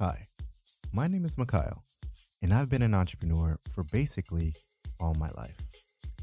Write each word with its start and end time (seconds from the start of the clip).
Hi, 0.00 0.26
my 0.92 1.06
name 1.06 1.24
is 1.24 1.38
Mikhail, 1.38 1.84
and 2.42 2.52
I've 2.52 2.68
been 2.68 2.82
an 2.82 2.94
entrepreneur 2.94 3.60
for 3.70 3.84
basically 3.84 4.52
all 4.98 5.14
my 5.14 5.28
life. 5.36 5.54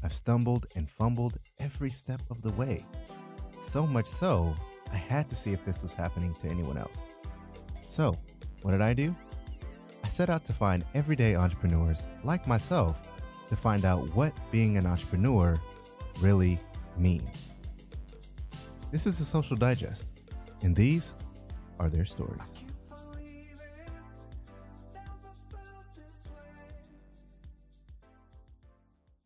I've 0.04 0.12
stumbled 0.12 0.66
and 0.76 0.90
fumbled 0.90 1.38
every 1.58 1.88
step 1.88 2.20
of 2.28 2.42
the 2.42 2.50
way. 2.50 2.84
So 3.62 3.86
much 3.86 4.08
so, 4.08 4.54
I 4.92 4.96
had 4.96 5.26
to 5.30 5.34
see 5.34 5.54
if 5.54 5.64
this 5.64 5.82
was 5.82 5.94
happening 5.94 6.34
to 6.34 6.48
anyone 6.48 6.76
else. 6.76 7.08
So, 7.80 8.14
what 8.60 8.72
did 8.72 8.82
I 8.82 8.92
do? 8.92 9.16
I 10.04 10.08
set 10.08 10.28
out 10.28 10.44
to 10.44 10.52
find 10.52 10.84
everyday 10.92 11.34
entrepreneurs 11.34 12.06
like 12.24 12.46
myself 12.46 13.08
to 13.48 13.56
find 13.56 13.86
out 13.86 14.14
what 14.14 14.34
being 14.50 14.76
an 14.76 14.84
entrepreneur 14.84 15.58
really 16.20 16.58
means. 16.98 17.54
This 18.90 19.06
is 19.06 19.18
the 19.18 19.24
social 19.24 19.56
digest, 19.56 20.08
and 20.60 20.76
these 20.76 21.14
are 21.80 21.88
their 21.88 22.04
stories. 22.04 22.61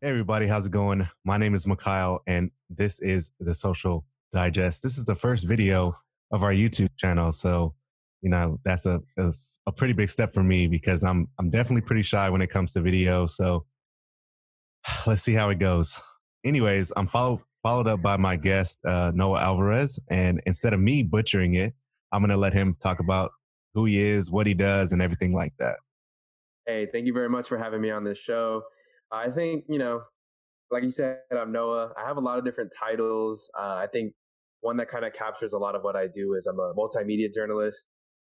Hey, 0.07 0.11
everybody, 0.11 0.47
how's 0.47 0.67
it 0.67 0.71
going? 0.71 1.05
My 1.25 1.37
name 1.37 1.53
is 1.53 1.67
Mikhail, 1.67 2.21
and 2.27 2.49
this 2.69 3.01
is 3.01 3.29
the 3.41 3.53
Social 3.53 4.05
Digest. 4.31 4.81
This 4.81 4.97
is 4.97 5.03
the 5.03 5.15
first 5.15 5.43
video 5.43 5.91
of 6.31 6.43
our 6.43 6.53
YouTube 6.53 6.95
channel, 6.95 7.33
so 7.33 7.75
you 8.21 8.29
know 8.29 8.57
that's 8.63 8.85
a 8.85 9.01
that's 9.17 9.59
a 9.67 9.71
pretty 9.73 9.91
big 9.91 10.09
step 10.09 10.33
for 10.33 10.43
me 10.43 10.67
because 10.67 11.03
I'm 11.03 11.27
I'm 11.37 11.49
definitely 11.49 11.81
pretty 11.81 12.03
shy 12.03 12.29
when 12.29 12.41
it 12.41 12.47
comes 12.47 12.71
to 12.71 12.81
video. 12.81 13.27
So 13.27 13.65
let's 15.05 15.23
see 15.23 15.33
how 15.33 15.49
it 15.49 15.59
goes. 15.59 15.99
Anyways, 16.45 16.93
I'm 16.95 17.05
followed 17.05 17.41
followed 17.61 17.89
up 17.89 18.01
by 18.01 18.15
my 18.15 18.37
guest 18.37 18.79
uh, 18.85 19.11
Noah 19.13 19.41
Alvarez, 19.41 19.99
and 20.09 20.41
instead 20.45 20.71
of 20.71 20.79
me 20.79 21.03
butchering 21.03 21.55
it, 21.55 21.73
I'm 22.13 22.21
gonna 22.21 22.37
let 22.37 22.53
him 22.53 22.77
talk 22.81 23.01
about 23.01 23.31
who 23.73 23.83
he 23.83 23.99
is, 23.99 24.31
what 24.31 24.47
he 24.47 24.53
does, 24.53 24.93
and 24.93 25.01
everything 25.01 25.33
like 25.33 25.51
that. 25.59 25.75
Hey, 26.65 26.87
thank 26.89 27.07
you 27.07 27.13
very 27.13 27.27
much 27.27 27.49
for 27.49 27.57
having 27.57 27.81
me 27.81 27.91
on 27.91 28.05
this 28.05 28.17
show. 28.17 28.63
I 29.11 29.29
think, 29.29 29.65
you 29.69 29.79
know, 29.79 30.01
like 30.71 30.83
you 30.83 30.91
said, 30.91 31.19
I'm 31.31 31.51
Noah. 31.51 31.93
I 31.97 32.05
have 32.07 32.17
a 32.17 32.21
lot 32.21 32.37
of 32.37 32.45
different 32.45 32.71
titles. 32.77 33.49
Uh, 33.57 33.75
I 33.75 33.87
think 33.91 34.13
one 34.61 34.77
that 34.77 34.89
kind 34.89 35.05
of 35.05 35.13
captures 35.13 35.53
a 35.53 35.57
lot 35.57 35.75
of 35.75 35.83
what 35.83 35.95
I 35.95 36.07
do 36.07 36.35
is 36.37 36.45
I'm 36.45 36.59
a 36.59 36.73
multimedia 36.73 37.33
journalist. 37.33 37.85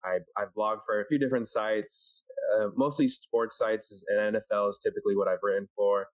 I, 0.05 0.19
I 0.37 0.47
blog 0.55 0.79
for 0.87 1.01
a 1.01 1.07
few 1.07 1.19
different 1.19 1.49
sites, 1.49 2.25
uh, 2.57 2.69
mostly 2.77 3.09
sports 3.09 3.59
sites, 3.59 4.05
and 4.09 4.37
NFL 4.37 4.71
is 4.71 4.79
typically 4.83 5.15
what 5.15 5.29
I've 5.29 5.43
written 5.43 5.69
for. 5.77 6.07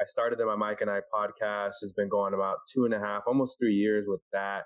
I 0.00 0.04
started 0.06 0.40
in 0.40 0.46
my 0.46 0.56
Mike 0.56 0.80
and 0.80 0.90
I 0.90 1.00
podcast, 1.14 1.74
has 1.82 1.92
been 1.96 2.08
going 2.08 2.34
about 2.34 2.58
two 2.72 2.84
and 2.84 2.94
a 2.94 2.98
half, 2.98 3.22
almost 3.26 3.56
three 3.60 3.74
years 3.74 4.06
with 4.08 4.22
that. 4.32 4.62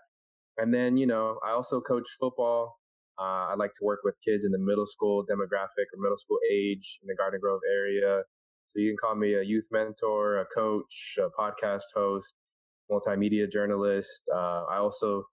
And 0.59 0.73
then, 0.73 0.97
you 0.97 1.07
know, 1.07 1.39
I 1.47 1.51
also 1.51 1.81
coach 1.81 2.07
football. 2.21 2.79
Uh, 3.19 3.51
I 3.51 3.55
like 3.57 3.73
to 3.79 3.85
work 3.85 4.01
with 4.05 4.15
kids 4.25 4.45
in 4.45 4.53
the 4.53 4.59
middle 4.59 4.87
school 4.87 5.25
demographic 5.25 5.91
or 5.93 6.01
middle 6.01 6.17
school 6.17 6.39
age 6.51 7.01
in 7.03 7.09
the 7.09 7.15
Garden 7.17 7.41
Grove 7.41 7.61
area. 7.71 8.23
So 8.73 8.81
you 8.81 8.91
can 8.91 8.97
call 8.99 9.15
me 9.15 9.35
a 9.35 9.43
youth 9.43 9.65
mentor, 9.71 10.41
a 10.41 10.45
coach, 10.55 11.19
a 11.19 11.29
podcast 11.41 11.85
host, 11.95 12.35
multimedia 12.91 13.51
journalist. 13.51 14.23
Uh, 14.33 14.65
I 14.71 14.79
also, 14.79 15.25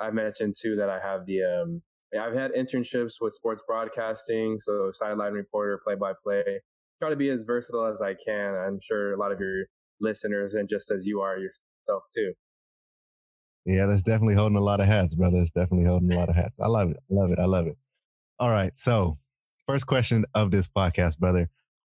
I 0.00 0.10
mentioned 0.10 0.56
too 0.60 0.76
that 0.76 0.88
I 0.88 0.98
have 1.00 1.24
the, 1.26 1.42
um, 1.42 1.82
I've 2.18 2.34
had 2.34 2.52
internships 2.52 3.14
with 3.20 3.34
sports 3.34 3.62
broadcasting. 3.66 4.58
So 4.60 4.90
sideline 4.92 5.32
reporter, 5.32 5.80
play 5.84 5.94
by 5.94 6.12
play. 6.22 6.60
Try 7.00 7.10
to 7.10 7.16
be 7.16 7.30
as 7.30 7.42
versatile 7.42 7.86
as 7.86 8.00
I 8.00 8.14
can. 8.26 8.54
I'm 8.54 8.78
sure 8.82 9.14
a 9.14 9.18
lot 9.18 9.32
of 9.32 9.40
your 9.40 9.64
listeners 10.00 10.54
and 10.54 10.68
just 10.68 10.90
as 10.90 11.06
you 11.06 11.20
are 11.20 11.38
yourself 11.38 12.04
too. 12.14 12.32
Yeah, 13.64 13.86
that's 13.86 14.02
definitely 14.02 14.34
holding 14.34 14.58
a 14.58 14.60
lot 14.60 14.80
of 14.80 14.86
hats, 14.86 15.14
brother. 15.14 15.38
It's 15.38 15.52
definitely 15.52 15.86
holding 15.86 16.12
a 16.12 16.16
lot 16.16 16.28
of 16.28 16.34
hats. 16.34 16.56
I 16.60 16.66
love 16.66 16.90
it. 16.90 16.98
I 17.10 17.14
love 17.14 17.30
it. 17.30 17.38
I 17.38 17.44
love 17.44 17.66
it. 17.68 17.76
All 18.40 18.50
right. 18.50 18.76
So, 18.76 19.18
first 19.68 19.86
question 19.86 20.24
of 20.34 20.50
this 20.50 20.66
podcast, 20.66 21.18
brother 21.18 21.48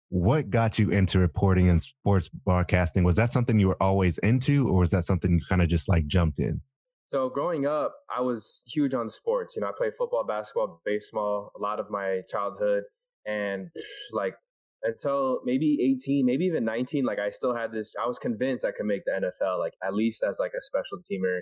what 0.10 0.50
got 0.50 0.80
you 0.80 0.92
into 0.92 1.20
reporting 1.20 1.70
and 1.70 1.82
sports 1.82 2.30
broadcasting? 2.30 3.04
Was 3.04 3.16
that 3.16 3.32
something 3.32 3.60
you 3.60 3.68
were 3.68 3.82
always 3.82 4.18
into, 4.20 4.68
or 4.68 4.80
was 4.80 4.92
that 4.92 5.04
something 5.04 5.32
you 5.32 5.42
kind 5.50 5.62
of 5.62 5.68
just 5.68 5.90
like 5.90 6.08
jumped 6.08 6.40
in? 6.40 6.62
So 7.08 7.30
growing 7.30 7.66
up, 7.66 7.96
I 8.16 8.22
was 8.22 8.64
huge 8.66 8.94
on 8.94 9.10
sports. 9.10 9.56
You 9.56 9.62
know, 9.62 9.68
I 9.68 9.72
played 9.78 9.94
football, 9.98 10.26
basketball, 10.26 10.82
baseball, 10.86 11.52
a 11.56 11.62
lot 11.62 11.80
of 11.80 11.90
my 11.90 12.22
childhood, 12.30 12.84
and 13.26 13.70
like 14.12 14.36
until 14.84 15.42
maybe 15.44 15.98
18, 16.00 16.26
maybe 16.26 16.46
even 16.46 16.64
19, 16.64 17.06
like 17.06 17.20
I 17.20 17.32
still 17.32 17.56
had 17.56 17.72
this. 17.72 17.92
I 18.02 18.08
was 18.08 18.20
convinced 18.20 18.66
I 18.66 18.72
could 18.72 18.86
make 18.86 19.04
the 19.06 19.12
NFL, 19.12 19.60
like 19.60 19.74
at 19.84 19.94
least 19.94 20.24
as 20.28 20.38
like 20.40 20.52
a 20.58 20.62
special 20.62 21.00
teamer. 21.00 21.42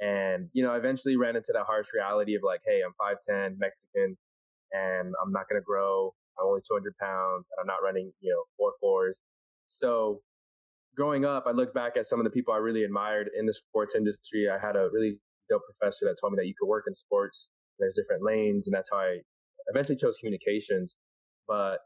And 0.00 0.48
you 0.52 0.62
know, 0.64 0.72
I 0.72 0.78
eventually 0.78 1.16
ran 1.16 1.36
into 1.36 1.52
that 1.52 1.64
harsh 1.66 1.88
reality 1.94 2.34
of 2.34 2.42
like, 2.44 2.60
hey, 2.66 2.80
I'm 2.84 2.94
5'10, 3.00 3.56
Mexican, 3.58 4.16
and 4.72 5.14
I'm 5.22 5.32
not 5.32 5.46
to 5.60 5.64
grow. 5.64 6.14
I'm 6.38 6.46
only 6.46 6.60
200 6.66 6.96
pounds 6.98 7.46
and 7.50 7.58
I'm 7.60 7.66
not 7.66 7.82
running, 7.82 8.12
you 8.20 8.32
know, 8.32 8.42
four 8.56 8.72
fours. 8.80 9.18
So 9.70 10.20
growing 10.96 11.24
up, 11.24 11.44
I 11.46 11.52
look 11.52 11.74
back 11.74 11.96
at 11.96 12.06
some 12.06 12.20
of 12.20 12.24
the 12.24 12.30
people 12.30 12.54
I 12.54 12.58
really 12.58 12.84
admired 12.84 13.30
in 13.36 13.46
the 13.46 13.54
sports 13.54 13.94
industry. 13.94 14.48
I 14.48 14.64
had 14.64 14.76
a 14.76 14.88
really 14.92 15.18
dope 15.50 15.62
professor 15.78 16.06
that 16.06 16.16
told 16.20 16.32
me 16.32 16.36
that 16.38 16.46
you 16.46 16.54
could 16.58 16.68
work 16.68 16.84
in 16.86 16.94
sports. 16.94 17.48
There's 17.78 17.94
different 17.96 18.22
lanes, 18.24 18.66
and 18.66 18.74
that's 18.74 18.88
how 18.90 18.98
I 18.98 19.18
eventually 19.68 19.96
chose 19.96 20.16
communications. 20.18 20.96
But 21.48 21.78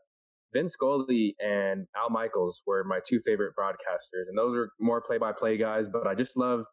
Vin 0.53 0.69
Scully 0.69 1.35
and 1.41 1.87
Al 1.97 2.11
Michaels 2.11 2.61
were 2.67 2.85
my 2.85 3.01
two 3.07 3.21
favorite 3.25 3.55
broadcasters, 3.59 4.29
and 4.29 4.37
those 4.37 4.57
are 4.57 4.71
more 4.79 5.01
play-by-play 5.01 5.57
guys. 5.59 5.87
But 5.91 6.07
I 6.07 6.15
just 6.15 6.37
love 6.37 6.65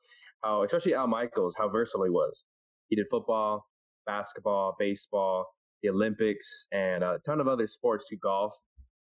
how, 0.44 0.64
especially 0.64 0.94
Al 0.94 1.08
Michaels, 1.08 1.56
how 1.58 1.70
versatile 1.70 2.04
he 2.04 2.10
was. 2.10 2.44
He 2.90 2.96
did 2.96 3.08
football, 3.10 3.66
basketball, 4.06 4.76
baseball, 4.78 5.46
the 5.86 5.92
Olympics, 5.92 6.68
and 6.72 7.04
a 7.04 7.20
ton 7.26 7.40
of 7.40 7.48
other 7.48 7.68
sports 7.68 8.06
to 8.10 8.18
golf. 8.18 8.54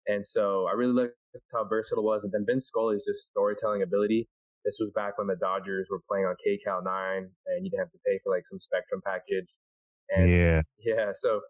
And 0.08 0.26
so 0.26 0.68
I 0.70 0.74
really 0.74 0.94
liked 0.94 1.14
how 1.54 1.66
versatile 1.68 2.04
it 2.04 2.06
was. 2.06 2.24
And 2.24 2.34
then 2.34 2.46
Vince 2.48 2.68
Scully's 2.68 3.04
just 3.06 3.30
storytelling 3.30 3.84
ability. 3.84 4.28
This 4.66 4.78
was 4.80 4.92
back 4.96 5.18
when 5.18 5.28
the 5.28 5.36
Dodgers 5.36 5.88
were 5.90 6.00
playing 6.10 6.26
on 6.26 6.36
KCAL 6.46 6.84
9 6.84 7.18
and 7.18 7.66
you 7.66 7.70
didn't 7.70 7.80
have 7.80 7.92
to 7.92 8.00
pay 8.06 8.20
for 8.24 8.34
like 8.34 8.44
some 8.46 8.60
Spectrum 8.60 9.02
package. 9.06 9.48
And 10.10 10.30
yeah. 10.30 10.62
Yeah. 10.80 11.12
So, 11.16 11.42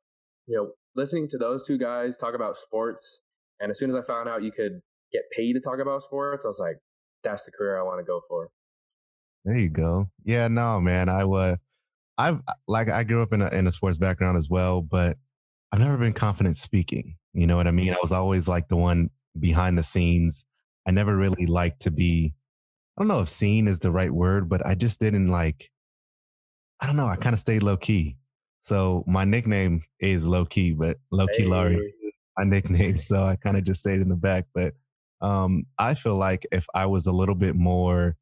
you 0.48 0.58
know, 0.58 0.72
listening 0.96 1.28
to 1.32 1.38
those 1.38 1.66
two 1.66 1.78
guys 1.78 2.18
talk 2.18 2.36
about 2.36 2.58
sports. 2.58 3.22
And 3.60 3.72
as 3.72 3.80
soon 3.80 3.90
as 3.90 3.96
I 3.96 4.06
found 4.06 4.30
out 4.30 4.44
you 4.44 4.52
could 4.52 4.82
get 5.12 5.24
paid 5.36 5.54
to 5.54 5.60
talk 5.60 5.80
about 5.80 6.04
sports, 6.04 6.46
I 6.46 6.50
was 6.50 6.60
like, 6.60 6.78
that's 7.24 7.44
the 7.44 7.52
career 7.52 7.80
I 7.80 7.84
want 7.84 8.00
to 8.00 8.04
go 8.04 8.22
for. 8.28 8.50
There 9.46 9.58
you 9.58 9.70
go. 9.70 10.10
Yeah, 10.24 10.48
no, 10.48 10.80
man. 10.80 11.10
I 11.10 11.26
was, 11.26 11.58
I've 12.18 12.42
like 12.68 12.90
I 12.90 13.04
grew 13.04 13.22
up 13.22 13.34
in 13.34 13.42
a 13.42 13.50
in 13.50 13.68
a 13.68 13.72
sports 13.72 13.98
background 13.98 14.38
as 14.38 14.50
well, 14.50 14.82
but 14.82 15.18
I've 15.72 15.80
never 15.80 15.98
been 15.98 16.14
confident 16.14 16.58
speaking. 16.58 17.18
You 17.34 17.48
know 17.48 17.56
what 17.56 17.68
I 17.68 17.72
mean? 17.72 17.94
I 17.94 17.98
was 18.02 18.12
always 18.12 18.48
like 18.48 18.68
the 18.68 18.76
one 18.76 19.10
behind 19.40 19.78
the 19.78 19.84
scenes. 19.84 20.46
I 20.88 20.92
never 20.92 21.16
really 21.16 21.46
liked 21.46 21.82
to 21.82 21.92
be 21.92 22.34
I 22.98 23.02
don't 23.02 23.08
know 23.08 23.20
if 23.20 23.30
seen 23.30 23.68
is 23.68 23.80
the 23.80 23.92
right 23.92 24.12
word, 24.12 24.50
but 24.50 24.66
I 24.66 24.76
just 24.76 25.00
didn't 25.00 25.30
like 25.30 25.72
I 26.80 26.86
don't 26.86 26.96
know, 26.96 27.08
I 27.08 27.16
kind 27.16 27.34
of 27.34 27.40
stayed 27.40 27.64
low 27.64 27.78
key. 27.78 28.18
So 28.62 29.04
my 29.08 29.26
nickname 29.26 29.84
is 30.00 30.28
low 30.28 30.46
key, 30.46 30.74
but 30.74 30.98
low 31.12 31.28
key 31.28 31.44
hey. 31.44 31.50
Laurie, 31.50 31.94
my 32.38 32.44
nickname. 32.44 32.98
So 32.98 33.24
I 33.24 33.36
kind 33.36 33.58
of 33.58 33.64
just 33.64 33.80
stayed 33.80 34.02
in 34.02 34.10
the 34.10 34.16
back. 34.16 34.46
But 34.54 34.74
um, 35.22 35.66
I 35.78 35.94
feel 35.96 36.18
like 36.18 36.46
if 36.52 36.66
I 36.76 36.86
was 36.86 37.08
a 37.08 37.12
little 37.12 37.36
bit 37.36 37.56
more 37.56 38.16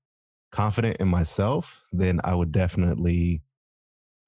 confident 0.51 0.97
in 0.99 1.07
myself, 1.07 1.83
then 1.91 2.21
I 2.23 2.35
would 2.35 2.51
definitely 2.51 3.41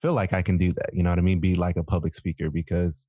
feel 0.03 0.13
like 0.13 0.33
I 0.33 0.41
can 0.41 0.57
do 0.57 0.71
that. 0.73 0.89
You 0.93 1.01
know 1.01 1.09
what 1.09 1.17
I 1.17 1.23
mean? 1.23 1.39
Be 1.39 1.55
like 1.55 1.77
a 1.77 1.83
public 1.83 2.13
speaker 2.13 2.49
because 2.51 3.07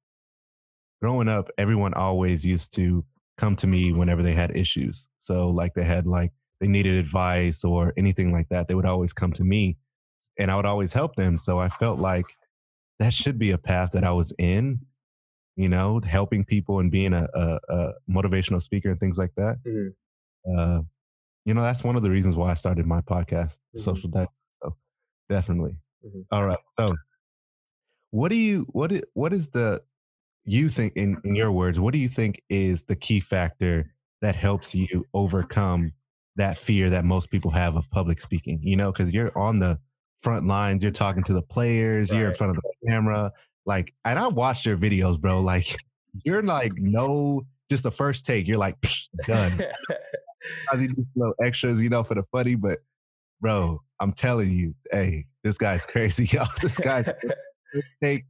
growing 1.03 1.28
up, 1.28 1.50
everyone 1.59 1.93
always 1.93 2.47
used 2.47 2.72
to 2.77 3.05
come 3.37 3.56
to 3.56 3.66
me 3.66 3.93
whenever 3.93 4.22
they 4.22 4.32
had 4.32 4.56
issues. 4.56 5.09
So 5.19 5.50
like 5.50 5.75
they 5.75 5.83
had 5.83 6.06
like 6.06 6.33
they 6.60 6.69
needed 6.69 6.97
advice 6.97 7.65
or 7.65 7.93
anything 7.97 8.33
like 8.33 8.49
that, 8.50 8.69
they 8.69 8.75
would 8.75 8.87
always 8.87 9.12
come 9.12 9.33
to 9.33 9.44
me 9.44 9.77
and 10.38 10.50
I 10.50 10.56
would 10.56 10.66
always 10.66 10.93
help 10.93 11.16
them. 11.16 11.37
So 11.37 11.59
I 11.59 11.69
felt 11.69 11.99
like 11.99 12.27
that 13.00 13.12
should 13.12 13.41
be 13.41 13.50
a 13.50 13.59
path 13.59 13.91
that 13.93 14.04
I 14.04 14.12
was 14.12 14.33
in, 14.38 14.78
you 15.57 15.68
know, 15.68 16.01
helping 16.07 16.45
people 16.45 16.78
and 16.78 16.92
being 16.92 17.13
a, 17.13 17.28
a, 17.34 17.59
a 17.68 17.92
motivational 18.09 18.63
speaker 18.63 18.91
and 18.91 19.01
things 19.01 19.18
like 19.18 19.33
that. 19.36 19.57
Mm-hmm. 19.66 20.57
Uh, 20.57 20.83
you 21.45 21.54
know, 21.54 21.63
that's 21.63 21.83
one 21.83 21.97
of 21.97 22.03
the 22.03 22.10
reasons 22.10 22.36
why 22.36 22.53
I 22.53 22.54
started 22.54 22.86
my 22.86 23.01
podcast, 23.01 23.59
mm-hmm. 23.59 23.80
Social 23.80 24.09
Digest. 24.10 24.30
So 24.63 24.77
definitely. 25.28 25.77
Mm-hmm. 26.04 26.21
All 26.30 26.47
right. 26.47 26.59
So, 26.78 26.86
what 28.10 28.28
do 28.28 28.36
you 28.36 28.66
what 28.71 28.92
is, 28.92 29.03
what 29.15 29.33
is 29.33 29.48
the 29.48 29.83
you 30.45 30.68
think 30.68 30.95
in 30.97 31.21
in 31.24 31.34
your 31.34 31.51
words? 31.51 31.80
What 31.80 31.92
do 31.92 31.98
you 31.98 32.09
think 32.09 32.42
is 32.48 32.84
the 32.84 32.97
key 32.97 33.21
factor 33.21 33.92
that 34.22 34.36
helps 34.36 34.74
you 34.74 35.04
overcome 35.15 35.92
that 36.36 36.59
fear 36.59 36.91
that 36.91 37.04
most 37.04 37.30
people 37.30 37.51
have 37.53 37.77
of 37.77 37.91
public 37.91 38.21
speaking? 38.21 38.60
You 38.62 38.77
know, 38.77 38.92
because 38.92 39.12
you're 39.12 39.36
on 39.36 39.59
the 39.59 39.78
front 40.18 40.47
lines, 40.47 40.83
you're 40.83 40.92
talking 40.92 41.24
to 41.24 41.33
the 41.33 41.42
players, 41.42 42.10
right. 42.10 42.18
you're 42.18 42.28
in 42.28 42.34
front 42.34 42.51
of 42.51 42.56
the 42.56 42.89
camera. 42.89 43.33
Like, 43.66 43.95
and 44.04 44.18
I 44.18 44.28
watched 44.28 44.66
your 44.66 44.77
videos, 44.77 45.21
bro. 45.21 45.41
Like, 45.41 45.66
you're 46.24 46.42
like 46.42 46.74
no, 46.77 47.42
just 47.71 47.83
the 47.83 47.91
first 47.91 48.27
take. 48.27 48.47
You're 48.47 48.59
like 48.59 48.77
done. 49.27 49.60
I 50.72 50.77
need 50.77 50.95
little 51.15 51.34
extras, 51.42 51.83
you 51.83 51.89
know, 51.89 52.04
for 52.04 52.15
the 52.15 52.24
funny, 52.33 52.54
but 52.54 52.80
bro, 53.44 53.78
I'm 54.00 54.12
telling 54.12 54.52
you, 54.52 54.74
hey, 54.91 55.26
this 55.42 55.58
guy's 55.58 55.84
crazy, 55.94 56.24
yo. 56.34 56.44
This 56.62 56.78
guy's 56.78 57.12
take 58.02 58.24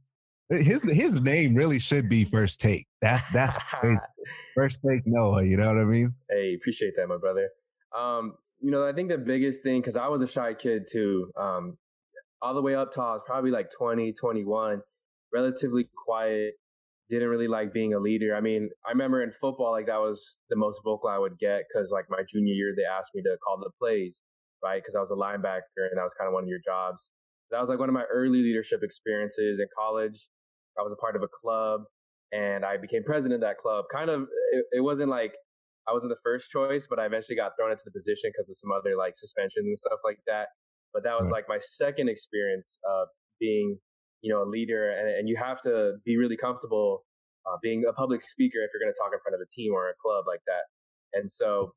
his 0.49 0.83
his 0.83 1.21
name 1.21 1.55
really 1.55 1.79
should 1.79 2.09
be 2.09 2.25
First 2.25 2.59
Take. 2.59 2.85
That's 3.01 3.25
that's 3.33 3.57
First 4.55 4.79
Take 4.85 5.03
Noah. 5.05 5.43
You 5.43 5.55
know 5.55 5.67
what 5.67 5.77
I 5.77 5.85
mean? 5.85 6.13
Hey, 6.29 6.55
appreciate 6.59 6.95
that, 6.97 7.07
my 7.07 7.17
brother. 7.17 7.49
Um, 7.97 8.33
you 8.59 8.71
know, 8.71 8.85
I 8.85 8.91
think 8.91 9.07
the 9.07 9.17
biggest 9.17 9.63
thing 9.63 9.79
because 9.79 9.95
I 9.95 10.09
was 10.09 10.21
a 10.21 10.27
shy 10.27 10.53
kid 10.53 10.83
too. 10.91 11.31
Um, 11.39 11.77
all 12.41 12.53
the 12.53 12.61
way 12.61 12.75
up 12.75 12.91
to 12.91 13.01
I 13.01 13.13
was 13.13 13.21
probably 13.25 13.51
like 13.51 13.69
20, 13.75 14.13
21, 14.19 14.81
relatively 15.33 15.87
quiet. 16.05 16.55
Didn't 17.09 17.29
really 17.29 17.47
like 17.47 17.71
being 17.71 17.93
a 17.93 17.99
leader. 17.99 18.35
I 18.35 18.41
mean, 18.41 18.69
I 18.85 18.91
remember 18.91 19.23
in 19.23 19.31
football, 19.39 19.71
like 19.71 19.85
that 19.85 19.99
was 19.99 20.37
the 20.49 20.57
most 20.57 20.81
vocal 20.83 21.09
I 21.09 21.17
would 21.17 21.39
get 21.39 21.63
because 21.69 21.89
like 21.89 22.05
my 22.09 22.23
junior 22.29 22.53
year, 22.53 22.73
they 22.75 22.83
asked 22.83 23.11
me 23.15 23.21
to 23.21 23.37
call 23.45 23.57
the 23.57 23.69
plays, 23.79 24.13
right? 24.65 24.81
Because 24.81 24.97
I 24.97 24.99
was 25.05 25.13
a 25.13 25.19
linebacker 25.19 25.85
and 25.85 25.97
that 26.01 26.03
was 26.03 26.17
kind 26.17 26.27
of 26.27 26.33
one 26.33 26.43
of 26.43 26.49
your 26.49 26.63
jobs. 26.65 27.13
That 27.51 27.61
was 27.61 27.69
like 27.69 27.77
one 27.77 27.89
of 27.89 27.93
my 27.93 28.09
early 28.11 28.41
leadership 28.41 28.81
experiences 28.81 29.61
in 29.61 29.67
college. 29.77 30.27
I 30.79 30.81
was 30.81 30.91
a 30.91 30.97
part 30.97 31.15
of 31.15 31.21
a 31.21 31.29
club 31.29 31.85
and 32.33 32.65
I 32.65 32.77
became 32.81 33.03
president 33.05 33.35
of 33.35 33.41
that 33.45 33.61
club. 33.61 33.85
Kind 33.93 34.09
of, 34.09 34.25
it, 34.51 34.81
it 34.81 34.81
wasn't 34.81 35.09
like 35.09 35.37
I 35.87 35.93
wasn't 35.93 36.09
the 36.09 36.23
first 36.23 36.49
choice, 36.49 36.87
but 36.89 36.97
I 36.97 37.05
eventually 37.05 37.37
got 37.37 37.53
thrown 37.57 37.69
into 37.69 37.85
the 37.85 37.93
position 37.93 38.33
because 38.33 38.49
of 38.49 38.57
some 38.57 38.73
other 38.73 38.97
like 38.97 39.13
suspensions 39.15 39.69
and 39.69 39.77
stuff 39.77 40.01
like 40.03 40.17
that. 40.25 40.49
But 40.93 41.03
that 41.03 41.13
was 41.19 41.29
like 41.29 41.45
my 41.47 41.59
second 41.61 42.09
experience 42.09 42.79
of 42.87 43.07
being, 43.39 43.77
you 44.21 44.33
know, 44.33 44.41
a 44.41 44.49
leader, 44.49 44.89
and, 44.89 45.09
and 45.09 45.29
you 45.29 45.35
have 45.37 45.61
to 45.63 45.99
be 46.05 46.17
really 46.17 46.37
comfortable 46.37 47.03
uh, 47.45 47.57
being 47.61 47.83
a 47.87 47.93
public 47.93 48.21
speaker 48.25 48.63
if 48.63 48.71
you're 48.73 48.81
going 48.81 48.93
to 48.93 48.97
talk 48.97 49.13
in 49.13 49.19
front 49.21 49.35
of 49.35 49.41
a 49.43 49.49
team 49.53 49.73
or 49.73 49.89
a 49.89 49.97
club 50.01 50.25
like 50.25 50.41
that. 50.47 50.65
And 51.13 51.29
so, 51.29 51.75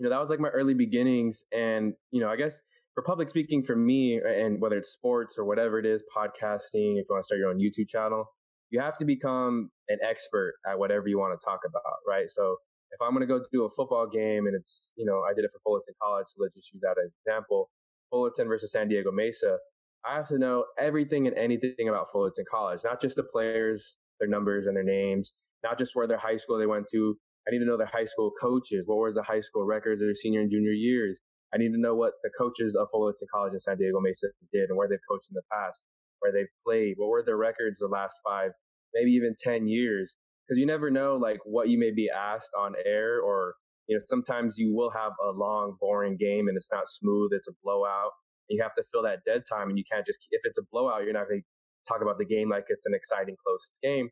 you 0.00 0.04
know, 0.04 0.10
that 0.10 0.18
was 0.18 0.30
like 0.30 0.40
my 0.40 0.48
early 0.48 0.72
beginnings. 0.72 1.44
And 1.52 1.92
you 2.10 2.22
know, 2.22 2.30
I 2.30 2.36
guess 2.36 2.58
for 2.94 3.02
public 3.02 3.28
speaking 3.28 3.62
for 3.62 3.76
me, 3.76 4.18
and 4.18 4.58
whether 4.60 4.78
it's 4.78 4.92
sports 4.92 5.36
or 5.38 5.44
whatever 5.44 5.78
it 5.78 5.84
is, 5.84 6.02
podcasting, 6.16 6.96
if 6.96 7.04
you 7.04 7.06
want 7.10 7.22
to 7.22 7.26
start 7.26 7.38
your 7.38 7.50
own 7.50 7.58
YouTube 7.58 7.88
channel, 7.88 8.24
you 8.70 8.80
have 8.80 8.96
to 8.96 9.04
become 9.04 9.70
an 9.88 9.98
expert 10.02 10.54
at 10.66 10.78
whatever 10.78 11.06
you 11.06 11.18
want 11.18 11.38
to 11.38 11.44
talk 11.44 11.60
about, 11.68 11.82
right? 12.08 12.26
So 12.30 12.56
if 12.92 13.00
I'm 13.02 13.10
going 13.10 13.20
to 13.20 13.26
go 13.26 13.44
do 13.52 13.64
a 13.64 13.70
football 13.70 14.08
game 14.08 14.46
and 14.46 14.56
it's, 14.56 14.90
you 14.96 15.04
know, 15.04 15.20
I 15.30 15.34
did 15.34 15.44
it 15.44 15.50
for 15.52 15.60
Fullerton 15.62 15.94
College, 16.02 16.26
so 16.28 16.42
let's 16.42 16.54
just 16.54 16.72
use 16.72 16.80
that 16.80 16.96
as 16.98 17.10
an 17.10 17.12
example. 17.26 17.68
Fullerton 18.10 18.48
versus 18.48 18.72
San 18.72 18.88
Diego 18.88 19.12
Mesa, 19.12 19.58
I 20.04 20.16
have 20.16 20.28
to 20.28 20.38
know 20.38 20.64
everything 20.78 21.26
and 21.26 21.36
anything 21.36 21.90
about 21.90 22.06
Fullerton 22.10 22.44
College, 22.50 22.80
not 22.84 23.02
just 23.02 23.16
the 23.16 23.22
players, 23.22 23.96
their 24.18 24.28
numbers 24.28 24.66
and 24.66 24.74
their 24.74 24.82
names, 24.82 25.34
not 25.62 25.78
just 25.78 25.94
where 25.94 26.06
their 26.06 26.18
high 26.18 26.38
school 26.38 26.58
they 26.58 26.66
went 26.66 26.86
to. 26.92 27.16
I 27.46 27.52
need 27.52 27.60
to 27.60 27.64
know 27.64 27.76
their 27.76 27.86
high 27.86 28.04
school 28.04 28.30
coaches. 28.40 28.84
What 28.86 28.98
was 28.98 29.14
the 29.14 29.22
high 29.22 29.40
school 29.40 29.64
records 29.64 30.02
of 30.02 30.06
their 30.06 30.14
senior 30.14 30.40
and 30.40 30.50
junior 30.50 30.72
years? 30.72 31.18
I 31.54 31.58
need 31.58 31.72
to 31.72 31.80
know 31.80 31.94
what 31.94 32.14
the 32.22 32.30
coaches 32.38 32.76
of 32.76 32.88
Fullerton 32.92 33.26
College 33.32 33.52
and 33.52 33.62
San 33.62 33.78
Diego 33.78 34.00
Mesa 34.00 34.28
did 34.52 34.68
and 34.68 34.76
where 34.76 34.88
they've 34.88 34.98
coached 35.10 35.26
in 35.30 35.34
the 35.34 35.42
past, 35.50 35.84
where 36.20 36.32
they've 36.32 36.52
played. 36.64 36.94
What 36.96 37.08
were 37.08 37.24
their 37.24 37.36
records 37.36 37.78
the 37.80 37.88
last 37.88 38.14
five, 38.24 38.52
maybe 38.94 39.10
even 39.12 39.34
10 39.42 39.66
years? 39.66 40.14
Because 40.46 40.60
you 40.60 40.66
never 40.66 40.90
know, 40.90 41.16
like, 41.16 41.40
what 41.44 41.68
you 41.68 41.78
may 41.78 41.90
be 41.90 42.08
asked 42.10 42.50
on 42.58 42.74
air 42.84 43.20
or 43.20 43.54
you 43.88 43.96
know, 43.96 44.02
sometimes 44.06 44.56
you 44.56 44.72
will 44.72 44.90
have 44.90 45.12
a 45.20 45.32
long, 45.32 45.76
boring 45.80 46.16
game 46.16 46.46
and 46.46 46.56
it's 46.56 46.70
not 46.70 46.84
smooth. 46.88 47.32
It's 47.32 47.48
a 47.48 47.52
blowout. 47.64 48.12
You 48.48 48.62
have 48.62 48.74
to 48.76 48.84
fill 48.92 49.02
that 49.02 49.24
dead 49.26 49.42
time 49.50 49.68
and 49.68 49.78
you 49.78 49.84
can't 49.90 50.06
just, 50.06 50.20
if 50.30 50.40
it's 50.44 50.58
a 50.58 50.62
blowout, 50.70 51.02
you're 51.02 51.12
not 51.12 51.28
going 51.28 51.42
to 51.42 51.46
talk 51.88 52.02
about 52.02 52.18
the 52.18 52.24
game 52.24 52.48
like 52.48 52.66
it's 52.68 52.86
an 52.86 52.94
exciting, 52.94 53.34
close 53.44 53.70
game. 53.82 54.08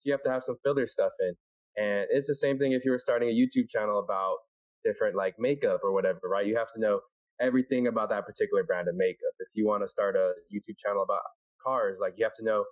So 0.00 0.02
you 0.04 0.12
have 0.12 0.22
to 0.24 0.30
have 0.30 0.42
some 0.44 0.56
filler 0.62 0.86
stuff 0.86 1.12
in. 1.20 1.34
And 1.76 2.06
it's 2.10 2.28
the 2.28 2.36
same 2.36 2.58
thing 2.58 2.72
if 2.72 2.84
you 2.84 2.90
were 2.90 3.00
starting 3.00 3.28
a 3.28 3.32
YouTube 3.32 3.68
channel 3.70 3.98
about 3.98 4.36
different 4.84 5.16
like 5.16 5.34
makeup 5.38 5.80
or 5.82 5.92
whatever, 5.92 6.20
right? 6.30 6.46
You 6.46 6.56
have 6.56 6.72
to 6.74 6.80
know 6.80 7.00
everything 7.40 7.86
about 7.86 8.10
that 8.10 8.26
particular 8.26 8.62
brand 8.64 8.88
of 8.88 8.94
makeup. 8.96 9.32
If 9.38 9.48
you 9.54 9.66
want 9.66 9.82
to 9.82 9.88
start 9.88 10.16
a 10.16 10.32
YouTube 10.52 10.76
channel 10.84 11.02
about 11.02 11.20
cars, 11.64 11.98
like 12.00 12.14
you 12.16 12.24
have 12.24 12.34
to 12.36 12.44
know 12.44 12.64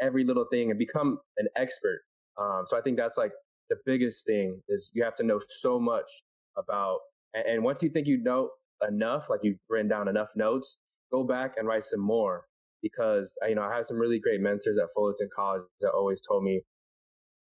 every 0.00 0.24
little 0.24 0.46
thing 0.50 0.70
and 0.70 0.78
become 0.78 1.18
an 1.38 1.46
expert. 1.56 2.00
Um, 2.40 2.64
so 2.68 2.76
I 2.76 2.80
think 2.80 2.96
that's 2.96 3.16
like 3.16 3.32
the 3.68 3.76
biggest 3.86 4.26
thing 4.26 4.60
is 4.68 4.90
you 4.94 5.04
have 5.04 5.16
to 5.16 5.22
know 5.22 5.40
so 5.60 5.78
much 5.78 6.10
about, 6.56 6.98
and, 7.34 7.46
and 7.46 7.64
once 7.64 7.82
you 7.82 7.90
think 7.90 8.06
you 8.06 8.22
know 8.22 8.50
enough, 8.88 9.24
like 9.28 9.40
you've 9.42 9.58
written 9.68 9.88
down 9.88 10.08
enough 10.08 10.28
notes, 10.34 10.78
go 11.12 11.24
back 11.24 11.54
and 11.56 11.66
write 11.66 11.84
some 11.84 12.00
more 12.00 12.44
because 12.82 13.32
you 13.46 13.54
know 13.54 13.62
I 13.62 13.76
have 13.76 13.86
some 13.86 13.98
really 13.98 14.18
great 14.18 14.40
mentors 14.40 14.78
at 14.78 14.88
Fullerton 14.94 15.28
College 15.34 15.62
that 15.80 15.90
always 15.90 16.20
told 16.26 16.44
me 16.44 16.62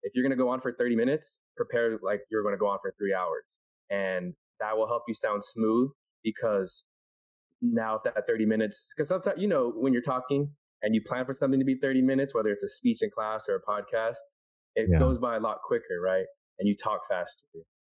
if 0.06 0.12
you're 0.14 0.22
going 0.22 0.36
to 0.36 0.42
go 0.42 0.48
on 0.48 0.60
for 0.60 0.72
30 0.72 0.94
minutes, 0.94 1.40
prepare 1.56 1.98
like 2.00 2.20
you're 2.30 2.44
going 2.44 2.54
to 2.54 2.58
go 2.58 2.68
on 2.68 2.78
for 2.80 2.94
three 2.96 3.12
hours, 3.12 3.42
and 3.90 4.34
that 4.60 4.76
will 4.76 4.86
help 4.86 5.02
you 5.08 5.14
sound 5.14 5.42
smooth 5.44 5.90
because 6.22 6.84
now 7.60 7.96
if 7.96 8.02
that 8.04 8.24
30 8.26 8.46
minutes, 8.46 8.92
because 8.94 9.08
sometimes 9.08 9.40
you 9.40 9.48
know 9.48 9.72
when 9.74 9.92
you're 9.92 10.02
talking 10.02 10.48
and 10.82 10.94
you 10.94 11.02
plan 11.04 11.26
for 11.26 11.34
something 11.34 11.58
to 11.58 11.66
be 11.66 11.76
30 11.82 12.02
minutes, 12.02 12.34
whether 12.34 12.50
it's 12.50 12.62
a 12.62 12.68
speech 12.68 12.98
in 13.02 13.10
class 13.10 13.46
or 13.48 13.56
a 13.56 13.62
podcast, 13.68 14.22
it 14.76 14.88
yeah. 14.88 14.98
goes 15.00 15.18
by 15.18 15.36
a 15.36 15.40
lot 15.40 15.58
quicker, 15.66 15.98
right? 16.04 16.26
And 16.60 16.68
you 16.68 16.76
talk 16.80 17.00
faster. 17.10 17.46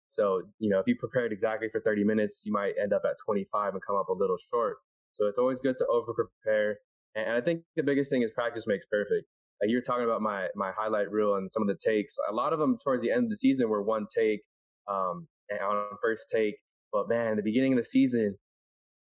So, 0.10 0.42
you 0.60 0.70
know, 0.70 0.80
if 0.80 0.88
you 0.88 0.96
prepared 1.00 1.32
exactly 1.32 1.70
for 1.72 1.80
30 1.80 2.04
minutes, 2.04 2.42
you 2.44 2.52
might 2.52 2.74
end 2.82 2.92
up 2.92 3.04
at 3.06 3.16
25 3.26 3.74
and 3.74 3.82
come 3.86 3.96
up 3.96 4.10
a 4.10 4.14
little 4.14 4.38
short. 4.52 4.78
So 5.14 5.28
it's 5.28 5.38
always 5.38 5.60
good 5.62 5.78
to 5.78 5.86
over 5.88 6.14
prepare. 6.14 6.80
And 7.16 7.32
I 7.32 7.40
think 7.40 7.62
the 7.78 7.84
biggest 7.84 8.10
thing 8.10 8.22
is 8.22 8.32
practice 8.36 8.66
makes 8.68 8.86
perfect. 8.92 9.28
Like 9.62 9.70
you're 9.70 9.82
talking 9.82 10.06
about 10.06 10.22
my, 10.22 10.48
my 10.56 10.72
highlight 10.76 11.12
reel 11.12 11.36
and 11.36 11.52
some 11.52 11.62
of 11.62 11.68
the 11.68 11.78
takes. 11.84 12.16
A 12.30 12.34
lot 12.34 12.54
of 12.54 12.60
them 12.60 12.78
towards 12.84 13.04
the 13.04 13.12
end 13.12 13.26
of 13.26 13.30
the 13.30 13.38
season 13.38 13.70
were 13.70 13.84
one 13.84 14.08
take, 14.16 14.42
um, 14.88 15.28
and 15.50 15.60
on 15.60 15.86
first 16.02 16.26
take. 16.34 16.56
But 16.92 17.08
man, 17.08 17.38
the 17.38 17.44
beginning 17.44 17.74
of 17.74 17.78
the 17.78 17.86
season, 17.86 18.36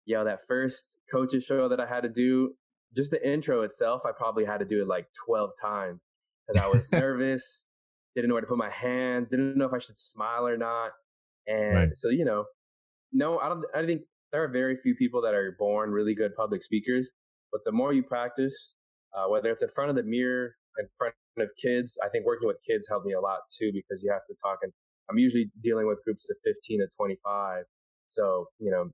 yo, 0.06 0.24
that 0.24 0.40
first 0.48 0.98
coaches 1.12 1.44
show 1.44 1.68
that 1.70 1.80
I 1.80 1.88
had 1.88 2.02
to 2.02 2.10
do, 2.10 2.54
just 2.96 3.12
the 3.12 3.28
intro 3.28 3.64
itself, 3.64 4.02
I 4.06 4.12
probably 4.16 4.46
had 4.46 4.60
to 4.60 4.66
do 4.66 4.82
it 4.82 4.88
like 4.88 5.08
12 5.26 5.50
times 5.62 6.00
because 6.48 6.64
I 6.64 6.68
was 6.68 6.88
nervous 6.92 7.66
didn't 8.16 8.30
know 8.30 8.36
where 8.36 8.42
to 8.42 8.48
put 8.48 8.58
my 8.58 8.70
hands, 8.70 9.30
didn't 9.30 9.58
know 9.58 9.66
if 9.66 9.74
I 9.74 9.80
should 9.80 9.98
smile 9.98 10.46
or 10.46 10.58
not. 10.58 10.92
And 11.48 11.76
right. 11.76 11.90
so, 11.96 12.10
you 12.10 12.26
know, 12.26 12.46
no, 13.12 13.40
I 13.40 13.50
don't, 13.50 13.66
I 13.74 13.86
think 13.86 14.02
there 14.32 14.44
are 14.44 14.48
very 14.48 14.78
few 14.82 14.96
people 14.96 15.22
that 15.22 15.34
are 15.34 15.56
born 15.58 15.92
really 15.92 16.14
good 16.14 16.36
public 16.36 16.64
speakers, 16.64 17.10
but 17.52 17.62
the 17.66 17.72
more 17.72 17.94
you 17.94 18.04
practice, 18.04 18.76
uh, 19.16 19.28
whether 19.28 19.52
it's 19.52 19.62
in 19.62 19.70
front 19.70 19.90
of 19.90 19.96
the 19.96 20.04
mirror, 20.04 20.56
in 20.80 20.88
front 20.98 21.14
of 21.38 21.50
kids, 21.62 21.98
I 22.04 22.10
think 22.10 22.26
working 22.26 22.48
with 22.48 22.58
kids 22.68 22.88
helped 22.88 23.06
me 23.06 23.14
a 23.14 23.20
lot 23.20 23.40
too, 23.58 23.72
because 23.74 24.02
you 24.04 24.12
have 24.12 24.26
to 24.30 24.36
talk 24.42 24.60
and 24.64 24.72
I'm 25.10 25.18
usually 25.18 25.52
dealing 25.62 25.88
with 25.88 26.04
groups 26.04 26.26
of 26.30 26.38
15 26.46 26.80
to 26.80 26.88
25. 26.96 27.66
So, 28.10 28.46
you 28.60 28.72
know, 28.72 28.90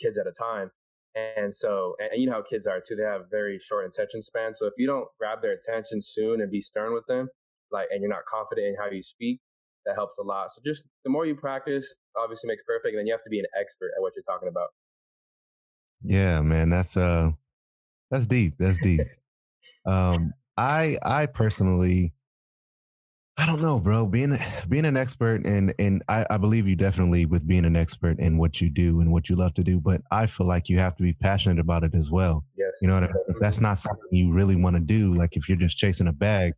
kids 0.00 0.18
at 0.18 0.26
a 0.26 0.32
time. 0.32 0.70
And 1.14 1.54
so, 1.54 1.94
and 1.98 2.20
you 2.20 2.26
know 2.26 2.34
how 2.34 2.42
kids 2.42 2.66
are 2.66 2.80
too, 2.80 2.96
they 2.96 3.02
have 3.02 3.22
very 3.30 3.58
short 3.58 3.86
attention 3.86 4.22
span. 4.22 4.52
So 4.56 4.66
if 4.66 4.72
you 4.78 4.86
don't 4.86 5.06
grab 5.18 5.42
their 5.42 5.52
attention 5.52 6.00
soon 6.02 6.40
and 6.40 6.50
be 6.50 6.60
stern 6.60 6.94
with 6.94 7.04
them, 7.06 7.28
like 7.70 7.88
and 7.90 8.00
you're 8.00 8.10
not 8.10 8.24
confident 8.30 8.66
in 8.68 8.76
how 8.78 8.90
you 8.90 9.02
speak, 9.02 9.40
that 9.84 9.94
helps 9.94 10.16
a 10.18 10.22
lot. 10.22 10.52
So 10.52 10.62
just 10.64 10.84
the 11.04 11.10
more 11.10 11.26
you 11.26 11.34
practice, 11.34 11.92
obviously 12.16 12.48
makes 12.48 12.62
perfect, 12.66 12.92
and 12.92 12.98
then 12.98 13.06
you 13.06 13.12
have 13.12 13.24
to 13.24 13.30
be 13.30 13.40
an 13.40 13.46
expert 13.58 13.90
at 13.96 14.00
what 14.00 14.12
you're 14.16 14.24
talking 14.24 14.48
about. 14.48 14.68
Yeah, 16.02 16.40
man, 16.40 16.70
that's 16.70 16.96
uh 16.96 17.32
that's 18.10 18.26
deep. 18.26 18.54
That's 18.58 18.80
deep. 18.80 19.06
Um 19.86 20.32
I 20.56 20.98
I 21.02 21.26
personally 21.26 22.12
I 23.38 23.46
don't 23.46 23.62
know, 23.62 23.80
bro. 23.80 24.06
Being 24.06 24.38
being 24.68 24.84
an 24.84 24.96
expert 24.96 25.44
and 25.46 25.74
and 25.78 26.02
I, 26.08 26.26
I 26.30 26.36
believe 26.36 26.68
you 26.68 26.76
definitely 26.76 27.26
with 27.26 27.46
being 27.46 27.64
an 27.64 27.76
expert 27.76 28.18
in 28.18 28.38
what 28.38 28.60
you 28.60 28.70
do 28.70 29.00
and 29.00 29.10
what 29.10 29.28
you 29.28 29.36
love 29.36 29.54
to 29.54 29.64
do, 29.64 29.80
but 29.80 30.02
I 30.10 30.26
feel 30.26 30.46
like 30.46 30.68
you 30.68 30.78
have 30.78 30.96
to 30.96 31.02
be 31.02 31.12
passionate 31.12 31.58
about 31.58 31.84
it 31.84 31.94
as 31.94 32.10
well. 32.10 32.44
Yes. 32.56 32.70
You 32.80 32.88
know 32.88 32.94
what 32.94 33.04
I 33.04 33.06
mean? 33.06 33.24
If 33.28 33.36
that's 33.40 33.60
not 33.60 33.78
something 33.78 34.08
you 34.10 34.32
really 34.32 34.56
want 34.56 34.76
to 34.76 34.80
do, 34.80 35.14
like 35.14 35.36
if 35.36 35.48
you're 35.48 35.58
just 35.58 35.76
chasing 35.78 36.08
a 36.08 36.12
bag, 36.12 36.52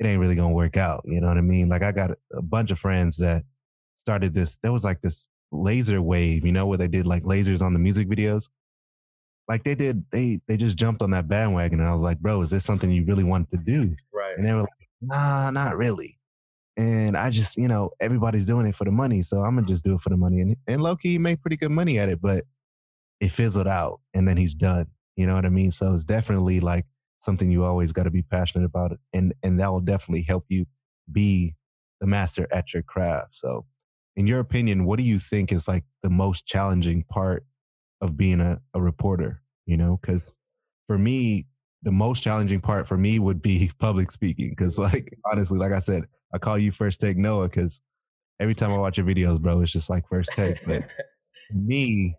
it 0.00 0.06
ain't 0.06 0.20
really 0.20 0.36
gonna 0.36 0.54
work 0.54 0.76
out. 0.76 1.02
You 1.04 1.20
know 1.20 1.28
what 1.28 1.38
I 1.38 1.42
mean? 1.42 1.68
Like 1.68 1.82
I 1.82 1.92
got 1.92 2.12
a 2.32 2.42
bunch 2.42 2.70
of 2.70 2.78
friends 2.78 3.18
that 3.18 3.44
started 3.98 4.34
this. 4.34 4.58
There 4.62 4.72
was 4.72 4.84
like 4.84 5.00
this 5.02 5.28
laser 5.52 6.00
wave, 6.00 6.44
you 6.44 6.52
know, 6.52 6.66
where 6.66 6.78
they 6.78 6.88
did 6.88 7.06
like 7.06 7.22
lasers 7.24 7.62
on 7.62 7.72
the 7.72 7.78
music 7.78 8.08
videos. 8.08 8.48
Like 9.48 9.62
they 9.62 9.74
did, 9.74 10.04
they 10.10 10.40
they 10.46 10.56
just 10.56 10.76
jumped 10.76 11.02
on 11.02 11.10
that 11.12 11.28
bandwagon, 11.28 11.80
and 11.80 11.88
I 11.88 11.92
was 11.92 12.02
like, 12.02 12.18
bro, 12.18 12.40
is 12.42 12.50
this 12.50 12.64
something 12.64 12.90
you 12.90 13.04
really 13.04 13.24
wanted 13.24 13.50
to 13.50 13.56
do? 13.56 13.96
Right. 14.12 14.36
And 14.36 14.46
they 14.46 14.52
were 14.52 14.60
like, 14.60 14.68
nah, 15.00 15.50
not 15.50 15.76
really. 15.76 16.18
And 16.76 17.16
I 17.16 17.30
just, 17.30 17.56
you 17.56 17.66
know, 17.66 17.90
everybody's 18.00 18.46
doing 18.46 18.66
it 18.66 18.76
for 18.76 18.84
the 18.84 18.92
money, 18.92 19.22
so 19.22 19.42
I'm 19.42 19.54
gonna 19.54 19.66
just 19.66 19.84
do 19.84 19.94
it 19.94 20.00
for 20.00 20.10
the 20.10 20.16
money. 20.16 20.40
And 20.40 20.56
and 20.66 20.82
Loki 20.82 21.18
made 21.18 21.40
pretty 21.40 21.56
good 21.56 21.70
money 21.70 21.98
at 21.98 22.08
it, 22.08 22.20
but 22.20 22.44
it 23.20 23.30
fizzled 23.30 23.66
out, 23.66 24.00
and 24.14 24.28
then 24.28 24.36
he's 24.36 24.54
done. 24.54 24.86
You 25.16 25.26
know 25.26 25.34
what 25.34 25.46
I 25.46 25.48
mean? 25.48 25.70
So 25.70 25.92
it's 25.92 26.04
definitely 26.04 26.60
like 26.60 26.84
something 27.18 27.50
you 27.50 27.64
always 27.64 27.92
got 27.92 28.04
to 28.04 28.10
be 28.10 28.22
passionate 28.22 28.64
about 28.64 28.92
and 29.12 29.34
and 29.42 29.58
that 29.60 29.70
will 29.70 29.80
definitely 29.80 30.22
help 30.22 30.44
you 30.48 30.66
be 31.10 31.54
the 32.00 32.06
master 32.06 32.46
at 32.52 32.72
your 32.72 32.82
craft 32.82 33.34
so 33.36 33.64
in 34.16 34.26
your 34.26 34.40
opinion 34.40 34.84
what 34.84 34.98
do 34.98 35.04
you 35.04 35.18
think 35.18 35.52
is 35.52 35.66
like 35.66 35.84
the 36.02 36.10
most 36.10 36.46
challenging 36.46 37.04
part 37.08 37.44
of 38.00 38.16
being 38.16 38.40
a, 38.40 38.60
a 38.74 38.80
reporter 38.80 39.42
you 39.66 39.76
know 39.76 39.98
because 40.00 40.32
for 40.86 40.98
me 40.98 41.46
the 41.82 41.92
most 41.92 42.22
challenging 42.22 42.60
part 42.60 42.86
for 42.86 42.96
me 42.96 43.18
would 43.18 43.42
be 43.42 43.70
public 43.78 44.10
speaking 44.10 44.50
because 44.50 44.78
like 44.78 45.16
honestly 45.30 45.58
like 45.58 45.72
i 45.72 45.78
said 45.78 46.04
i 46.32 46.38
call 46.38 46.58
you 46.58 46.70
first 46.70 47.00
take 47.00 47.16
noah 47.16 47.48
because 47.48 47.80
every 48.40 48.54
time 48.54 48.70
i 48.70 48.78
watch 48.78 48.98
your 48.98 49.06
videos 49.06 49.40
bro 49.40 49.60
it's 49.60 49.72
just 49.72 49.90
like 49.90 50.08
first 50.08 50.30
take 50.34 50.64
but 50.66 50.84
me 51.52 52.14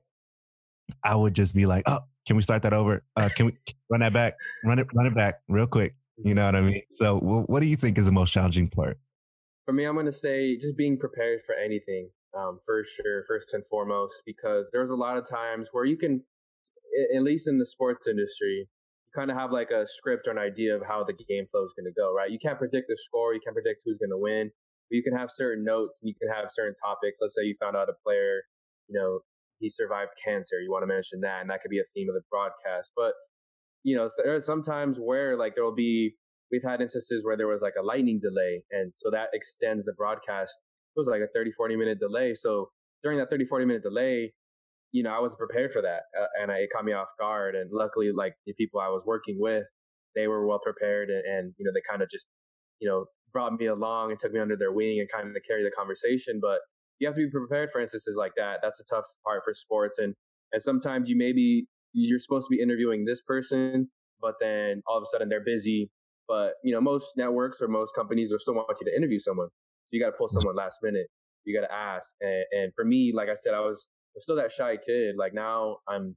i 1.03 1.15
would 1.15 1.33
just 1.33 1.55
be 1.55 1.65
like 1.65 1.83
oh 1.87 1.99
can 2.29 2.35
we 2.35 2.43
start 2.43 2.61
that 2.61 2.73
over? 2.73 3.03
Uh, 3.15 3.27
can 3.35 3.47
we 3.47 3.57
run 3.89 4.01
that 4.01 4.13
back? 4.13 4.35
Run 4.63 4.77
it, 4.77 4.85
run 4.93 5.07
it 5.07 5.15
back 5.15 5.41
real 5.47 5.65
quick. 5.65 5.95
You 6.23 6.35
know 6.35 6.45
what 6.45 6.55
I 6.55 6.61
mean? 6.61 6.83
So, 6.91 7.17
what 7.17 7.59
do 7.59 7.65
you 7.65 7.75
think 7.75 7.97
is 7.97 8.05
the 8.05 8.11
most 8.11 8.31
challenging 8.31 8.69
part? 8.69 8.99
For 9.65 9.73
me, 9.73 9.85
I'm 9.85 9.95
going 9.95 10.05
to 10.05 10.11
say 10.11 10.55
just 10.55 10.77
being 10.77 10.95
prepared 10.95 11.39
for 11.43 11.55
anything, 11.55 12.07
um, 12.37 12.59
for 12.65 12.83
sure, 12.85 13.23
first 13.27 13.53
and 13.53 13.63
foremost, 13.69 14.21
because 14.25 14.65
there's 14.71 14.89
a 14.89 14.95
lot 14.95 15.17
of 15.17 15.27
times 15.27 15.69
where 15.71 15.85
you 15.85 15.97
can, 15.97 16.23
at 17.15 17.23
least 17.23 17.47
in 17.47 17.57
the 17.57 17.65
sports 17.65 18.07
industry, 18.07 18.67
you 18.67 19.11
kind 19.15 19.31
of 19.31 19.37
have 19.37 19.51
like 19.51 19.71
a 19.71 19.85
script 19.87 20.27
or 20.27 20.31
an 20.31 20.37
idea 20.37 20.75
of 20.75 20.81
how 20.85 21.03
the 21.03 21.13
game 21.13 21.45
flow 21.51 21.65
is 21.65 21.73
going 21.77 21.89
to 21.89 21.95
go, 21.99 22.13
right? 22.13 22.31
You 22.31 22.39
can't 22.39 22.59
predict 22.59 22.87
the 22.87 22.97
score, 23.07 23.33
you 23.33 23.41
can't 23.43 23.55
predict 23.55 23.81
who's 23.85 23.97
going 23.97 24.13
to 24.13 24.21
win, 24.21 24.51
but 24.89 24.95
you 24.95 25.03
can 25.03 25.17
have 25.17 25.29
certain 25.31 25.63
notes 25.63 25.99
and 26.01 26.09
you 26.09 26.15
can 26.19 26.29
have 26.29 26.49
certain 26.51 26.75
topics. 26.83 27.17
Let's 27.21 27.35
say 27.35 27.43
you 27.45 27.55
found 27.59 27.75
out 27.75 27.89
a 27.89 27.97
player, 28.05 28.41
you 28.87 28.99
know, 28.99 29.19
he 29.59 29.69
survived 29.69 30.11
cancer. 30.23 30.59
You 30.61 30.71
want 30.71 30.83
to 30.83 30.87
mention 30.87 31.21
that, 31.21 31.41
and 31.41 31.49
that 31.49 31.61
could 31.61 31.69
be 31.69 31.79
a 31.79 31.89
theme 31.93 32.07
of 32.09 32.15
the 32.15 32.23
broadcast. 32.31 32.91
But 32.95 33.13
you 33.83 33.95
know, 33.95 34.09
there 34.17 34.35
are 34.35 34.41
sometimes 34.41 34.97
where 34.99 35.37
like 35.37 35.55
there 35.55 35.63
will 35.63 35.75
be, 35.75 36.15
we've 36.51 36.63
had 36.63 36.81
instances 36.81 37.23
where 37.23 37.37
there 37.37 37.47
was 37.47 37.61
like 37.61 37.75
a 37.79 37.83
lightning 37.83 38.19
delay. 38.21 38.63
And 38.71 38.91
so 38.95 39.09
that 39.11 39.27
extends 39.33 39.85
the 39.85 39.93
broadcast. 39.93 40.57
It 40.99 41.07
was 41.07 41.19
like 41.19 41.21
a 41.21 41.31
30, 41.33 41.51
40 41.51 41.75
minute 41.75 41.99
delay. 41.99 42.35
So 42.35 42.69
during 43.03 43.17
that 43.19 43.29
30, 43.29 43.45
40 43.45 43.65
minute 43.65 43.83
delay, 43.83 44.33
you 44.91 45.03
know, 45.03 45.11
I 45.11 45.19
wasn't 45.19 45.39
prepared 45.39 45.71
for 45.71 45.81
that. 45.81 46.01
Uh, 46.19 46.27
and 46.41 46.51
it 46.51 46.69
caught 46.75 46.85
me 46.85 46.93
off 46.93 47.07
guard. 47.19 47.55
And 47.55 47.69
luckily, 47.71 48.11
like 48.13 48.33
the 48.45 48.53
people 48.53 48.79
I 48.79 48.89
was 48.89 49.03
working 49.05 49.37
with, 49.39 49.63
they 50.15 50.27
were 50.27 50.45
well 50.45 50.59
prepared 50.59 51.09
and, 51.09 51.23
and 51.25 51.53
you 51.57 51.65
know, 51.65 51.71
they 51.73 51.81
kind 51.89 52.01
of 52.01 52.09
just, 52.09 52.27
you 52.79 52.89
know, 52.89 53.05
brought 53.31 53.53
me 53.53 53.67
along 53.67 54.11
and 54.11 54.19
took 54.19 54.33
me 54.33 54.39
under 54.39 54.57
their 54.57 54.71
wing 54.71 54.99
and 54.99 55.07
kind 55.11 55.35
of 55.35 55.41
carried 55.47 55.65
the 55.65 55.71
conversation. 55.71 56.39
But 56.41 56.59
you 56.99 57.07
have 57.07 57.15
to 57.15 57.25
be 57.25 57.31
prepared 57.31 57.69
for 57.71 57.81
instances 57.81 58.15
like 58.17 58.33
that. 58.37 58.59
That's 58.61 58.79
a 58.79 58.83
tough 58.83 59.05
part 59.25 59.43
for 59.45 59.53
sports. 59.53 59.99
And, 59.99 60.15
and 60.51 60.61
sometimes 60.61 61.09
you 61.09 61.15
maybe 61.15 61.67
you're 61.93 62.19
supposed 62.19 62.47
to 62.49 62.55
be 62.55 62.61
interviewing 62.61 63.05
this 63.05 63.21
person, 63.21 63.89
but 64.21 64.35
then 64.41 64.81
all 64.87 64.97
of 64.97 65.03
a 65.03 65.07
sudden 65.11 65.29
they're 65.29 65.43
busy. 65.43 65.89
But 66.27 66.53
you 66.63 66.73
know, 66.73 66.81
most 66.81 67.13
networks 67.17 67.57
or 67.61 67.67
most 67.67 67.93
companies 67.95 68.31
will 68.31 68.39
still 68.39 68.53
want 68.55 68.77
you 68.79 68.91
to 68.91 68.95
interview 68.95 69.19
someone. 69.19 69.49
So 69.89 69.97
you 69.97 70.03
got 70.03 70.11
to 70.11 70.17
pull 70.17 70.29
someone 70.29 70.55
last 70.55 70.77
minute. 70.83 71.07
You 71.45 71.59
got 71.59 71.65
to 71.65 71.73
ask. 71.73 72.13
And, 72.21 72.45
and 72.51 72.71
for 72.75 72.85
me, 72.85 73.11
like 73.15 73.29
I 73.29 73.35
said, 73.35 73.53
I 73.55 73.61
was, 73.61 73.87
I 74.13 74.21
was 74.21 74.23
still 74.23 74.35
that 74.35 74.51
shy 74.51 74.77
kid. 74.77 75.15
Like 75.17 75.33
now, 75.33 75.77
I'm 75.89 76.15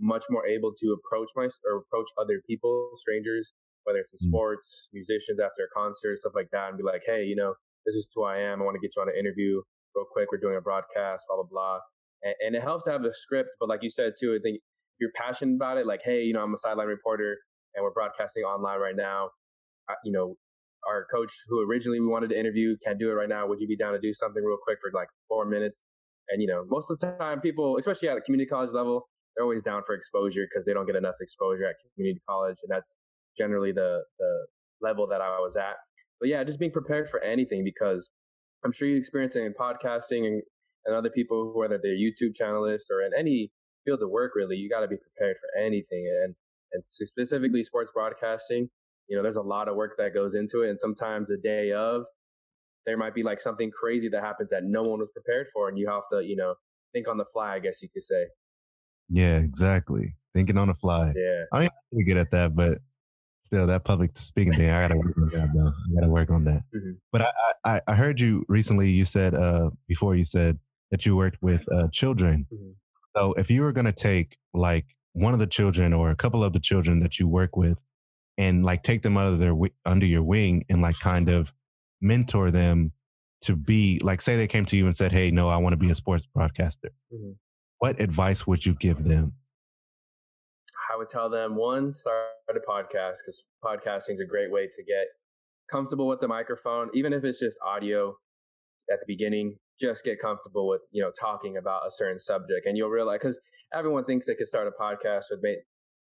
much 0.00 0.24
more 0.30 0.46
able 0.46 0.72
to 0.74 0.96
approach 0.98 1.28
my 1.36 1.48
or 1.64 1.78
approach 1.78 2.08
other 2.18 2.42
people, 2.48 2.90
strangers, 2.96 3.52
whether 3.84 4.00
it's 4.00 4.12
in 4.12 4.26
mm. 4.26 4.30
sports, 4.30 4.88
musicians 4.92 5.38
after 5.38 5.70
a 5.70 5.70
concert, 5.78 6.18
stuff 6.18 6.32
like 6.34 6.48
that, 6.50 6.70
and 6.70 6.78
be 6.78 6.82
like, 6.82 7.02
hey, 7.06 7.22
you 7.22 7.36
know, 7.36 7.54
this 7.86 7.94
is 7.94 8.08
who 8.14 8.24
I 8.24 8.38
am. 8.38 8.60
I 8.60 8.64
want 8.64 8.74
to 8.74 8.80
get 8.80 8.90
you 8.96 9.02
on 9.02 9.08
an 9.08 9.14
interview 9.16 9.62
real 9.94 10.06
quick. 10.10 10.32
We're 10.32 10.38
doing 10.38 10.56
a 10.56 10.60
broadcast, 10.60 11.24
blah 11.28 11.36
blah 11.36 11.46
blah. 11.48 11.78
And, 12.22 12.34
and 12.44 12.56
it 12.56 12.62
helps 12.62 12.84
to 12.84 12.92
have 12.92 13.04
a 13.04 13.14
script, 13.14 13.50
but 13.60 13.68
like 13.68 13.82
you 13.82 13.90
said 13.90 14.14
too, 14.18 14.34
I 14.34 14.42
think 14.42 14.56
if 14.56 14.98
you're 15.00 15.14
passionate 15.14 15.54
about 15.54 15.78
it, 15.78 15.86
like, 15.86 16.00
hey, 16.04 16.22
you 16.22 16.32
know, 16.32 16.42
I'm 16.42 16.54
a 16.54 16.58
sideline 16.58 16.88
reporter 16.88 17.36
and 17.74 17.84
we're 17.84 17.92
broadcasting 17.92 18.42
online 18.44 18.80
right 18.80 18.96
now. 18.96 19.30
I, 19.88 19.94
you 20.04 20.12
know, 20.12 20.36
our 20.88 21.06
coach 21.12 21.32
who 21.48 21.60
originally 21.68 22.00
we 22.00 22.06
wanted 22.06 22.30
to 22.30 22.38
interview 22.38 22.76
can't 22.84 22.98
do 22.98 23.10
it 23.10 23.14
right 23.14 23.28
now. 23.28 23.46
Would 23.46 23.60
you 23.60 23.68
be 23.68 23.76
down 23.76 23.92
to 23.92 24.00
do 24.00 24.12
something 24.14 24.42
real 24.42 24.58
quick 24.62 24.78
for 24.82 24.90
like 24.96 25.08
four 25.28 25.44
minutes? 25.44 25.82
And 26.30 26.40
you 26.40 26.48
know, 26.48 26.64
most 26.68 26.90
of 26.90 26.98
the 26.98 27.06
time, 27.18 27.40
people, 27.40 27.76
especially 27.78 28.08
at 28.08 28.16
a 28.16 28.20
community 28.20 28.48
college 28.48 28.70
level, 28.72 29.08
they're 29.36 29.44
always 29.44 29.62
down 29.62 29.82
for 29.86 29.94
exposure 29.94 30.46
because 30.48 30.64
they 30.64 30.72
don't 30.72 30.86
get 30.86 30.96
enough 30.96 31.16
exposure 31.20 31.66
at 31.66 31.76
community 31.94 32.20
college, 32.28 32.56
and 32.62 32.70
that's 32.70 32.96
generally 33.36 33.72
the 33.72 34.02
the 34.18 34.46
level 34.80 35.06
that 35.08 35.20
I 35.20 35.38
was 35.40 35.56
at. 35.56 35.76
But 36.20 36.28
yeah, 36.28 36.44
just 36.44 36.58
being 36.58 36.72
prepared 36.72 37.10
for 37.10 37.20
anything 37.20 37.64
because 37.64 38.08
I'm 38.64 38.72
sure 38.72 38.88
you 38.88 38.96
experience 38.96 39.36
it 39.36 39.42
in 39.42 39.52
podcasting 39.52 40.26
and, 40.26 40.42
and 40.86 40.94
other 40.94 41.10
people, 41.10 41.52
whether 41.54 41.78
they're 41.82 41.92
YouTube 41.92 42.34
channelists 42.40 42.90
or 42.90 43.02
in 43.04 43.12
any 43.18 43.50
field 43.84 44.02
of 44.02 44.10
work, 44.10 44.32
really, 44.34 44.56
you 44.56 44.70
got 44.70 44.80
to 44.80 44.88
be 44.88 44.96
prepared 44.96 45.36
for 45.36 45.60
anything. 45.62 46.06
And, 46.24 46.34
and 46.72 46.82
specifically 46.88 47.62
sports 47.62 47.90
broadcasting, 47.92 48.70
you 49.08 49.16
know, 49.16 49.22
there's 49.22 49.36
a 49.36 49.42
lot 49.42 49.68
of 49.68 49.76
work 49.76 49.92
that 49.98 50.14
goes 50.14 50.34
into 50.34 50.62
it. 50.62 50.70
And 50.70 50.80
sometimes 50.80 51.28
the 51.28 51.36
day 51.36 51.72
of, 51.72 52.04
there 52.86 52.96
might 52.96 53.14
be 53.14 53.22
like 53.22 53.40
something 53.40 53.70
crazy 53.70 54.08
that 54.10 54.22
happens 54.22 54.50
that 54.50 54.64
no 54.64 54.82
one 54.82 54.98
was 54.98 55.08
prepared 55.12 55.46
for. 55.52 55.68
And 55.68 55.78
you 55.78 55.88
have 55.88 56.02
to, 56.12 56.22
you 56.26 56.36
know, 56.36 56.54
think 56.92 57.08
on 57.08 57.16
the 57.16 57.24
fly, 57.32 57.54
I 57.54 57.58
guess 57.58 57.82
you 57.82 57.88
could 57.92 58.04
say. 58.04 58.26
Yeah, 59.08 59.38
exactly. 59.38 60.16
Thinking 60.34 60.58
on 60.58 60.68
the 60.68 60.74
fly. 60.74 61.12
Yeah. 61.16 61.44
I 61.52 61.60
mean, 61.60 61.68
I'm 61.68 61.78
pretty 61.90 62.04
good 62.04 62.18
at 62.18 62.30
that, 62.32 62.54
but 62.54 62.78
still 63.44 63.66
that 63.66 63.84
public 63.84 64.16
speaking 64.16 64.54
thing, 64.54 64.70
I 64.70 64.82
gotta 64.82 64.96
work 64.96 65.16
on 65.16 65.30
that 65.30 65.48
though. 65.54 65.68
I 65.68 65.94
gotta 66.00 66.12
work 66.12 66.30
on 66.30 66.44
that. 66.44 66.62
Mm-hmm. 66.74 66.92
But 67.12 67.22
I, 67.22 67.32
I, 67.64 67.80
I 67.88 67.94
heard 67.94 68.20
you 68.20 68.44
recently, 68.48 68.90
you 68.90 69.04
said, 69.04 69.34
uh, 69.34 69.70
before 69.86 70.14
you 70.14 70.24
said 70.24 70.58
that 70.90 71.06
you 71.06 71.16
worked 71.16 71.38
with 71.42 71.66
uh, 71.72 71.88
children. 71.88 72.46
Mm-hmm. 72.52 72.70
So 73.16 73.32
if 73.34 73.50
you 73.50 73.62
were 73.62 73.72
going 73.72 73.86
to 73.86 73.92
take 73.92 74.38
like 74.52 74.86
one 75.12 75.32
of 75.32 75.38
the 75.38 75.46
children 75.46 75.92
or 75.92 76.10
a 76.10 76.16
couple 76.16 76.42
of 76.42 76.52
the 76.52 76.60
children 76.60 77.00
that 77.00 77.18
you 77.20 77.28
work 77.28 77.56
with 77.56 77.82
and 78.38 78.64
like 78.64 78.82
take 78.82 79.02
them 79.02 79.16
under 79.16 79.36
their 79.36 79.54
under 79.84 80.06
your 80.06 80.22
wing 80.22 80.64
and 80.68 80.82
like 80.82 80.98
kind 80.98 81.28
of 81.28 81.52
mentor 82.00 82.50
them 82.50 82.92
to 83.42 83.56
be 83.56 84.00
like 84.02 84.20
say 84.20 84.36
they 84.36 84.46
came 84.46 84.64
to 84.66 84.76
you 84.76 84.86
and 84.86 84.96
said, 84.96 85.12
"Hey, 85.12 85.30
no, 85.30 85.48
I 85.48 85.56
want 85.56 85.72
to 85.72 85.76
be 85.76 85.90
a 85.90 85.94
sports 85.94 86.26
broadcaster." 86.26 86.90
Mm-hmm. 87.12 87.32
What 87.78 88.00
advice 88.00 88.46
would 88.46 88.64
you 88.64 88.74
give 88.74 89.04
them? 89.04 89.34
I 90.92 90.96
would 90.96 91.10
tell 91.10 91.28
them 91.28 91.56
one, 91.56 91.94
start 91.94 92.26
a 92.48 92.52
podcast 92.54 93.16
because 93.18 93.44
podcasting 93.64 94.14
is 94.14 94.20
a 94.20 94.26
great 94.26 94.50
way 94.50 94.66
to 94.66 94.84
get 94.84 95.06
comfortable 95.70 96.06
with 96.06 96.20
the 96.20 96.28
microphone, 96.28 96.90
even 96.94 97.12
if 97.12 97.24
it's 97.24 97.40
just 97.40 97.56
audio 97.66 98.16
at 98.90 99.00
the 99.00 99.06
beginning 99.06 99.56
just 99.80 100.04
get 100.04 100.20
comfortable 100.20 100.68
with 100.68 100.80
you 100.92 101.02
know 101.02 101.10
talking 101.18 101.56
about 101.56 101.86
a 101.86 101.90
certain 101.90 102.20
subject 102.20 102.66
and 102.66 102.76
you'll 102.76 102.88
realize 102.88 103.18
because 103.20 103.40
everyone 103.74 104.04
thinks 104.04 104.26
they 104.26 104.34
could 104.34 104.48
start 104.48 104.68
a 104.68 104.82
podcast 104.82 105.24
or 105.30 105.38
they 105.42 105.56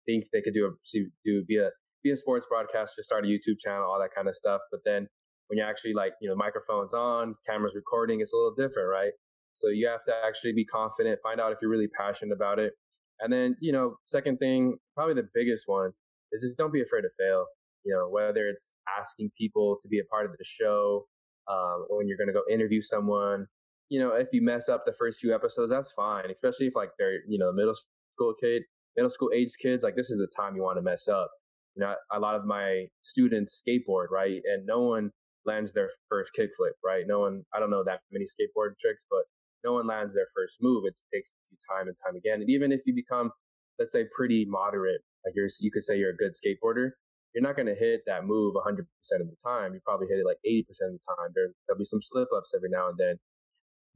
think 0.06 0.26
they 0.32 0.42
could 0.42 0.54
do 0.54 0.66
a 0.68 1.00
do 1.26 1.44
be 1.48 1.58
a 1.58 1.70
be 2.04 2.12
a 2.12 2.18
sports 2.18 2.46
broadcaster 2.50 3.02
start 3.04 3.26
a 3.26 3.28
youtube 3.28 3.60
channel 3.64 3.84
all 3.84 4.00
that 4.00 4.14
kind 4.16 4.28
of 4.28 4.36
stuff 4.36 4.62
but 4.72 4.82
then 4.86 5.08
when 5.48 5.58
you 5.58 5.64
actually 5.64 5.94
like 5.94 6.14
you 6.22 6.30
know 6.30 6.36
microphones 6.36 6.94
on 6.94 7.36
cameras 7.48 7.74
recording 7.76 8.22
it's 8.22 8.34
a 8.34 8.36
little 8.36 8.54
different 8.56 8.90
right 8.90 9.12
so 9.56 9.70
you 9.70 9.88
have 9.88 10.04
to 10.06 10.14
actually 10.26 10.54
be 10.54 10.66
confident 10.66 11.20
find 11.24 11.40
out 11.40 11.52
if 11.52 11.58
you're 11.62 11.72
really 11.72 11.90
passionate 11.98 12.34
about 12.34 12.60
it 12.60 12.74
and 13.20 13.32
then 13.32 13.56
you 13.60 13.72
know 13.72 13.96
second 14.06 14.38
thing 14.38 14.78
probably 14.96 15.14
the 15.14 15.28
biggest 15.34 15.64
one 15.68 15.92
is 16.32 16.42
just 16.42 16.58
don't 16.58 16.74
be 16.74 16.82
afraid 16.82 17.02
to 17.02 17.10
fail 17.20 17.46
you 17.84 17.94
know 17.94 18.10
whether 18.10 18.48
it's 18.48 18.74
asking 19.00 19.30
people 19.38 19.78
to 19.82 19.88
be 19.88 20.00
a 20.00 20.06
part 20.06 20.26
of 20.26 20.32
the 20.32 20.46
show 20.46 21.06
um, 21.52 21.86
when 21.90 22.08
you're 22.08 22.18
going 22.18 22.28
to 22.28 22.34
go 22.34 22.44
interview 22.50 22.82
someone 22.82 23.48
you 23.94 24.00
know, 24.00 24.14
if 24.14 24.30
you 24.32 24.42
mess 24.42 24.70
up 24.70 24.86
the 24.86 24.94
first 24.98 25.20
few 25.20 25.36
episodes, 25.36 25.70
that's 25.70 25.92
fine. 25.92 26.32
Especially 26.32 26.66
if 26.66 26.76
like 26.76 26.90
they're, 26.98 27.20
you 27.28 27.38
know, 27.38 27.52
middle 27.52 27.76
school 28.16 28.34
kid, 28.42 28.64
middle 28.98 29.12
school 29.12 29.30
age 29.36 29.52
kids, 29.62 29.84
like 29.84 29.96
this 29.96 30.10
is 30.10 30.18
the 30.18 30.28
time 30.36 30.56
you 30.56 30.64
want 30.64 30.78
to 30.78 30.82
mess 30.82 31.08
up. 31.08 31.30
You 31.76 31.82
know, 31.82 31.96
a 32.12 32.20
lot 32.20 32.36
of 32.36 32.46
my 32.46 32.86
students 33.02 33.62
skateboard, 33.62 34.08
right? 34.12 34.42
And 34.46 34.66
no 34.66 34.82
one 34.82 35.12
lands 35.46 35.74
their 35.74 35.90
first 36.10 36.32
kickflip, 36.38 36.74
right? 36.84 37.06
No 37.08 37.22
one, 37.22 37.44
I 37.54 37.60
don't 37.60 37.72
know 37.72 37.84
that 37.86 38.02
many 38.12 38.26
skateboard 38.26 38.78
tricks, 38.80 39.06
but 39.10 39.24
no 39.64 39.74
one 39.74 39.88
lands 39.88 40.14
their 40.14 40.28
first 40.36 40.58
move. 40.62 40.84
It 40.86 40.96
takes 41.14 41.32
you 41.52 41.58
time 41.70 41.88
and 41.88 41.98
time 42.06 42.16
again. 42.16 42.42
And 42.42 42.50
even 42.50 42.72
if 42.72 42.82
you 42.86 42.94
become, 42.94 43.32
let's 43.80 43.94
say, 43.94 44.06
pretty 44.16 44.46
moderate, 44.48 45.02
like 45.26 45.34
you're, 45.36 45.50
you 45.60 45.72
could 45.72 45.84
say 45.84 45.98
you're 45.98 46.12
a 46.12 46.16
good 46.16 46.34
skateboarder, 46.34 46.92
you're 47.34 47.44
not 47.44 47.56
going 47.56 47.68
to 47.68 47.76
hit 47.76 48.02
that 48.06 48.26
move 48.26 48.56
100% 48.56 48.80
of 48.80 49.28
the 49.28 49.36
time. 49.46 49.74
You 49.74 49.80
probably 49.86 50.08
hit 50.08 50.20
it 50.20 50.26
like 50.26 50.38
80% 50.48 50.62
of 50.70 50.94
the 50.94 51.00
time. 51.08 51.32
There, 51.34 51.50
there'll 51.68 51.80
be 51.80 51.86
some 51.86 52.02
slip 52.02 52.28
ups 52.36 52.54
every 52.56 52.70
now 52.70 52.90
and 52.90 52.98
then 52.98 53.16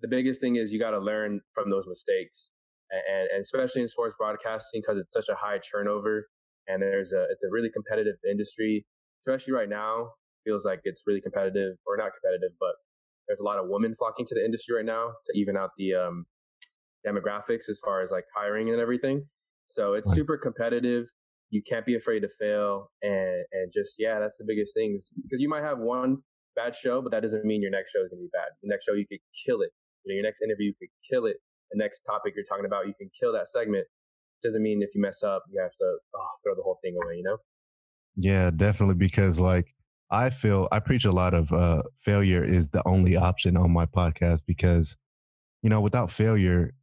the 0.01 0.07
biggest 0.07 0.41
thing 0.41 0.57
is 0.57 0.71
you 0.71 0.79
got 0.79 0.91
to 0.91 0.99
learn 0.99 1.41
from 1.53 1.69
those 1.69 1.85
mistakes, 1.87 2.51
and, 2.91 3.29
and 3.33 3.41
especially 3.41 3.81
in 3.81 3.89
sports 3.89 4.15
broadcasting 4.17 4.81
because 4.81 4.99
it's 4.99 5.13
such 5.13 5.29
a 5.29 5.35
high 5.35 5.59
turnover 5.59 6.27
and 6.67 6.81
there's 6.81 7.13
a 7.13 7.25
it's 7.31 7.43
a 7.43 7.49
really 7.51 7.69
competitive 7.73 8.15
industry. 8.29 8.85
Especially 9.21 9.53
right 9.53 9.69
now, 9.69 10.11
feels 10.45 10.63
like 10.63 10.79
it's 10.83 11.03
really 11.07 11.21
competitive 11.21 11.75
or 11.85 11.97
not 11.97 12.11
competitive, 12.21 12.55
but 12.59 12.75
there's 13.27 13.39
a 13.39 13.43
lot 13.43 13.57
of 13.57 13.65
women 13.67 13.95
flocking 13.97 14.25
to 14.27 14.35
the 14.35 14.43
industry 14.45 14.75
right 14.75 14.85
now 14.85 15.11
to 15.25 15.37
even 15.37 15.57
out 15.57 15.71
the 15.77 15.93
um, 15.93 16.25
demographics 17.05 17.69
as 17.69 17.79
far 17.83 18.01
as 18.01 18.11
like 18.11 18.25
hiring 18.35 18.69
and 18.69 18.79
everything. 18.79 19.25
So 19.71 19.93
it's 19.93 20.11
super 20.13 20.37
competitive. 20.37 21.07
You 21.49 21.61
can't 21.67 21.85
be 21.85 21.95
afraid 21.95 22.21
to 22.21 22.29
fail, 22.39 22.91
and 23.01 23.43
and 23.51 23.71
just 23.73 23.93
yeah, 23.97 24.19
that's 24.19 24.37
the 24.37 24.45
biggest 24.47 24.73
thing 24.73 24.97
because 25.23 25.41
you 25.41 25.49
might 25.49 25.63
have 25.63 25.79
one 25.79 26.17
bad 26.55 26.75
show, 26.75 27.01
but 27.01 27.11
that 27.11 27.21
doesn't 27.21 27.45
mean 27.45 27.61
your 27.61 27.71
next 27.71 27.91
show 27.91 28.03
is 28.03 28.09
gonna 28.09 28.21
be 28.21 28.29
bad. 28.33 28.49
Your 28.61 28.69
next 28.71 28.85
show 28.85 28.93
you 28.93 29.07
could 29.07 29.19
kill 29.45 29.61
it 29.61 29.71
you 30.07 30.13
know, 30.13 30.15
your 30.15 30.23
next 30.23 30.41
interview, 30.41 30.71
you 30.71 30.79
could 30.79 30.93
kill 31.03 31.25
it. 31.25 31.37
The 31.71 31.77
next 31.77 32.01
topic 32.07 32.33
you're 32.35 32.47
talking 32.47 32.65
about, 32.65 32.87
you 32.87 32.93
can 32.97 33.11
kill 33.19 33.33
that 33.33 33.49
segment. 33.49 33.85
Doesn't 34.43 34.61
mean 34.61 34.81
if 34.81 34.89
you 34.93 35.01
mess 35.01 35.23
up, 35.23 35.43
you 35.51 35.61
have 35.61 35.71
to 35.71 35.97
oh, 36.15 36.27
throw 36.43 36.55
the 36.55 36.61
whole 36.63 36.79
thing 36.83 36.95
away, 37.03 37.15
you 37.15 37.23
know? 37.23 37.37
Yeah, 38.15 38.51
definitely. 38.55 38.95
Because 38.95 39.39
like 39.39 39.73
I 40.11 40.29
feel 40.29 40.67
I 40.71 40.79
preach 40.79 41.05
a 41.05 41.11
lot 41.11 41.33
of 41.33 41.51
uh, 41.51 41.83
failure 41.97 42.43
is 42.43 42.69
the 42.69 42.81
only 42.87 43.15
option 43.17 43.57
on 43.57 43.71
my 43.71 43.85
podcast 43.85 44.43
because, 44.45 44.95
you 45.61 45.69
know, 45.69 45.81
without 45.81 46.11
failure, 46.11 46.73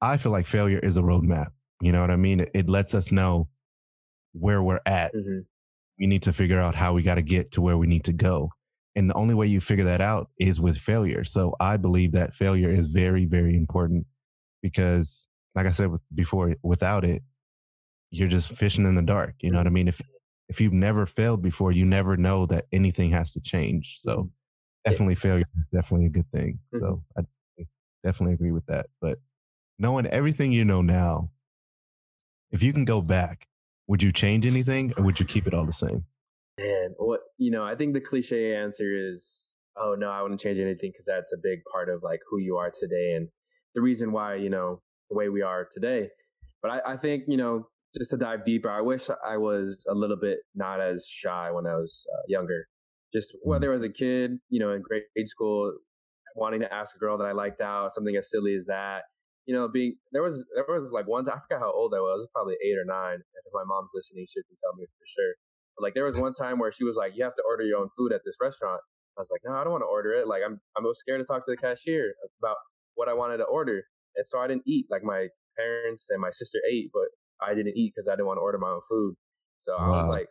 I 0.00 0.16
feel 0.16 0.32
like 0.32 0.46
failure 0.46 0.78
is 0.78 0.96
a 0.96 1.02
roadmap. 1.02 1.48
You 1.80 1.92
know 1.92 2.00
what 2.00 2.10
I 2.10 2.16
mean? 2.16 2.40
It, 2.40 2.50
it 2.54 2.68
lets 2.68 2.94
us 2.94 3.12
know 3.12 3.48
where 4.32 4.62
we're 4.62 4.80
at. 4.84 5.14
Mm-hmm. 5.14 5.40
We 5.98 6.06
need 6.06 6.22
to 6.24 6.32
figure 6.32 6.60
out 6.60 6.74
how 6.74 6.92
we 6.92 7.02
got 7.02 7.14
to 7.14 7.22
get 7.22 7.52
to 7.52 7.62
where 7.62 7.78
we 7.78 7.86
need 7.86 8.04
to 8.04 8.12
go. 8.12 8.50
And 8.94 9.10
the 9.10 9.14
only 9.14 9.34
way 9.34 9.46
you 9.46 9.60
figure 9.60 9.84
that 9.84 10.00
out 10.00 10.30
is 10.38 10.60
with 10.60 10.76
failure. 10.76 11.24
So 11.24 11.54
I 11.60 11.76
believe 11.76 12.12
that 12.12 12.34
failure 12.34 12.70
is 12.70 12.86
very, 12.86 13.26
very 13.26 13.56
important 13.56 14.06
because, 14.62 15.26
like 15.56 15.66
I 15.66 15.70
said 15.72 15.90
before, 16.14 16.54
without 16.62 17.04
it, 17.04 17.22
you're 18.10 18.28
just 18.28 18.52
fishing 18.52 18.84
in 18.84 18.94
the 18.94 19.02
dark. 19.02 19.34
You 19.40 19.50
know 19.50 19.58
what 19.58 19.66
I 19.66 19.70
mean? 19.70 19.88
If 19.88 20.00
if 20.48 20.60
you've 20.60 20.72
never 20.72 21.06
failed 21.06 21.42
before, 21.42 21.72
you 21.72 21.84
never 21.84 22.16
know 22.16 22.46
that 22.46 22.66
anything 22.72 23.10
has 23.10 23.32
to 23.32 23.40
change. 23.40 23.98
So 24.00 24.16
mm-hmm. 24.16 24.90
definitely 24.90 25.14
failure 25.16 25.46
is 25.58 25.66
definitely 25.66 26.06
a 26.06 26.10
good 26.10 26.30
thing. 26.30 26.60
Mm-hmm. 26.72 26.78
So 26.78 27.02
I 27.18 27.22
definitely 28.04 28.34
agree 28.34 28.52
with 28.52 28.66
that. 28.66 28.86
But 29.00 29.18
knowing 29.78 30.06
everything 30.06 30.52
you 30.52 30.64
know 30.64 30.82
now, 30.82 31.30
if 32.52 32.62
you 32.62 32.72
can 32.72 32.84
go 32.84 33.00
back, 33.00 33.48
would 33.88 34.02
you 34.02 34.12
change 34.12 34.46
anything 34.46 34.92
or 34.96 35.04
would 35.04 35.18
you 35.18 35.26
keep 35.26 35.46
it 35.46 35.54
all 35.54 35.64
the 35.64 35.72
same? 35.72 36.04
Man, 36.58 36.94
what 36.98 37.20
you 37.38 37.50
know, 37.50 37.64
I 37.64 37.74
think 37.74 37.94
the 37.94 38.00
cliche 38.00 38.54
answer 38.54 39.14
is, 39.14 39.48
oh 39.76 39.96
no, 39.98 40.10
I 40.10 40.22
wouldn't 40.22 40.40
change 40.40 40.58
anything 40.58 40.92
because 40.92 41.06
that's 41.06 41.32
a 41.32 41.40
big 41.42 41.60
part 41.72 41.88
of 41.88 42.02
like 42.02 42.20
who 42.30 42.38
you 42.38 42.56
are 42.56 42.70
today 42.70 43.14
and 43.16 43.28
the 43.74 43.82
reason 43.82 44.12
why 44.12 44.36
you 44.36 44.48
know 44.48 44.80
the 45.10 45.16
way 45.16 45.28
we 45.28 45.42
are 45.42 45.68
today. 45.72 46.08
But 46.62 46.70
I, 46.70 46.94
I 46.94 46.96
think 46.96 47.24
you 47.28 47.36
know 47.36 47.66
just 47.96 48.10
to 48.10 48.16
dive 48.16 48.44
deeper, 48.44 48.70
I 48.70 48.80
wish 48.80 49.08
I 49.08 49.36
was 49.36 49.84
a 49.88 49.94
little 49.94 50.16
bit 50.16 50.38
not 50.54 50.80
as 50.80 51.06
shy 51.08 51.50
when 51.50 51.66
I 51.66 51.76
was 51.76 52.06
uh, 52.12 52.22
younger. 52.28 52.66
Just 53.14 53.32
mm-hmm. 53.32 53.48
whether 53.48 53.72
as 53.72 53.82
a 53.82 53.88
kid, 53.88 54.38
you 54.50 54.60
know, 54.60 54.72
in 54.72 54.82
grade 54.82 55.04
school, 55.26 55.72
wanting 56.34 56.60
to 56.60 56.72
ask 56.72 56.94
a 56.94 56.98
girl 56.98 57.16
that 57.18 57.24
I 57.24 57.32
liked 57.32 57.60
out, 57.60 57.94
something 57.94 58.16
as 58.16 58.30
silly 58.30 58.54
as 58.54 58.66
that. 58.66 59.02
You 59.46 59.54
know, 59.54 59.68
being 59.68 59.96
there 60.12 60.22
was 60.22 60.44
there 60.54 60.66
was 60.68 60.90
like 60.90 61.06
one 61.06 61.24
time 61.24 61.38
I 61.38 61.40
forgot 61.46 61.64
how 61.64 61.72
old 61.72 61.94
I 61.94 62.00
was, 62.00 62.26
was 62.26 62.28
probably 62.34 62.56
eight 62.64 62.76
or 62.76 62.84
nine. 62.84 63.16
If 63.16 63.52
my 63.54 63.64
mom's 63.64 63.90
listening, 63.94 64.26
she 64.28 64.42
can 64.42 64.58
tell 64.60 64.74
me 64.76 64.84
for 64.84 65.06
sure. 65.06 65.34
But 65.76 65.84
like 65.86 65.94
there 65.94 66.04
was 66.04 66.16
one 66.16 66.34
time 66.34 66.58
where 66.58 66.72
she 66.72 66.84
was 66.84 66.96
like, 66.96 67.12
"You 67.14 67.22
have 67.24 67.36
to 67.36 67.46
order 67.46 67.62
your 67.62 67.78
own 67.78 67.88
food 67.96 68.12
at 68.12 68.22
this 68.26 68.34
restaurant." 68.40 68.82
I 69.16 69.22
was 69.22 69.28
like, 69.30 69.40
"No, 69.46 69.54
I 69.54 69.62
don't 69.62 69.72
want 69.72 69.86
to 69.86 69.92
order 69.92 70.12
it. 70.18 70.26
Like 70.26 70.42
I'm 70.44 70.58
I'm 70.76 70.84
scared 70.94 71.20
to 71.20 71.24
talk 71.24 71.46
to 71.46 71.52
the 71.54 71.56
cashier 71.56 72.12
about 72.42 72.56
what 72.96 73.08
I 73.08 73.14
wanted 73.14 73.38
to 73.38 73.44
order." 73.46 73.86
And 74.16 74.26
so 74.26 74.38
I 74.38 74.46
didn't 74.46 74.64
eat. 74.66 74.86
Like 74.90 75.02
my 75.04 75.28
parents 75.56 76.06
and 76.10 76.20
my 76.20 76.30
sister 76.30 76.58
ate, 76.70 76.90
but 76.92 77.08
I 77.40 77.54
didn't 77.54 77.76
eat 77.76 77.92
because 77.94 78.08
I 78.08 78.12
didn't 78.12 78.26
want 78.26 78.38
to 78.38 78.42
order 78.42 78.58
my 78.58 78.70
own 78.70 78.80
food. 78.88 79.14
So 79.66 79.76
wow. 79.76 79.92
I 79.92 80.04
was 80.04 80.16
like, 80.16 80.28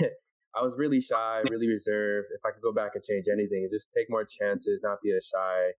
I 0.54 0.60
was 0.60 0.74
really 0.76 1.00
shy, 1.00 1.42
really 1.50 1.68
reserved. 1.68 2.28
If 2.34 2.44
I 2.44 2.50
could 2.52 2.62
go 2.62 2.72
back 2.72 2.92
and 2.94 3.02
change 3.02 3.26
anything, 3.32 3.68
just 3.72 3.88
take 3.96 4.06
more 4.10 4.24
chances, 4.24 4.80
not 4.82 4.98
be 5.02 5.12
as 5.16 5.24
shy, 5.24 5.72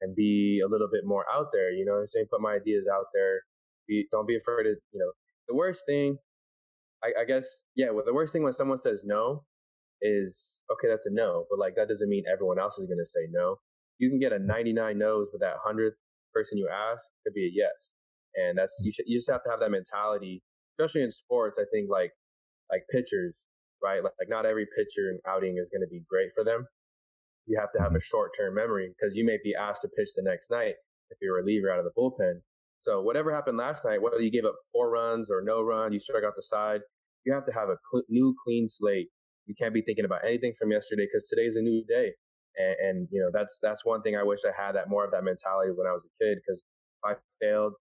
and 0.00 0.14
be 0.16 0.62
a 0.64 0.68
little 0.68 0.88
bit 0.90 1.02
more 1.04 1.24
out 1.32 1.48
there. 1.52 1.70
You 1.72 1.84
know 1.84 1.92
what 1.92 2.00
I'm 2.00 2.08
saying? 2.08 2.26
Put 2.30 2.40
my 2.40 2.54
ideas 2.54 2.84
out 2.92 3.06
there. 3.12 3.40
Be, 3.86 4.06
don't 4.10 4.26
be 4.26 4.36
afraid 4.36 4.66
of, 4.66 4.76
you 4.92 5.00
know, 5.00 5.12
the 5.48 5.54
worst 5.54 5.82
thing, 5.86 6.16
I, 7.02 7.22
I 7.22 7.24
guess, 7.26 7.64
yeah, 7.76 7.90
well, 7.90 8.04
the 8.04 8.14
worst 8.14 8.32
thing 8.32 8.42
when 8.42 8.54
someone 8.54 8.80
says 8.80 9.02
no 9.04 9.44
is, 10.00 10.60
okay, 10.72 10.88
that's 10.88 11.04
a 11.04 11.12
no, 11.12 11.44
but 11.50 11.58
like 11.58 11.74
that 11.76 11.88
doesn't 11.88 12.08
mean 12.08 12.24
everyone 12.32 12.58
else 12.58 12.78
is 12.78 12.86
going 12.86 12.98
to 12.98 13.06
say 13.06 13.28
no. 13.30 13.56
You 13.98 14.08
can 14.08 14.18
get 14.18 14.32
a 14.32 14.38
99 14.38 14.98
no's, 14.98 15.28
but 15.32 15.40
that 15.40 15.56
100th 15.66 16.00
person 16.34 16.58
you 16.58 16.68
ask 16.68 17.02
could 17.24 17.34
be 17.34 17.46
a 17.46 17.52
yes 17.54 17.84
and 18.36 18.58
that's 18.58 18.80
you 18.82 18.92
should 18.92 19.06
you 19.06 19.18
just 19.18 19.30
have 19.30 19.42
to 19.44 19.50
have 19.50 19.60
that 19.60 19.70
mentality, 19.70 20.42
especially 20.78 21.02
in 21.02 21.10
sports. 21.10 21.58
I 21.58 21.64
think 21.72 21.88
like 21.90 22.10
like 22.70 22.82
pitchers, 22.90 23.34
right? 23.82 24.02
Like, 24.02 24.14
like 24.18 24.28
not 24.28 24.46
every 24.46 24.66
pitcher 24.76 25.10
and 25.10 25.20
outing 25.28 25.58
is 25.60 25.70
going 25.70 25.82
to 25.82 25.90
be 25.90 26.02
great 26.08 26.30
for 26.34 26.44
them. 26.44 26.66
You 27.46 27.58
have 27.60 27.72
to 27.76 27.80
have 27.80 27.92
a 27.92 27.98
mm-hmm. 27.98 28.10
short 28.10 28.32
term 28.36 28.54
memory 28.54 28.92
because 28.94 29.14
you 29.14 29.24
may 29.24 29.38
be 29.42 29.54
asked 29.54 29.82
to 29.82 29.88
pitch 29.96 30.10
the 30.16 30.22
next 30.22 30.50
night 30.50 30.74
if 31.10 31.18
you're 31.20 31.38
a 31.38 31.42
reliever 31.42 31.70
out 31.70 31.78
of 31.78 31.84
the 31.84 31.94
bullpen. 31.96 32.40
So 32.80 33.00
whatever 33.00 33.32
happened 33.32 33.56
last 33.56 33.84
night, 33.84 34.02
whether 34.02 34.20
you 34.20 34.30
gave 34.30 34.44
up 34.44 34.56
four 34.72 34.90
runs 34.90 35.30
or 35.30 35.42
no 35.42 35.62
run, 35.62 35.92
you 35.92 36.00
struck 36.00 36.24
out 36.24 36.34
the 36.36 36.42
side, 36.42 36.80
you 37.24 37.32
have 37.32 37.46
to 37.46 37.52
have 37.52 37.68
a 37.68 37.76
cl- 37.90 38.04
new 38.08 38.34
clean 38.44 38.68
slate. 38.68 39.08
You 39.46 39.54
can't 39.58 39.72
be 39.72 39.82
thinking 39.82 40.04
about 40.04 40.24
anything 40.24 40.52
from 40.58 40.70
yesterday 40.70 41.06
because 41.06 41.28
today's 41.28 41.56
a 41.56 41.62
new 41.62 41.84
day. 41.88 42.12
And, 42.56 42.76
and, 42.86 43.08
you 43.10 43.20
know 43.20 43.30
that's 43.32 43.58
that's 43.60 43.84
one 43.84 44.02
thing 44.02 44.16
I 44.16 44.22
wish 44.22 44.40
I 44.46 44.52
had 44.56 44.72
that 44.76 44.88
more 44.88 45.04
of 45.04 45.10
that 45.10 45.24
mentality 45.24 45.72
when 45.74 45.86
I 45.86 45.92
was 45.92 46.06
a 46.06 46.24
kid 46.24 46.38
because 46.38 46.60
if 46.60 47.04
I 47.04 47.14
failed, 47.40 47.74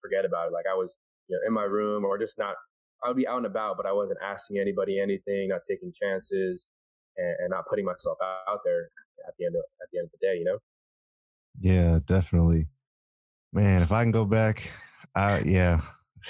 forget 0.00 0.24
about 0.24 0.48
it. 0.48 0.52
Like 0.52 0.66
I 0.70 0.74
was, 0.74 0.96
you 1.28 1.36
know, 1.36 1.46
in 1.46 1.52
my 1.52 1.64
room 1.64 2.04
or 2.04 2.18
just 2.18 2.38
not. 2.38 2.54
I 3.04 3.08
would 3.08 3.16
be 3.16 3.28
out 3.28 3.36
and 3.36 3.46
about, 3.46 3.76
but 3.76 3.86
I 3.86 3.92
wasn't 3.92 4.18
asking 4.24 4.58
anybody 4.58 4.98
anything, 4.98 5.50
not 5.50 5.60
taking 5.70 5.92
chances, 5.92 6.66
and, 7.16 7.36
and 7.38 7.50
not 7.50 7.64
putting 7.70 7.84
myself 7.84 8.18
out 8.48 8.58
there 8.64 8.90
at 9.28 9.34
the 9.38 9.46
end 9.46 9.54
of 9.54 9.62
at 9.80 9.88
the 9.92 9.98
end 9.98 10.06
of 10.06 10.10
the 10.12 10.26
day. 10.26 10.36
You 10.38 10.44
know. 10.44 10.58
Yeah, 11.60 12.00
definitely. 12.04 12.66
Man, 13.52 13.82
if 13.82 13.92
I 13.92 14.02
can 14.02 14.10
go 14.10 14.24
back, 14.24 14.70
I 15.14 15.40
yeah. 15.40 15.80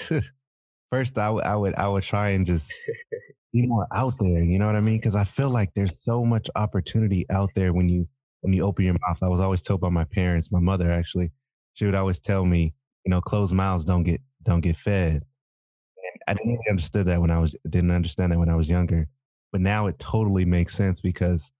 First, 0.91 1.17
I 1.17 1.29
would 1.29 1.43
I 1.43 1.55
would 1.55 1.75
I 1.75 1.87
would 1.87 2.03
try 2.03 2.29
and 2.29 2.45
just 2.45 2.71
be 3.53 3.65
more 3.65 3.87
out 3.93 4.13
there. 4.19 4.43
You 4.43 4.59
know 4.59 4.67
what 4.67 4.75
I 4.75 4.81
mean? 4.81 4.97
Because 4.97 5.15
I 5.15 5.23
feel 5.23 5.49
like 5.49 5.73
there's 5.73 6.03
so 6.03 6.23
much 6.25 6.49
opportunity 6.55 7.25
out 7.29 7.49
there 7.55 7.73
when 7.73 7.89
you 7.89 8.07
when 8.41 8.53
you 8.53 8.63
open 8.63 8.85
your 8.85 8.95
mouth. 9.07 9.19
I 9.21 9.27
was 9.27 9.41
always 9.41 9.61
told 9.61 9.81
by 9.81 9.89
my 9.89 10.05
parents, 10.05 10.51
my 10.51 10.59
mother 10.59 10.91
actually, 10.91 11.31
she 11.73 11.85
would 11.85 11.95
always 11.95 12.19
tell 12.19 12.45
me, 12.45 12.73
you 13.05 13.09
know, 13.09 13.21
closed 13.21 13.53
mouths 13.53 13.85
don't 13.85 14.03
get 14.03 14.21
don't 14.43 14.61
get 14.61 14.77
fed. 14.77 15.13
And 15.13 16.21
I 16.27 16.33
didn't 16.33 16.53
really 16.53 16.69
understand 16.69 17.07
that 17.07 17.21
when 17.21 17.31
I 17.31 17.39
was 17.39 17.55
didn't 17.69 17.91
understand 17.91 18.31
that 18.31 18.39
when 18.39 18.49
I 18.49 18.55
was 18.55 18.69
younger, 18.69 19.07
but 19.51 19.61
now 19.61 19.87
it 19.87 19.99
totally 19.99 20.45
makes 20.45 20.75
sense 20.75 21.01
because, 21.01 21.51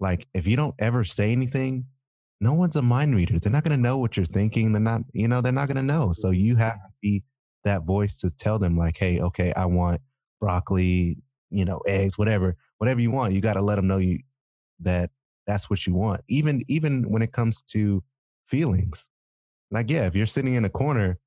like, 0.00 0.26
if 0.34 0.46
you 0.46 0.56
don't 0.56 0.74
ever 0.78 1.04
say 1.04 1.32
anything, 1.32 1.86
no 2.40 2.54
one's 2.54 2.76
a 2.76 2.82
mind 2.82 3.14
reader. 3.14 3.38
They're 3.38 3.52
not 3.52 3.64
going 3.64 3.76
to 3.76 3.82
know 3.82 3.98
what 3.98 4.16
you're 4.16 4.26
thinking. 4.26 4.72
They're 4.72 4.80
not, 4.80 5.02
you 5.12 5.28
know, 5.28 5.40
they're 5.40 5.52
not 5.52 5.68
going 5.68 5.76
to 5.76 5.82
know. 5.82 6.12
So 6.12 6.30
you 6.30 6.56
have 6.56 6.74
to 6.74 6.90
be 7.00 7.22
that 7.64 7.84
voice 7.84 8.20
to 8.20 8.30
tell 8.30 8.58
them, 8.58 8.76
like, 8.76 8.96
hey, 8.96 9.20
okay, 9.20 9.52
I 9.54 9.66
want 9.66 10.00
broccoli, 10.40 11.18
you 11.52 11.64
know, 11.64 11.80
eggs, 11.86 12.18
whatever, 12.18 12.56
whatever 12.78 13.00
you 13.00 13.10
want. 13.10 13.34
You 13.34 13.40
got 13.40 13.54
to 13.54 13.62
let 13.62 13.76
them 13.76 13.86
know 13.86 13.98
you 13.98 14.20
that 14.80 15.10
that's 15.46 15.68
what 15.70 15.86
you 15.86 15.94
want. 15.94 16.22
Even 16.28 16.62
even 16.68 17.10
when 17.10 17.22
it 17.22 17.32
comes 17.32 17.62
to 17.62 18.02
feelings, 18.46 19.08
like, 19.70 19.90
yeah, 19.90 20.06
if 20.06 20.14
you're 20.16 20.26
sitting 20.26 20.54
in 20.54 20.64
a 20.64 20.70
corner 20.70 21.18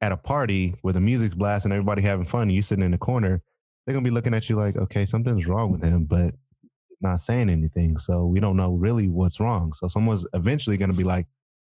at 0.00 0.12
a 0.12 0.16
party 0.16 0.74
where 0.82 0.92
the 0.92 1.00
music's 1.00 1.34
blasting, 1.34 1.72
everybody 1.72 2.02
having 2.02 2.26
fun, 2.26 2.50
you 2.50 2.62
sitting 2.62 2.84
in 2.84 2.90
the 2.90 2.98
corner, 2.98 3.42
they're 3.84 3.94
gonna 3.94 4.04
be 4.04 4.10
looking 4.10 4.34
at 4.34 4.48
you 4.48 4.56
like, 4.56 4.76
okay, 4.76 5.04
something's 5.04 5.46
wrong 5.46 5.70
with 5.72 5.82
him, 5.82 6.04
but 6.04 6.34
not 7.00 7.20
saying 7.20 7.48
anything. 7.48 7.96
So 7.98 8.26
we 8.26 8.40
don't 8.40 8.56
know 8.56 8.74
really 8.74 9.08
what's 9.08 9.40
wrong. 9.40 9.72
So 9.72 9.88
someone's 9.88 10.26
eventually 10.34 10.76
gonna 10.76 10.92
be 10.92 11.04
like, 11.04 11.26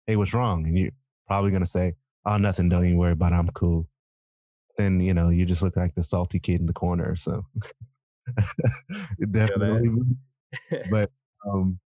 hey, 0.07 0.17
what's 0.17 0.35
wrong? 0.35 0.67
And 0.67 0.79
you're 0.79 0.91
probably 1.27 1.51
gonna 1.51 1.67
say, 1.67 1.95
oh, 2.27 2.37
nothing. 2.37 2.69
Don't 2.69 2.85
even 2.85 2.99
worry 2.99 3.13
about 3.13 3.33
it. 3.33 3.37
I'm 3.37 3.49
cool. 3.49 3.89
Then 4.79 5.01
you 5.01 5.13
know 5.13 5.29
you 5.29 5.45
just 5.45 5.63
look 5.63 5.77
like 5.77 5.95
the 5.95 6.03
salty 6.03 6.41
kid 6.41 6.61
in 6.61 6.67
the 6.67 6.73
corner. 6.73 7.17
So 7.17 7.45
definitely. 9.31 9.91
but 10.91 11.11
um, 11.47 11.79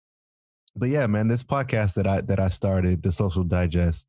but 0.76 0.88
yeah, 0.88 1.06
man, 1.06 1.28
this 1.28 1.42
podcast 1.42 1.94
that 1.94 2.06
I 2.06 2.20
that 2.22 2.40
I 2.40 2.48
started, 2.48 3.02
the 3.02 3.12
Social 3.12 3.44
Digest, 3.44 4.06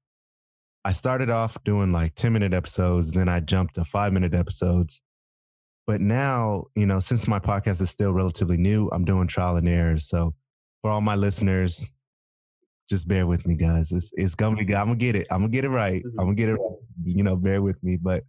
I 0.84 0.94
started 0.94 1.30
off 1.30 1.64
doing 1.64 1.92
like 1.92 2.16
10 2.16 2.34
minute 2.34 2.54
episodes, 2.54 3.12
then 3.12 3.30
I 3.30 3.40
jumped 3.40 3.76
to 3.76 3.86
five 3.86 4.14
minute 4.14 4.34
episodes. 4.34 5.02
But 5.88 6.02
now, 6.02 6.66
you 6.76 6.86
know, 6.86 7.00
since 7.00 7.28
my 7.28 7.40
podcast 7.40 7.82
is 7.82 7.90
still 7.90 8.14
relatively 8.14 8.58
new, 8.58 8.90
I'm 8.92 9.06
doing 9.06 9.28
trial 9.28 9.58
and 9.58 9.68
error. 9.68 10.00
So 10.00 10.34
for 10.82 10.92
all 10.92 11.02
my 11.02 11.16
listeners, 11.16 11.92
just 12.90 13.08
bear 13.08 13.26
with 13.26 13.46
me, 13.48 13.56
guys. 13.56 13.92
It's 13.92 14.12
it's 14.16 14.36
gonna 14.36 14.56
be 14.56 14.76
I'm 14.76 14.88
gonna 14.88 14.96
get 14.96 15.16
it. 15.16 15.28
I'm 15.32 15.42
gonna 15.42 15.50
get 15.50 15.66
it 15.66 15.70
right. 15.70 16.04
I'm 16.20 16.26
gonna 16.26 16.36
get 16.36 16.50
it 16.50 16.54
right. 16.54 16.78
You 17.04 17.24
know, 17.24 17.36
bear 17.36 17.62
with 17.62 17.82
me. 17.84 17.98
But 17.98 18.24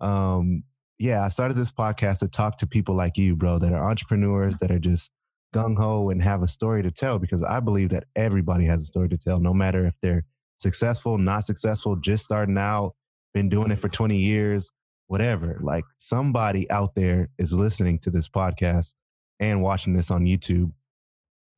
um 0.00 0.62
yeah, 0.98 1.24
I 1.24 1.28
started 1.28 1.56
this 1.56 1.72
podcast 1.72 2.20
to 2.20 2.28
talk 2.28 2.56
to 2.58 2.66
people 2.66 2.94
like 2.94 3.18
you, 3.18 3.36
bro, 3.36 3.58
that 3.58 3.72
are 3.72 3.88
entrepreneurs 3.88 4.56
that 4.58 4.70
are 4.70 4.78
just 4.78 5.10
gung 5.54 5.76
ho 5.76 6.10
and 6.10 6.22
have 6.22 6.42
a 6.42 6.48
story 6.48 6.82
to 6.82 6.90
tell 6.90 7.18
because 7.18 7.42
I 7.42 7.60
believe 7.60 7.90
that 7.90 8.04
everybody 8.14 8.66
has 8.66 8.82
a 8.82 8.86
story 8.86 9.08
to 9.10 9.18
tell, 9.18 9.40
no 9.40 9.52
matter 9.52 9.86
if 9.86 9.94
they're 10.00 10.24
successful, 10.58 11.18
not 11.18 11.44
successful, 11.44 11.96
just 11.96 12.24
starting 12.24 12.58
out, 12.58 12.94
been 13.34 13.48
doing 13.48 13.70
it 13.70 13.78
for 13.78 13.88
20 13.88 14.16
years, 14.16 14.70
whatever. 15.06 15.58
Like 15.62 15.84
somebody 15.98 16.70
out 16.70 16.94
there 16.94 17.28
is 17.38 17.52
listening 17.52 17.98
to 18.00 18.10
this 18.10 18.28
podcast 18.28 18.94
and 19.38 19.62
watching 19.62 19.94
this 19.94 20.10
on 20.10 20.24
YouTube 20.24 20.72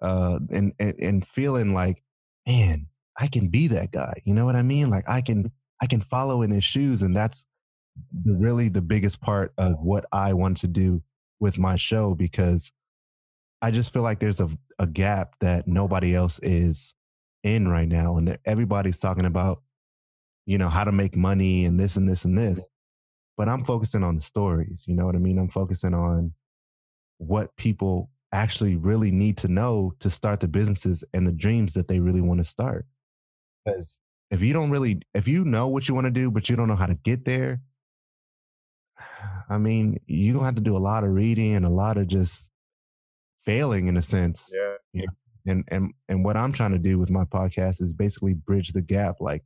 uh, 0.00 0.40
and, 0.50 0.72
and, 0.78 0.94
and 0.98 1.26
feeling 1.26 1.74
like, 1.74 2.02
man, 2.46 2.86
I 3.16 3.28
can 3.28 3.48
be 3.48 3.68
that 3.68 3.92
guy. 3.92 4.14
You 4.24 4.34
know 4.34 4.44
what 4.44 4.56
I 4.56 4.62
mean? 4.62 4.90
Like 4.90 5.08
I 5.08 5.20
can, 5.20 5.52
I 5.80 5.86
can 5.86 6.00
follow 6.00 6.42
in 6.42 6.50
his 6.50 6.64
shoes. 6.64 7.02
And 7.02 7.16
that's 7.16 7.44
the, 8.24 8.34
really 8.36 8.68
the 8.68 8.82
biggest 8.82 9.20
part 9.20 9.52
of 9.58 9.80
what 9.80 10.06
I 10.12 10.32
want 10.32 10.58
to 10.58 10.68
do 10.68 11.02
with 11.40 11.58
my 11.58 11.76
show 11.76 12.14
because 12.14 12.72
I 13.60 13.70
just 13.70 13.92
feel 13.92 14.02
like 14.02 14.20
there's 14.20 14.40
a, 14.40 14.48
a 14.78 14.86
gap 14.86 15.34
that 15.40 15.66
nobody 15.66 16.14
else 16.14 16.38
is 16.42 16.94
in 17.42 17.68
right 17.68 17.88
now. 17.88 18.16
And 18.16 18.38
everybody's 18.44 19.00
talking 19.00 19.24
about, 19.24 19.62
you 20.46 20.58
know, 20.58 20.68
how 20.68 20.84
to 20.84 20.92
make 20.92 21.16
money 21.16 21.64
and 21.64 21.78
this 21.78 21.96
and 21.96 22.08
this 22.08 22.24
and 22.24 22.36
this. 22.36 22.68
But 23.36 23.48
I'm 23.48 23.64
focusing 23.64 24.02
on 24.02 24.16
the 24.16 24.20
stories. 24.20 24.84
You 24.88 24.94
know 24.94 25.06
what 25.06 25.14
I 25.14 25.18
mean? 25.18 25.38
I'm 25.38 25.48
focusing 25.48 25.94
on 25.94 26.32
what 27.18 27.54
people 27.56 28.10
actually 28.32 28.76
really 28.76 29.10
need 29.10 29.36
to 29.38 29.48
know 29.48 29.92
to 30.00 30.10
start 30.10 30.40
the 30.40 30.48
businesses 30.48 31.04
and 31.14 31.26
the 31.26 31.32
dreams 31.32 31.74
that 31.74 31.88
they 31.88 32.00
really 32.00 32.20
want 32.20 32.38
to 32.38 32.44
start. 32.44 32.86
Because 33.64 34.00
if 34.30 34.42
you 34.42 34.52
don't 34.52 34.70
really, 34.70 35.00
if 35.14 35.26
you 35.26 35.44
know 35.44 35.68
what 35.68 35.88
you 35.88 35.94
want 35.94 36.06
to 36.06 36.10
do, 36.10 36.30
but 36.30 36.48
you 36.48 36.56
don't 36.56 36.68
know 36.68 36.76
how 36.76 36.86
to 36.86 36.94
get 36.94 37.24
there, 37.24 37.60
I 39.48 39.58
mean, 39.58 39.98
you 40.06 40.32
don't 40.32 40.44
have 40.44 40.56
to 40.56 40.60
do 40.60 40.76
a 40.76 40.78
lot 40.78 41.04
of 41.04 41.10
reading 41.10 41.54
and 41.54 41.64
a 41.64 41.70
lot 41.70 41.96
of 41.96 42.06
just 42.06 42.50
failing 43.38 43.86
in 43.86 43.96
a 43.96 44.02
sense. 44.02 44.54
Yeah. 44.56 44.74
You 44.92 45.06
know? 45.06 45.12
And 45.46 45.64
and 45.68 45.94
and 46.08 46.24
what 46.24 46.36
I'm 46.36 46.52
trying 46.52 46.72
to 46.72 46.78
do 46.78 46.98
with 46.98 47.10
my 47.10 47.24
podcast 47.24 47.80
is 47.80 47.94
basically 47.94 48.34
bridge 48.34 48.72
the 48.72 48.82
gap, 48.82 49.16
like 49.20 49.44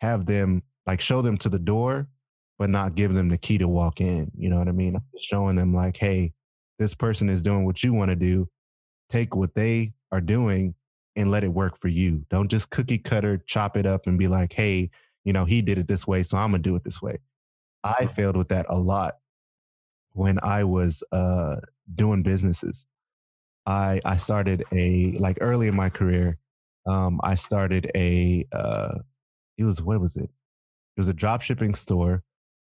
have 0.00 0.24
them 0.24 0.62
like 0.86 1.00
show 1.00 1.20
them 1.20 1.36
to 1.38 1.50
the 1.50 1.58
door, 1.58 2.08
but 2.58 2.70
not 2.70 2.94
give 2.94 3.12
them 3.12 3.28
the 3.28 3.36
key 3.36 3.58
to 3.58 3.68
walk 3.68 4.00
in. 4.00 4.30
You 4.36 4.48
know 4.48 4.56
what 4.56 4.68
I 4.68 4.72
mean? 4.72 4.98
showing 5.18 5.56
them 5.56 5.74
like, 5.74 5.98
hey, 5.98 6.32
this 6.78 6.94
person 6.94 7.28
is 7.28 7.42
doing 7.42 7.66
what 7.66 7.84
you 7.84 7.92
want 7.92 8.10
to 8.10 8.16
do. 8.16 8.48
Take 9.10 9.36
what 9.36 9.54
they 9.54 9.92
are 10.10 10.20
doing 10.20 10.74
and 11.16 11.30
let 11.30 11.44
it 11.44 11.52
work 11.52 11.76
for 11.76 11.88
you. 11.88 12.24
Don't 12.30 12.50
just 12.50 12.70
cookie 12.70 12.98
cutter, 12.98 13.42
chop 13.46 13.76
it 13.76 13.84
up 13.84 14.06
and 14.06 14.18
be 14.18 14.28
like, 14.28 14.52
hey, 14.54 14.90
you 15.24 15.32
know, 15.32 15.44
he 15.44 15.60
did 15.60 15.76
it 15.76 15.88
this 15.88 16.06
way, 16.06 16.22
so 16.22 16.38
I'm 16.38 16.52
gonna 16.52 16.62
do 16.62 16.76
it 16.76 16.84
this 16.84 17.02
way. 17.02 17.18
I 17.82 18.06
failed 18.06 18.36
with 18.36 18.48
that 18.48 18.66
a 18.68 18.76
lot 18.76 19.14
when 20.12 20.38
I 20.42 20.64
was 20.64 21.02
uh, 21.12 21.56
doing 21.94 22.22
businesses. 22.22 22.86
I 23.66 24.00
I 24.04 24.16
started 24.16 24.64
a 24.72 25.12
like 25.18 25.38
early 25.40 25.68
in 25.68 25.76
my 25.76 25.90
career. 25.90 26.38
Um, 26.86 27.20
I 27.22 27.34
started 27.34 27.90
a 27.94 28.46
uh, 28.52 28.98
it 29.58 29.64
was 29.64 29.82
what 29.82 30.00
was 30.00 30.16
it? 30.16 30.30
It 30.96 31.00
was 31.00 31.08
a 31.08 31.14
drop 31.14 31.42
shipping 31.42 31.74
store. 31.74 32.22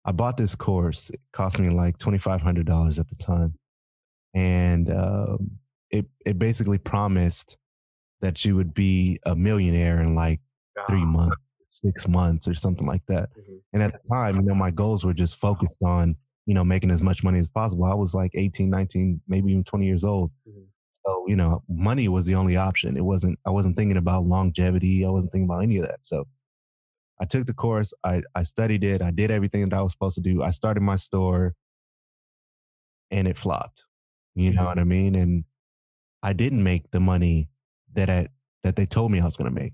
I 0.05 0.11
bought 0.11 0.37
this 0.37 0.55
course. 0.55 1.09
It 1.09 1.19
cost 1.33 1.59
me 1.59 1.69
like 1.69 1.97
twenty 1.97 2.17
five 2.19 2.41
hundred 2.41 2.65
dollars 2.67 2.99
at 2.99 3.09
the 3.09 3.15
time, 3.15 3.55
and 4.33 4.91
um, 4.91 5.51
it 5.91 6.05
it 6.25 6.39
basically 6.39 6.77
promised 6.77 7.57
that 8.21 8.45
you 8.45 8.55
would 8.55 8.73
be 8.73 9.19
a 9.25 9.35
millionaire 9.35 10.01
in 10.01 10.15
like 10.15 10.39
three 10.87 11.05
months, 11.05 11.35
six 11.79 12.07
months, 12.07 12.47
or 12.47 12.53
something 12.53 12.87
like 12.87 13.05
that. 13.07 13.29
Mm-hmm. 13.31 13.55
And 13.73 13.83
at 13.83 13.93
the 13.93 14.07
time, 14.09 14.37
you 14.37 14.43
know, 14.43 14.55
my 14.55 14.71
goals 14.71 15.05
were 15.05 15.13
just 15.13 15.37
focused 15.37 15.81
on 15.83 16.15
you 16.45 16.53
know 16.53 16.63
making 16.63 16.91
as 16.91 17.01
much 17.01 17.23
money 17.23 17.39
as 17.39 17.47
possible. 17.47 17.85
I 17.85 17.95
was 17.95 18.13
like 18.13 18.31
18, 18.33 18.69
19, 18.69 19.21
maybe 19.27 19.51
even 19.51 19.63
twenty 19.63 19.85
years 19.85 20.03
old. 20.03 20.31
Mm-hmm. 20.47 20.61
So, 21.05 21.25
you 21.27 21.35
know, 21.35 21.63
money 21.69 22.07
was 22.07 22.25
the 22.25 22.35
only 22.35 22.57
option. 22.57 22.97
It 22.97 23.05
wasn't, 23.05 23.37
I 23.45 23.51
wasn't 23.51 23.75
thinking 23.75 23.97
about 23.97 24.25
longevity. 24.25 25.05
I 25.05 25.09
wasn't 25.09 25.31
thinking 25.31 25.47
about 25.47 25.61
any 25.61 25.77
of 25.77 25.85
that. 25.85 25.99
So 26.01 26.25
I 27.21 27.25
took 27.25 27.45
the 27.45 27.53
course, 27.53 27.93
I, 28.03 28.23
I 28.33 28.43
studied 28.43 28.83
it, 28.83 29.01
I 29.01 29.11
did 29.11 29.31
everything 29.31 29.69
that 29.69 29.77
I 29.77 29.81
was 29.81 29.93
supposed 29.93 30.15
to 30.15 30.21
do. 30.21 30.41
I 30.41 30.51
started 30.51 30.81
my 30.81 30.95
store 30.95 31.53
and 33.11 33.27
it 33.27 33.37
flopped. 33.37 33.83
You 34.33 34.51
know 34.51 34.65
what 34.65 34.79
I 34.79 34.83
mean? 34.83 35.15
And 35.15 35.45
I 36.21 36.33
didn't 36.33 36.63
make 36.63 36.89
the 36.89 36.99
money 36.99 37.49
that 37.93 38.09
I, 38.09 38.27
that 38.63 38.75
they 38.75 38.85
told 38.85 39.11
me 39.11 39.21
I 39.21 39.25
was 39.25 39.37
going 39.37 39.53
to 39.53 39.61
make, 39.61 39.73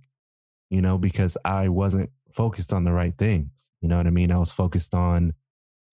you 0.71 0.81
know, 0.81 0.97
because 0.97 1.37
I 1.43 1.67
wasn't 1.67 2.09
focused 2.31 2.71
on 2.71 2.85
the 2.85 2.93
right 2.93 3.13
things. 3.15 3.69
You 3.81 3.89
know 3.89 3.97
what 3.97 4.07
I 4.07 4.09
mean? 4.09 4.31
I 4.31 4.39
was 4.39 4.53
focused 4.53 4.95
on 4.95 5.33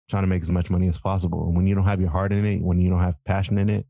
trying 0.08 0.22
to 0.22 0.28
make 0.28 0.42
as 0.42 0.50
much 0.50 0.70
money 0.70 0.86
as 0.86 0.98
possible. 0.98 1.46
And 1.46 1.56
when 1.56 1.66
you 1.66 1.74
don't 1.74 1.86
have 1.86 2.00
your 2.00 2.10
heart 2.10 2.30
in 2.30 2.44
it, 2.44 2.62
when 2.62 2.78
you 2.78 2.90
don't 2.90 3.00
have 3.00 3.16
passion 3.24 3.58
in 3.58 3.70
it, 3.70 3.86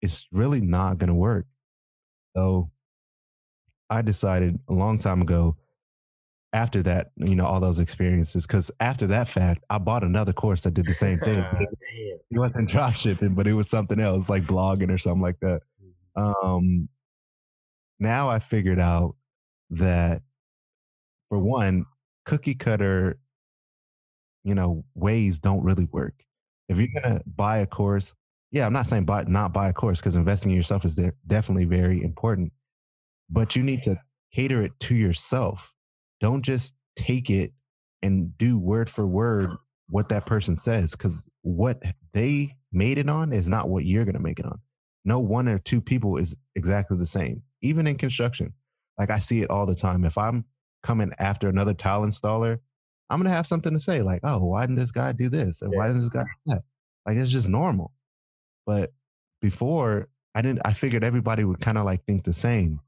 it's 0.00 0.26
really 0.32 0.62
not 0.62 0.96
going 0.98 1.08
to 1.08 1.14
work. 1.14 1.46
So 2.34 2.70
I 3.90 4.00
decided 4.00 4.58
a 4.68 4.72
long 4.72 4.98
time 4.98 5.20
ago 5.20 5.56
after 6.54 6.82
that, 6.84 7.10
you 7.16 7.36
know, 7.36 7.44
all 7.44 7.60
those 7.60 7.80
experiences, 7.80 8.46
because 8.46 8.70
after 8.80 9.06
that 9.08 9.28
fact, 9.28 9.62
I 9.68 9.76
bought 9.76 10.04
another 10.04 10.32
course 10.32 10.62
that 10.62 10.72
did 10.72 10.86
the 10.86 10.94
same 10.94 11.20
thing. 11.20 11.44
it 11.92 12.20
wasn't 12.30 12.68
drop 12.70 12.94
shipping, 12.94 13.34
but 13.34 13.46
it 13.46 13.52
was 13.52 13.68
something 13.68 14.00
else 14.00 14.30
like 14.30 14.44
blogging 14.44 14.90
or 14.90 14.98
something 14.98 15.20
like 15.20 15.38
that. 15.40 15.60
Mm-hmm. 16.16 16.46
Um, 16.46 16.88
now 18.00 18.30
I 18.30 18.38
figured 18.38 18.80
out 18.80 19.16
that 19.78 20.22
for 21.28 21.38
one, 21.38 21.86
cookie 22.24 22.54
cutter, 22.54 23.18
you 24.44 24.54
know, 24.54 24.84
ways 24.94 25.38
don't 25.38 25.62
really 25.62 25.86
work. 25.90 26.14
If 26.68 26.78
you're 26.78 27.02
to 27.02 27.22
buy 27.26 27.58
a 27.58 27.66
course, 27.66 28.14
yeah, 28.50 28.66
I'm 28.66 28.72
not 28.72 28.86
saying 28.86 29.04
buy, 29.04 29.24
not 29.24 29.52
buy 29.52 29.68
a 29.68 29.72
course 29.72 30.00
because 30.00 30.16
investing 30.16 30.52
in 30.52 30.56
yourself 30.56 30.84
is 30.84 30.94
de- 30.94 31.12
definitely 31.26 31.64
very 31.64 32.02
important, 32.02 32.52
but 33.28 33.56
you 33.56 33.62
need 33.62 33.82
to 33.82 33.98
cater 34.32 34.62
it 34.62 34.72
to 34.80 34.94
yourself. 34.94 35.72
Don't 36.20 36.42
just 36.42 36.74
take 36.96 37.30
it 37.30 37.52
and 38.02 38.36
do 38.38 38.58
word 38.58 38.88
for 38.88 39.06
word 39.06 39.50
what 39.88 40.08
that 40.08 40.26
person 40.26 40.56
says 40.56 40.92
because 40.92 41.28
what 41.42 41.82
they 42.12 42.54
made 42.72 42.98
it 42.98 43.08
on 43.08 43.32
is 43.32 43.48
not 43.48 43.68
what 43.68 43.84
you're 43.84 44.04
to 44.04 44.18
make 44.18 44.38
it 44.38 44.46
on. 44.46 44.58
No 45.04 45.18
one 45.18 45.48
or 45.48 45.58
two 45.58 45.80
people 45.80 46.16
is 46.16 46.36
exactly 46.54 46.96
the 46.96 47.06
same, 47.06 47.42
even 47.62 47.86
in 47.86 47.96
construction. 47.96 48.52
Like 48.98 49.10
I 49.10 49.18
see 49.18 49.42
it 49.42 49.50
all 49.50 49.66
the 49.66 49.74
time. 49.74 50.04
If 50.04 50.16
I'm 50.18 50.44
coming 50.82 51.12
after 51.18 51.48
another 51.48 51.74
tile 51.74 52.02
installer, 52.02 52.58
I'm 53.10 53.18
going 53.18 53.30
to 53.30 53.36
have 53.36 53.46
something 53.46 53.72
to 53.72 53.80
say 53.80 54.02
like, 54.02 54.20
oh, 54.24 54.44
why 54.44 54.62
didn't 54.62 54.78
this 54.78 54.92
guy 54.92 55.12
do 55.12 55.28
this? 55.28 55.62
And 55.62 55.72
why 55.74 55.86
didn't 55.86 56.00
this 56.00 56.08
guy 56.08 56.22
do 56.22 56.54
that? 56.54 56.62
Like 57.06 57.16
it's 57.16 57.30
just 57.30 57.48
normal. 57.48 57.92
But 58.66 58.92
before, 59.42 60.08
I 60.34 60.42
didn't. 60.42 60.62
I 60.64 60.72
figured 60.72 61.04
everybody 61.04 61.44
would 61.44 61.60
kind 61.60 61.78
of 61.78 61.84
like 61.84 62.04
think 62.04 62.24
the 62.24 62.32
same, 62.32 62.80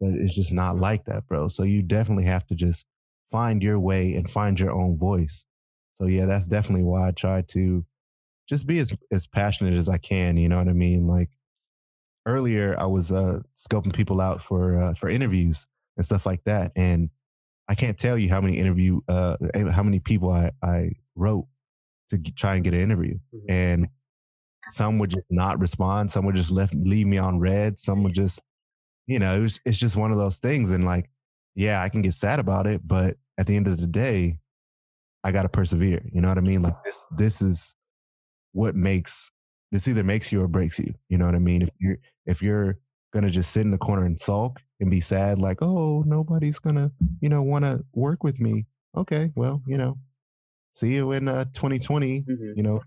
but 0.00 0.10
it's 0.10 0.34
just 0.34 0.52
not 0.52 0.76
like 0.76 1.04
that, 1.06 1.26
bro. 1.28 1.48
So 1.48 1.62
you 1.62 1.82
definitely 1.82 2.24
have 2.24 2.46
to 2.48 2.54
just 2.54 2.86
find 3.30 3.62
your 3.62 3.78
way 3.78 4.14
and 4.14 4.28
find 4.28 4.58
your 4.58 4.72
own 4.72 4.98
voice. 4.98 5.46
So 6.00 6.08
yeah, 6.08 6.26
that's 6.26 6.46
definitely 6.46 6.84
why 6.84 7.08
I 7.08 7.12
try 7.12 7.42
to 7.42 7.84
just 8.48 8.66
be 8.66 8.80
as 8.80 8.94
as 9.10 9.26
passionate 9.26 9.74
as 9.74 9.88
I 9.88 9.98
can. 9.98 10.36
You 10.36 10.48
know 10.48 10.58
what 10.58 10.68
I 10.68 10.72
mean? 10.72 11.06
Like 11.06 11.30
earlier, 12.26 12.74
I 12.78 12.86
was 12.86 13.12
uh, 13.12 13.40
scoping 13.56 13.94
people 13.94 14.20
out 14.20 14.42
for 14.42 14.78
uh, 14.78 14.94
for 14.94 15.08
interviews 15.08 15.66
and 15.96 16.04
stuff 16.04 16.26
like 16.26 16.44
that, 16.44 16.72
and 16.76 17.10
I 17.68 17.74
can't 17.74 17.98
tell 17.98 18.18
you 18.18 18.28
how 18.28 18.40
many 18.40 18.58
interview 18.58 19.00
uh, 19.08 19.36
how 19.70 19.82
many 19.82 20.00
people 20.00 20.30
I 20.30 20.52
I 20.62 20.92
wrote 21.14 21.46
to 22.10 22.18
try 22.18 22.54
and 22.54 22.64
get 22.64 22.74
an 22.74 22.80
interview, 22.80 23.14
mm-hmm. 23.34 23.50
and 23.50 23.88
some 24.70 24.98
would 24.98 25.10
just 25.10 25.26
not 25.30 25.60
respond. 25.60 26.10
Some 26.10 26.24
would 26.26 26.36
just 26.36 26.50
left 26.50 26.74
leave 26.74 27.06
me 27.06 27.18
on 27.18 27.38
red, 27.38 27.78
Some 27.78 28.02
would 28.02 28.14
just, 28.14 28.42
you 29.06 29.18
know, 29.18 29.34
it 29.34 29.40
was, 29.40 29.60
it's 29.64 29.78
just 29.78 29.96
one 29.96 30.10
of 30.10 30.18
those 30.18 30.38
things. 30.38 30.70
And 30.70 30.84
like, 30.84 31.10
yeah, 31.54 31.82
I 31.82 31.88
can 31.88 32.02
get 32.02 32.14
sad 32.14 32.40
about 32.40 32.66
it, 32.66 32.86
but 32.86 33.16
at 33.38 33.46
the 33.46 33.56
end 33.56 33.66
of 33.66 33.78
the 33.78 33.86
day, 33.86 34.38
I 35.22 35.32
got 35.32 35.42
to 35.42 35.48
persevere. 35.48 36.02
You 36.12 36.20
know 36.20 36.28
what 36.28 36.38
I 36.38 36.42
mean? 36.42 36.62
Like 36.62 36.82
this, 36.84 37.06
this 37.16 37.42
is 37.42 37.74
what 38.52 38.74
makes 38.74 39.30
this 39.72 39.88
either 39.88 40.04
makes 40.04 40.32
you 40.32 40.42
or 40.42 40.48
breaks 40.48 40.78
you. 40.78 40.94
You 41.08 41.18
know 41.18 41.26
what 41.26 41.34
I 41.34 41.40
mean? 41.40 41.62
If 41.62 41.70
you're 41.78 41.96
if 42.26 42.42
you're 42.42 42.78
gonna 43.12 43.30
just 43.30 43.52
sit 43.52 43.62
in 43.62 43.70
the 43.70 43.78
corner 43.78 44.04
and 44.04 44.18
sulk 44.18 44.60
and 44.80 44.90
be 44.90 45.00
sad, 45.00 45.38
like, 45.38 45.58
oh, 45.62 46.02
nobody's 46.06 46.58
gonna, 46.58 46.90
you 47.20 47.28
know, 47.28 47.42
want 47.42 47.64
to 47.64 47.84
work 47.94 48.22
with 48.24 48.40
me. 48.40 48.66
Okay, 48.96 49.30
well, 49.34 49.62
you 49.66 49.76
know, 49.76 49.98
see 50.74 50.94
you 50.94 51.12
in 51.12 51.28
uh, 51.28 51.44
2020. 51.54 52.22
Mm-hmm. 52.22 52.52
You 52.56 52.62
know, 52.62 52.80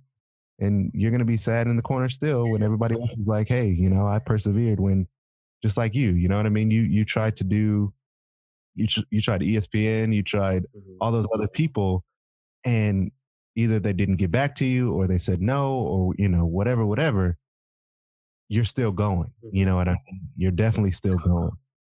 and 0.59 0.91
you're 0.93 1.11
going 1.11 1.19
to 1.19 1.25
be 1.25 1.37
sad 1.37 1.67
in 1.67 1.75
the 1.75 1.81
corner 1.81 2.09
still 2.09 2.49
when 2.49 2.63
everybody 2.63 2.99
else 2.99 3.15
is 3.17 3.27
like 3.27 3.47
hey 3.47 3.67
you 3.67 3.89
know 3.89 4.05
i 4.05 4.19
persevered 4.19 4.79
when 4.79 5.07
just 5.61 5.77
like 5.77 5.95
you 5.95 6.11
you 6.11 6.27
know 6.27 6.37
what 6.37 6.45
i 6.45 6.49
mean 6.49 6.71
you 6.71 6.81
you 6.81 7.05
tried 7.05 7.35
to 7.35 7.43
do 7.43 7.93
you 8.75 8.87
you 9.09 9.21
tried 9.21 9.41
espn 9.41 10.13
you 10.13 10.23
tried 10.23 10.63
mm-hmm. 10.63 10.93
all 11.01 11.11
those 11.11 11.27
other 11.33 11.47
people 11.47 12.03
and 12.63 13.11
either 13.57 13.79
they 13.79 13.91
didn't 13.91 14.15
get 14.15 14.31
back 14.31 14.55
to 14.55 14.65
you 14.65 14.93
or 14.93 15.07
they 15.07 15.17
said 15.17 15.41
no 15.41 15.73
or 15.73 16.13
you 16.17 16.29
know 16.29 16.45
whatever 16.45 16.85
whatever 16.85 17.37
you're 18.47 18.63
still 18.63 18.93
going 18.93 19.29
you 19.51 19.65
know 19.65 19.75
what 19.75 19.89
i 19.89 19.91
mean 19.91 20.21
you're 20.37 20.51
definitely 20.51 20.93
still 20.93 21.17
going 21.17 21.51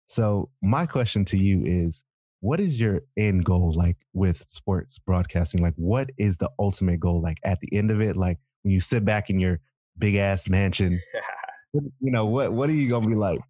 so 0.06 0.50
my 0.62 0.84
question 0.84 1.24
to 1.24 1.38
you 1.38 1.62
is 1.64 2.04
what 2.40 2.60
is 2.60 2.78
your 2.78 3.00
end 3.16 3.44
goal 3.44 3.72
like 3.74 3.96
with 4.12 4.44
sports 4.50 4.98
broadcasting 4.98 5.62
like 5.62 5.74
what 5.76 6.10
is 6.18 6.36
the 6.36 6.50
ultimate 6.58 7.00
goal 7.00 7.22
like 7.22 7.38
at 7.44 7.58
the 7.60 7.74
end 7.74 7.90
of 7.90 8.02
it 8.02 8.16
like 8.16 8.38
when 8.62 8.72
you 8.72 8.80
sit 8.80 9.04
back 9.04 9.30
in 9.30 9.38
your 9.38 9.60
big 9.98 10.16
ass 10.16 10.48
mansion, 10.48 11.00
you 11.72 11.90
know, 12.00 12.26
what 12.26 12.52
what 12.52 12.70
are 12.70 12.74
you 12.74 12.88
gonna 12.88 13.08
be 13.08 13.14
like? 13.14 13.40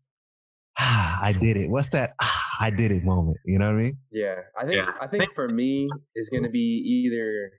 Ah, 0.79 1.18
I 1.22 1.33
did 1.33 1.57
it. 1.57 1.70
What's 1.70 1.90
that? 1.90 2.14
Ah, 2.20 2.38
I 2.61 2.70
did 2.70 2.92
it 2.92 3.05
moment. 3.05 3.38
You 3.44 3.59
know 3.59 3.66
what 3.66 3.77
I 3.77 3.83
mean? 3.83 3.98
Yeah, 4.11 4.37
I 4.57 4.64
think 4.64 4.77
yeah. 4.77 4.92
I 5.01 5.07
think 5.07 5.33
for 5.35 5.48
me 5.48 5.88
is 6.14 6.29
going 6.29 6.44
to 6.44 6.51
be 6.51 6.59
either 6.59 7.51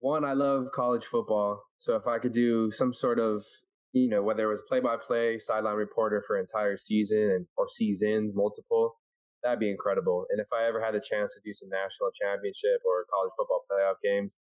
one. 0.00 0.24
I 0.24 0.32
love 0.32 0.66
college 0.74 1.04
football, 1.04 1.62
so 1.78 1.96
if 1.96 2.06
I 2.06 2.18
could 2.18 2.32
do 2.32 2.70
some 2.70 2.92
sort 2.92 3.18
of 3.18 3.44
you 3.92 4.08
know 4.08 4.22
whether 4.22 4.44
it 4.44 4.50
was 4.50 4.62
play 4.68 4.80
by 4.80 4.96
play, 4.96 5.38
sideline 5.38 5.76
reporter 5.76 6.22
for 6.26 6.38
entire 6.38 6.76
season 6.76 7.30
and 7.30 7.46
or 7.56 7.68
seasons 7.68 8.32
multiple, 8.34 8.96
that'd 9.42 9.60
be 9.60 9.70
incredible. 9.70 10.26
And 10.30 10.40
if 10.40 10.48
I 10.52 10.66
ever 10.66 10.82
had 10.82 10.94
a 10.94 11.00
chance 11.00 11.34
to 11.34 11.40
do 11.44 11.54
some 11.54 11.68
national 11.68 12.10
championship 12.20 12.82
or 12.84 13.06
college 13.12 13.32
football 13.38 13.64
playoff 13.70 14.00
games, 14.02 14.36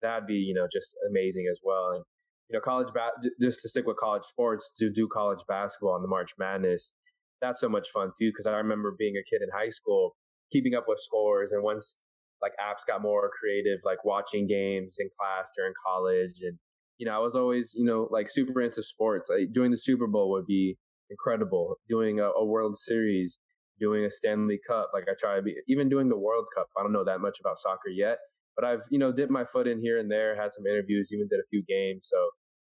that'd 0.00 0.26
be 0.26 0.34
you 0.34 0.54
know 0.54 0.66
just 0.72 0.94
amazing 1.08 1.46
as 1.50 1.60
well. 1.62 1.92
And 1.94 2.04
you 2.48 2.58
know, 2.58 2.60
college 2.60 2.92
ba- 2.92 3.16
just 3.40 3.60
to 3.62 3.68
stick 3.68 3.86
with 3.86 3.96
college 3.96 4.24
sports, 4.24 4.70
to 4.78 4.90
do 4.90 5.08
college 5.08 5.40
basketball 5.48 5.96
in 5.96 6.02
the 6.02 6.08
March 6.08 6.32
Madness, 6.38 6.92
that's 7.40 7.60
so 7.60 7.68
much 7.68 7.88
fun 7.92 8.08
too. 8.18 8.28
Because 8.28 8.46
I 8.46 8.52
remember 8.52 8.94
being 8.98 9.14
a 9.16 9.24
kid 9.24 9.42
in 9.42 9.48
high 9.54 9.70
school, 9.70 10.16
keeping 10.52 10.74
up 10.74 10.84
with 10.86 11.00
scores, 11.00 11.52
and 11.52 11.62
once 11.62 11.96
like 12.42 12.52
apps 12.60 12.86
got 12.86 13.02
more 13.02 13.30
creative, 13.38 13.78
like 13.84 14.04
watching 14.04 14.46
games 14.46 14.96
in 14.98 15.08
class 15.18 15.50
during 15.56 15.72
college, 15.86 16.40
and 16.42 16.58
you 16.98 17.06
know, 17.06 17.14
I 17.14 17.18
was 17.18 17.34
always 17.34 17.72
you 17.74 17.84
know 17.84 18.08
like 18.10 18.28
super 18.28 18.60
into 18.60 18.82
sports. 18.82 19.30
Like 19.30 19.52
doing 19.52 19.70
the 19.70 19.78
Super 19.78 20.06
Bowl 20.06 20.30
would 20.32 20.46
be 20.46 20.76
incredible. 21.10 21.76
Doing 21.88 22.20
a, 22.20 22.30
a 22.30 22.44
World 22.44 22.76
Series, 22.78 23.38
doing 23.82 24.04
a 24.04 24.10
Stanley 24.10 24.60
Cup, 24.66 24.90
like 24.94 25.04
I 25.08 25.14
try 25.18 25.36
to 25.36 25.42
be, 25.42 25.54
even 25.68 25.88
doing 25.88 26.08
the 26.08 26.18
World 26.18 26.46
Cup. 26.56 26.68
I 26.78 26.82
don't 26.82 26.92
know 26.92 27.04
that 27.04 27.20
much 27.20 27.38
about 27.40 27.58
soccer 27.58 27.88
yet, 27.88 28.18
but 28.56 28.64
I've, 28.64 28.82
you 28.90 28.98
know, 28.98 29.12
dipped 29.12 29.30
my 29.30 29.44
foot 29.52 29.66
in 29.66 29.80
here 29.80 29.98
and 29.98 30.10
there, 30.10 30.40
had 30.40 30.52
some 30.54 30.66
interviews, 30.66 31.10
even 31.12 31.28
did 31.28 31.40
a 31.40 31.48
few 31.50 31.62
games. 31.68 32.02
So, 32.04 32.16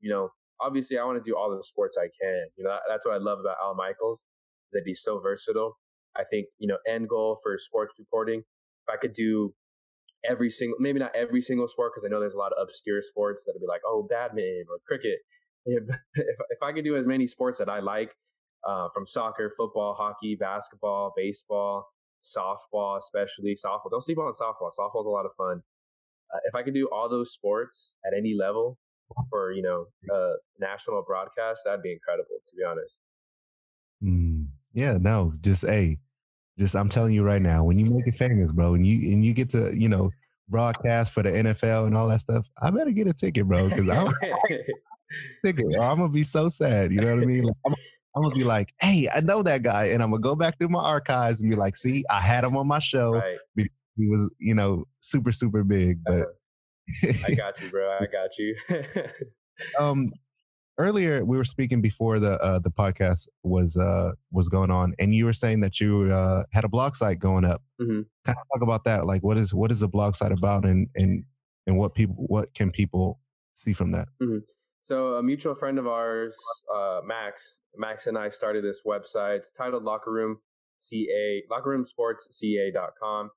you 0.01 0.11
know, 0.11 0.31
obviously 0.61 0.99
I 0.99 1.05
want 1.05 1.23
to 1.23 1.29
do 1.29 1.37
all 1.37 1.55
the 1.55 1.63
sports 1.65 1.97
I 1.99 2.09
can. 2.23 2.47
You 2.57 2.65
know, 2.65 2.77
that's 2.89 3.05
what 3.05 3.15
I 3.15 3.19
love 3.19 3.41
about 3.41 3.57
Al 3.63 3.75
Michaels 3.75 4.21
is 4.21 4.73
that 4.73 4.83
he's 4.87 5.03
so 5.03 5.19
versatile. 5.21 5.77
I 6.17 6.23
think, 6.31 6.47
you 6.59 6.69
know, 6.69 6.79
end 6.89 7.09
goal 7.09 7.39
for 7.43 7.59
sports 7.59 7.95
reporting, 7.99 8.43
if 8.87 8.95
I 8.95 8.97
could 8.97 9.15
do 9.15 9.55
every 10.29 10.51
single, 10.51 10.77
maybe 10.81 10.99
not 10.99 11.15
every 11.15 11.43
single 11.43 11.69
sport, 11.69 11.93
because 11.95 12.07
I 12.07 12.11
know 12.11 12.21
there's 12.21 12.35
a 12.35 12.39
lot 12.39 12.53
of 12.53 12.67
obscure 12.69 13.03
sports 13.03 13.45
that'll 13.47 13.61
be 13.61 13.67
like, 13.67 13.83
oh, 13.87 14.07
badminton 14.09 14.65
or 14.71 14.79
cricket. 14.87 15.19
If, 15.65 15.85
if, 16.15 16.37
if 16.51 16.61
I 16.61 16.73
could 16.73 16.83
do 16.83 16.97
as 16.97 17.07
many 17.07 17.29
sports 17.29 17.61
that 17.61 17.69
I 17.69 17.79
like, 17.79 18.11
uh, 18.67 18.89
from 18.95 19.07
soccer, 19.07 19.53
football, 19.57 19.95
hockey, 19.95 20.37
basketball, 20.39 21.13
baseball, 21.17 21.87
softball, 22.23 22.99
especially 22.99 23.57
softball. 23.65 23.91
Don't 23.91 24.05
sleep 24.05 24.19
on 24.19 24.33
softball. 24.33 24.71
Softball's 24.79 25.07
a 25.07 25.11
lot 25.11 25.27
of 25.27 25.33
fun. 25.37 25.63
Uh, 26.33 26.39
if 26.45 26.55
I 26.55 26.63
could 26.63 26.75
do 26.75 26.89
all 26.93 27.09
those 27.09 27.33
sports 27.33 27.97
at 28.07 28.13
any 28.17 28.35
level 28.35 28.79
for 29.29 29.53
you 29.53 29.63
know 29.63 29.87
uh, 30.15 30.35
national 30.59 31.03
broadcast, 31.07 31.63
that'd 31.65 31.83
be 31.83 31.93
incredible. 31.93 32.39
To 32.49 32.57
be 32.57 32.65
honest. 32.65 32.97
Mm, 34.03 34.47
yeah. 34.73 34.99
No. 35.01 35.35
Just 35.41 35.65
a. 35.65 35.69
Hey, 35.69 35.99
just 36.59 36.77
I'm 36.77 36.89
telling 36.89 37.13
you 37.13 37.23
right 37.23 37.43
now, 37.43 37.65
when 37.65 37.79
you 37.79 37.87
make 37.87 38.07
it 38.07 38.15
famous, 38.15 38.53
bro, 38.53 38.75
and 38.75 38.87
you 38.87 39.13
and 39.13 39.25
you 39.25 39.33
get 39.33 39.51
to 39.51 39.77
you 39.77 39.89
know 39.89 40.11
broadcast 40.49 41.13
for 41.13 41.23
the 41.23 41.31
NFL 41.31 41.87
and 41.87 41.97
all 41.97 42.09
that 42.09 42.21
stuff, 42.21 42.47
I 42.61 42.71
better 42.71 42.91
get 42.91 43.07
a 43.07 43.13
ticket, 43.13 43.47
bro, 43.47 43.69
because 43.69 43.91
I'm 43.91 44.13
ticket. 45.45 45.67
I'm 45.79 45.99
gonna 45.99 46.09
be 46.09 46.25
so 46.25 46.49
sad. 46.49 46.93
You 46.93 47.01
know 47.01 47.15
what 47.15 47.23
I 47.23 47.27
mean? 47.27 47.45
Like, 47.45 47.57
I'm, 47.67 47.75
I'm, 48.17 48.23
gonna 48.23 48.35
be 48.35 48.45
like, 48.45 48.75
hey, 48.81 49.09
I 49.15 49.21
know 49.21 49.43
that 49.43 49.63
guy, 49.63 49.87
and 49.87 50.03
I'm 50.03 50.11
gonna 50.11 50.21
go 50.21 50.35
back 50.35 50.59
through 50.59 50.69
my 50.69 50.83
archives 50.83 51.41
and 51.41 51.51
be 51.51 51.57
like, 51.57 51.77
see, 51.77 52.05
I 52.11 52.21
had 52.21 52.45
him 52.45 52.57
on 52.57 52.67
my 52.67 52.79
show. 52.79 53.15
Right. 53.15 53.71
He 53.97 54.09
was, 54.09 54.31
you 54.39 54.55
know, 54.55 54.87
super 55.01 55.33
super 55.33 55.65
big. 55.65 56.03
But 56.05 56.21
uh, 57.05 57.13
I 57.29 57.35
got 57.35 57.61
you, 57.61 57.69
bro. 57.71 57.99
I 58.01 58.07
got 58.07 58.39
you. 58.39 58.57
um, 59.79 60.11
earlier 60.79 61.25
we 61.25 61.37
were 61.37 61.45
speaking 61.45 61.81
before 61.81 62.19
the 62.19 62.39
uh, 62.41 62.59
the 62.59 62.71
podcast 62.71 63.29
was 63.43 63.77
uh, 63.77 64.13
was 64.31 64.49
going 64.49 64.71
on, 64.71 64.95
and 64.99 65.15
you 65.15 65.25
were 65.25 65.33
saying 65.33 65.61
that 65.61 65.81
you 65.81 66.13
uh, 66.13 66.45
had 66.53 66.65
a 66.65 66.69
blog 66.69 66.95
site 66.95 67.19
going 67.19 67.45
up. 67.45 67.63
Mm-hmm. 67.81 68.03
Kind 68.25 68.39
of 68.39 68.45
talk 68.55 68.63
about 68.63 68.85
that. 68.85 69.07
Like, 69.07 69.23
what 69.23 69.39
is 69.39 69.55
what 69.55 69.71
is 69.71 69.81
the 69.81 69.89
blog 69.89 70.15
site 70.15 70.33
about, 70.33 70.65
and 70.65 70.89
and 70.95 71.25
and 71.67 71.77
what 71.77 71.95
people 71.95 72.17
what 72.17 72.53
can 72.55 72.71
people 72.71 73.21
see 73.55 73.73
from 73.73 73.93
that? 73.93 74.09
Mm-hmm. 74.23 74.39
So 74.85 75.15
a 75.15 75.23
mutual 75.23 75.55
friend 75.55 75.79
of 75.79 75.87
ours, 75.87 76.35
uh, 76.75 77.01
Max, 77.05 77.59
Max 77.77 78.09
and 78.09 78.19
I 78.19 78.31
started 78.31 78.65
this 78.65 78.81
website. 78.87 79.39
It's 79.39 79.53
titled 79.57 79.85
Locker 79.85 80.11
Room 80.11 80.39
CA, 80.81 81.43
lockerroomsportsca.com. 81.51 83.31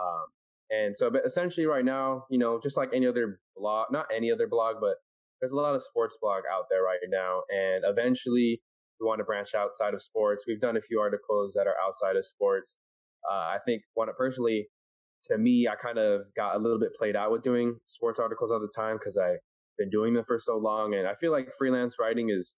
Um, 0.00 0.24
and 0.70 0.94
so 0.96 1.10
but 1.10 1.26
essentially 1.26 1.66
right 1.66 1.84
now, 1.84 2.24
you 2.30 2.38
know, 2.38 2.60
just 2.62 2.76
like 2.76 2.90
any 2.94 3.06
other 3.06 3.40
blog, 3.56 3.88
not 3.90 4.06
any 4.14 4.30
other 4.30 4.46
blog, 4.46 4.76
but 4.80 4.94
there's 5.42 5.52
a 5.52 5.56
lot 5.56 5.74
of 5.74 5.82
sports 5.82 6.16
blog 6.22 6.44
out 6.50 6.66
there 6.70 6.84
right 6.84 7.00
now. 7.10 7.42
And 7.50 7.82
eventually 7.84 8.62
we 9.00 9.06
want 9.06 9.18
to 9.18 9.24
branch 9.24 9.54
outside 9.56 9.92
of 9.92 10.00
sports. 10.00 10.44
We've 10.46 10.60
done 10.60 10.76
a 10.76 10.80
few 10.80 11.00
articles 11.00 11.52
that 11.54 11.66
are 11.66 11.74
outside 11.84 12.14
of 12.16 12.24
sports. 12.24 12.78
Uh, 13.28 13.34
I 13.34 13.58
think 13.66 13.82
one 13.94 14.08
personally, 14.16 14.68
to 15.24 15.38
me, 15.38 15.68
I 15.68 15.74
kind 15.74 15.98
of 15.98 16.22
got 16.36 16.54
a 16.54 16.58
little 16.58 16.78
bit 16.78 16.90
played 16.96 17.16
out 17.16 17.32
with 17.32 17.42
doing 17.42 17.74
sports 17.84 18.20
articles 18.20 18.52
all 18.52 18.60
the 18.60 18.70
time 18.74 18.98
because 18.98 19.18
I've 19.18 19.40
been 19.78 19.90
doing 19.90 20.14
them 20.14 20.24
for 20.28 20.38
so 20.38 20.56
long. 20.56 20.94
And 20.94 21.08
I 21.08 21.14
feel 21.20 21.32
like 21.32 21.48
freelance 21.58 21.96
writing 21.98 22.30
is, 22.30 22.54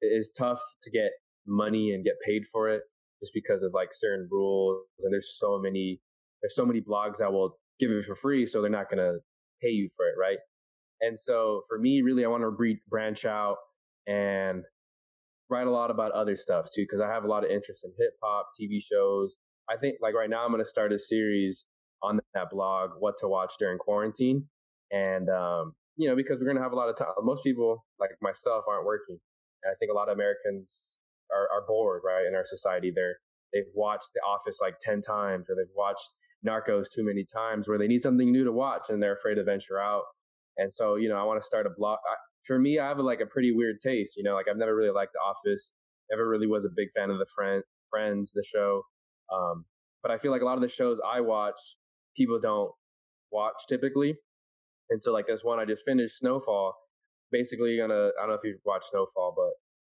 is 0.00 0.32
tough 0.36 0.60
to 0.82 0.90
get 0.90 1.10
money 1.46 1.92
and 1.92 2.02
get 2.02 2.14
paid 2.26 2.42
for 2.50 2.70
it 2.70 2.80
just 3.22 3.32
because 3.34 3.62
of 3.62 3.72
like 3.74 3.90
certain 3.92 4.26
rules. 4.30 4.86
And 5.00 5.12
there's 5.12 5.36
so 5.38 5.60
many, 5.62 6.00
there's 6.40 6.56
so 6.56 6.64
many 6.64 6.80
blogs 6.80 7.18
that 7.18 7.30
will 7.30 7.58
give 7.78 7.90
it 7.90 8.06
for 8.06 8.16
free. 8.16 8.46
So 8.46 8.62
they're 8.62 8.70
not 8.70 8.88
going 8.88 9.04
to 9.04 9.18
pay 9.62 9.68
you 9.68 9.90
for 9.98 10.06
it. 10.06 10.14
Right. 10.18 10.38
And 11.00 11.18
so 11.18 11.62
for 11.68 11.78
me, 11.78 12.02
really, 12.02 12.24
I 12.24 12.28
want 12.28 12.42
to 12.42 12.76
branch 12.88 13.24
out 13.24 13.56
and 14.06 14.64
write 15.48 15.66
a 15.66 15.70
lot 15.70 15.90
about 15.90 16.12
other 16.12 16.36
stuff 16.36 16.66
too, 16.74 16.82
because 16.82 17.00
I 17.00 17.08
have 17.08 17.24
a 17.24 17.28
lot 17.28 17.44
of 17.44 17.50
interest 17.50 17.84
in 17.84 17.92
hip 17.98 18.12
hop, 18.22 18.48
TV 18.60 18.80
shows. 18.82 19.36
I 19.68 19.76
think 19.76 19.96
like 20.00 20.14
right 20.14 20.30
now, 20.30 20.44
I'm 20.44 20.50
going 20.50 20.62
to 20.62 20.68
start 20.68 20.92
a 20.92 20.98
series 20.98 21.64
on 22.02 22.18
that 22.34 22.50
blog, 22.50 22.90
what 22.98 23.14
to 23.20 23.28
watch 23.28 23.54
during 23.58 23.78
quarantine. 23.78 24.46
And, 24.90 25.28
um, 25.28 25.74
you 25.96 26.08
know, 26.08 26.16
because 26.16 26.38
we're 26.38 26.46
going 26.46 26.56
to 26.56 26.62
have 26.62 26.72
a 26.72 26.76
lot 26.76 26.88
of 26.88 26.96
time. 26.96 27.08
Most 27.22 27.44
people 27.44 27.84
like 27.98 28.10
myself 28.22 28.64
aren't 28.68 28.86
working. 28.86 29.18
And 29.62 29.70
I 29.70 29.74
think 29.78 29.90
a 29.90 29.94
lot 29.94 30.08
of 30.08 30.14
Americans 30.14 30.98
are, 31.30 31.48
are 31.54 31.66
bored, 31.66 32.02
right? 32.04 32.26
In 32.26 32.34
our 32.34 32.46
society, 32.46 32.90
they're, 32.94 33.16
they've 33.52 33.70
watched 33.74 34.08
The 34.14 34.20
Office 34.20 34.58
like 34.60 34.74
10 34.80 35.02
times 35.02 35.46
or 35.48 35.56
they've 35.56 35.74
watched 35.76 36.08
Narcos 36.46 36.86
too 36.90 37.04
many 37.04 37.24
times 37.24 37.68
where 37.68 37.78
they 37.78 37.86
need 37.86 38.02
something 38.02 38.32
new 38.32 38.44
to 38.44 38.52
watch 38.52 38.84
and 38.88 39.02
they're 39.02 39.16
afraid 39.16 39.34
to 39.34 39.44
venture 39.44 39.78
out. 39.78 40.04
And 40.56 40.72
so, 40.72 40.96
you 40.96 41.08
know, 41.08 41.16
I 41.16 41.24
want 41.24 41.40
to 41.40 41.46
start 41.46 41.66
a 41.66 41.70
blog. 41.76 41.98
I, 42.06 42.14
for 42.46 42.58
me, 42.58 42.78
I 42.78 42.88
have 42.88 42.98
a, 42.98 43.02
like 43.02 43.20
a 43.20 43.26
pretty 43.26 43.52
weird 43.52 43.76
taste. 43.82 44.14
You 44.16 44.24
know, 44.24 44.34
like 44.34 44.46
I've 44.50 44.56
never 44.56 44.74
really 44.74 44.92
liked 44.92 45.12
The 45.12 45.20
Office. 45.20 45.72
Never 46.10 46.28
really 46.28 46.46
was 46.46 46.64
a 46.64 46.70
big 46.76 46.88
fan 46.96 47.10
of 47.10 47.18
the 47.18 47.26
friend, 47.34 47.62
Friends, 47.90 48.32
the 48.34 48.44
show. 48.44 48.82
Um, 49.32 49.64
but 50.02 50.10
I 50.10 50.18
feel 50.18 50.30
like 50.30 50.42
a 50.42 50.44
lot 50.44 50.56
of 50.56 50.62
the 50.62 50.68
shows 50.68 50.98
I 51.06 51.20
watch, 51.20 51.58
people 52.16 52.40
don't 52.40 52.72
watch 53.30 53.54
typically. 53.68 54.16
And 54.90 55.02
so, 55.02 55.12
like 55.12 55.26
this 55.28 55.44
one 55.44 55.60
I 55.60 55.64
just 55.64 55.84
finished, 55.84 56.18
Snowfall. 56.18 56.74
Basically, 57.30 57.76
gonna 57.76 58.10
I 58.18 58.22
don't 58.22 58.30
know 58.30 58.34
if 58.34 58.40
you've 58.42 58.58
watched 58.64 58.86
Snowfall, 58.90 59.34
but 59.36 59.52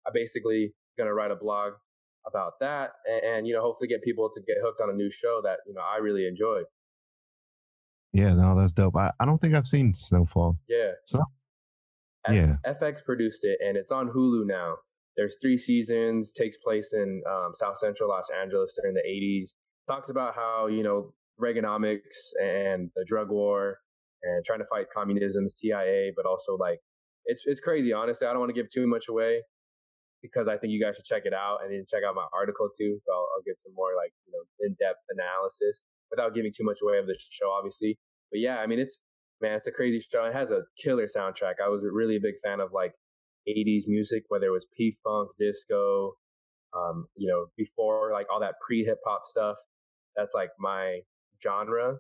I 0.08 0.12
basically 0.14 0.74
gonna 0.98 1.14
write 1.14 1.32
a 1.32 1.36
blog 1.36 1.74
about 2.28 2.54
that, 2.62 2.92
and, 3.06 3.38
and 3.38 3.48
you 3.48 3.54
know, 3.54 3.62
hopefully 3.62 3.88
get 3.88 4.04
people 4.04 4.30
to 4.32 4.42
get 4.42 4.58
hooked 4.64 4.82
on 4.82 4.90
a 4.90 4.94
new 4.94 5.10
show 5.12 5.42
that 5.44 5.58
you 5.66 5.74
know 5.74 5.82
I 5.82 5.98
really 5.98 6.28
enjoy. 6.28 6.62
Yeah, 8.14 8.34
no, 8.34 8.56
that's 8.58 8.74
dope. 8.74 8.96
I, 8.96 9.12
I 9.20 9.26
don't 9.26 9.40
think 9.40 9.56
I've 9.56 9.66
seen 9.66 9.94
Snowfall. 9.94 10.58
Yeah. 10.70 10.92
So, 11.06 11.20
F- 12.28 12.34
yeah. 12.34 12.56
FX 12.66 13.04
produced 13.04 13.44
it, 13.44 13.58
and 13.66 13.76
it's 13.76 13.92
on 13.92 14.08
Hulu 14.10 14.46
now. 14.46 14.76
There's 15.18 15.36
three 15.42 15.58
seasons. 15.58 16.32
Takes 16.32 16.58
place 16.64 16.94
in 16.94 17.22
um, 17.30 17.52
South 17.56 17.80
Central 17.80 18.10
Los 18.10 18.30
Angeles 18.40 18.78
during 18.82 18.96
the 18.96 19.02
80s. 19.02 19.50
Talks 19.88 20.10
about 20.10 20.36
how 20.36 20.68
you 20.68 20.84
know 20.84 21.14
Reaganomics 21.42 22.32
and 22.42 22.90
the 22.96 23.04
drug 23.08 23.30
war 23.30 23.80
and 24.22 24.46
trying 24.46 24.60
to 24.60 24.66
fight 24.70 24.86
communism's 24.96 25.56
CIA, 25.58 26.14
but 26.16 26.26
also 26.26 26.56
like 26.56 26.80
it's 27.26 27.44
it's 27.46 27.60
crazy. 27.60 27.94
Honestly, 27.94 28.28
I 28.28 28.32
don't 28.32 28.40
want 28.40 28.52
to 28.52 28.60
give 28.60 28.72
too 28.72 28.88
much 28.88 29.06
away 29.10 29.42
because 30.22 30.48
I 30.48 30.58
think 30.58 30.72
you 30.72 30.82
guys 30.82 30.96
should 30.96 31.06
check 31.06 31.24
it 31.26 31.34
out 31.34 31.60
and 31.64 31.74
then 31.74 31.86
check 31.90 32.04
out 32.08 32.16
my 32.16 32.28
article 32.32 32.70
too. 32.78 32.98
So 33.02 33.12
I'll, 33.12 33.28
I'll 33.36 33.44
give 33.46 33.56
some 33.58 33.74
more 33.76 33.92
like 33.98 34.14
you 34.26 34.34
know 34.34 34.44
in 34.62 34.76
depth 34.80 35.02
analysis 35.10 35.84
without 36.16 36.36
giving 36.36 36.52
too 36.56 36.64
much 36.64 36.80
away 36.82 36.98
of 36.98 37.08
the 37.08 37.16
show, 37.30 37.50
obviously. 37.50 37.98
But 38.32 38.40
yeah, 38.40 38.58
I 38.58 38.68
mean, 38.68 38.80
it's 38.80 39.00
man, 39.42 39.54
it's 39.54 39.68
a 39.68 39.72
crazy 39.72 40.06
show. 40.12 40.26
It 40.26 40.34
has 40.34 40.50
a 40.52 40.62
killer 40.82 41.08
soundtrack. 41.08 41.56
I 41.64 41.70
was 41.70 41.82
really 41.84 42.16
a 42.16 42.22
big 42.22 42.36
fan 42.44 42.60
of 42.60 42.72
like 42.74 42.94
80s 43.48 43.84
music, 43.88 44.24
whether 44.30 44.48
it 44.48 44.52
was 44.52 44.66
P 44.78 44.98
Funk, 45.04 45.30
disco, 45.40 46.14
um, 46.76 47.08
you 47.16 47.28
know, 47.30 47.48
before 47.58 48.12
like 48.12 48.28
all 48.32 48.40
that 48.40 48.56
pre 48.66 48.84
hip 48.84 49.00
hop 49.06 49.24
stuff. 49.28 49.58
That's 50.16 50.34
like 50.34 50.50
my 50.60 51.00
genre. 51.42 51.96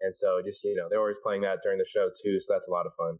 And 0.00 0.14
so 0.14 0.40
just, 0.44 0.62
you 0.64 0.76
know, 0.76 0.86
they're 0.88 1.00
always 1.00 1.16
playing 1.22 1.42
that 1.42 1.58
during 1.62 1.78
the 1.78 1.84
show 1.84 2.08
too. 2.22 2.40
So 2.40 2.52
that's 2.52 2.68
a 2.68 2.70
lot 2.70 2.86
of 2.86 2.92
fun. 2.96 3.18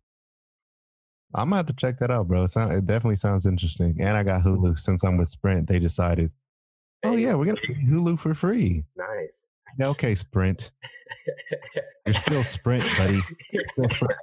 I'm 1.34 1.50
gonna 1.50 1.56
have 1.56 1.66
to 1.66 1.74
check 1.74 1.98
that 1.98 2.10
out, 2.10 2.28
bro. 2.28 2.44
It, 2.44 2.48
sound, 2.48 2.72
it 2.72 2.86
definitely 2.86 3.16
sounds 3.16 3.44
interesting. 3.44 3.96
And 4.00 4.16
I 4.16 4.22
got 4.22 4.44
Hulu 4.44 4.78
since 4.78 5.04
I'm 5.04 5.18
with 5.18 5.28
Sprint. 5.28 5.68
They 5.68 5.78
decided, 5.78 6.30
oh 7.04 7.16
yeah, 7.16 7.34
we're 7.34 7.44
gonna 7.44 7.60
Hulu 7.86 8.18
for 8.18 8.34
free. 8.34 8.84
Nice. 8.96 9.47
Okay, 9.84 10.14
Sprint. 10.14 10.72
You're 12.06 12.14
still 12.14 12.44
Sprint, 12.44 12.84
buddy. 12.96 13.20
Still 13.72 13.88
sprint. 13.88 14.20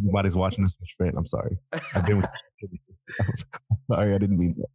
Nobody's 0.00 0.36
watching 0.36 0.64
this 0.64 0.74
Sprint. 0.84 1.16
I'm 1.16 1.26
sorry. 1.26 1.58
I 1.72 2.00
didn't. 2.00 2.24
I'm 3.20 3.34
sorry, 3.90 4.14
I 4.14 4.18
didn't 4.18 4.38
mean 4.38 4.56
that. 4.58 4.68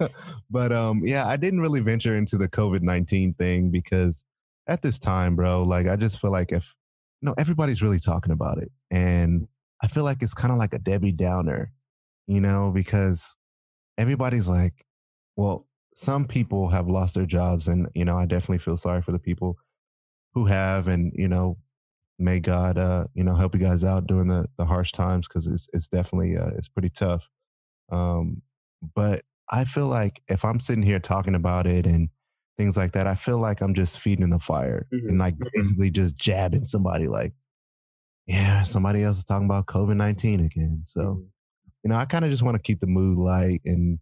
but 0.50 0.72
um, 0.72 1.02
yeah, 1.04 1.26
I 1.26 1.36
didn't 1.36 1.60
really 1.60 1.80
venture 1.80 2.16
into 2.16 2.36
the 2.36 2.48
COVID 2.48 2.82
nineteen 2.82 3.34
thing 3.34 3.70
because 3.70 4.24
at 4.66 4.82
this 4.82 4.98
time, 4.98 5.36
bro, 5.36 5.62
like 5.62 5.86
I 5.88 5.96
just 5.96 6.20
feel 6.20 6.30
like 6.30 6.52
if 6.52 6.74
no, 7.22 7.34
everybody's 7.36 7.82
really 7.82 7.98
talking 7.98 8.32
about 8.32 8.58
it, 8.58 8.70
and 8.90 9.48
I 9.82 9.88
feel 9.88 10.04
like 10.04 10.22
it's 10.22 10.34
kind 10.34 10.52
of 10.52 10.58
like 10.58 10.74
a 10.74 10.78
Debbie 10.78 11.12
Downer, 11.12 11.72
you 12.26 12.40
know, 12.40 12.70
because 12.72 13.36
everybody's 13.96 14.48
like, 14.48 14.86
well, 15.36 15.66
some 15.98 16.28
people 16.28 16.68
have 16.68 16.86
lost 16.86 17.16
their 17.16 17.26
jobs 17.26 17.66
and 17.66 17.88
you 17.92 18.04
know 18.04 18.16
i 18.16 18.24
definitely 18.24 18.58
feel 18.58 18.76
sorry 18.76 19.02
for 19.02 19.10
the 19.10 19.18
people 19.18 19.56
who 20.32 20.44
have 20.44 20.86
and 20.86 21.12
you 21.16 21.26
know 21.26 21.56
may 22.20 22.38
god 22.38 22.78
uh 22.78 23.04
you 23.14 23.24
know 23.24 23.34
help 23.34 23.52
you 23.52 23.60
guys 23.60 23.84
out 23.84 24.06
during 24.06 24.28
the, 24.28 24.46
the 24.58 24.64
harsh 24.64 24.92
times 24.92 25.26
because 25.26 25.48
it's 25.48 25.66
it's 25.72 25.88
definitely 25.88 26.36
uh, 26.36 26.50
it's 26.56 26.68
pretty 26.68 26.88
tough 26.88 27.28
um 27.90 28.40
but 28.94 29.22
i 29.50 29.64
feel 29.64 29.86
like 29.86 30.22
if 30.28 30.44
i'm 30.44 30.60
sitting 30.60 30.84
here 30.84 31.00
talking 31.00 31.34
about 31.34 31.66
it 31.66 31.84
and 31.84 32.08
things 32.56 32.76
like 32.76 32.92
that 32.92 33.08
i 33.08 33.16
feel 33.16 33.38
like 33.38 33.60
i'm 33.60 33.74
just 33.74 33.98
feeding 33.98 34.30
the 34.30 34.38
fire 34.38 34.86
mm-hmm. 34.94 35.08
and 35.08 35.18
like 35.18 35.34
mm-hmm. 35.34 35.48
basically 35.52 35.90
just 35.90 36.16
jabbing 36.16 36.64
somebody 36.64 37.08
like 37.08 37.32
yeah 38.28 38.62
somebody 38.62 39.02
else 39.02 39.18
is 39.18 39.24
talking 39.24 39.46
about 39.46 39.66
covid-19 39.66 40.46
again 40.46 40.80
so 40.86 41.00
mm-hmm. 41.00 41.22
you 41.82 41.90
know 41.90 41.96
i 41.96 42.04
kind 42.04 42.24
of 42.24 42.30
just 42.30 42.44
want 42.44 42.54
to 42.54 42.62
keep 42.62 42.78
the 42.78 42.86
mood 42.86 43.18
light 43.18 43.60
and 43.64 43.98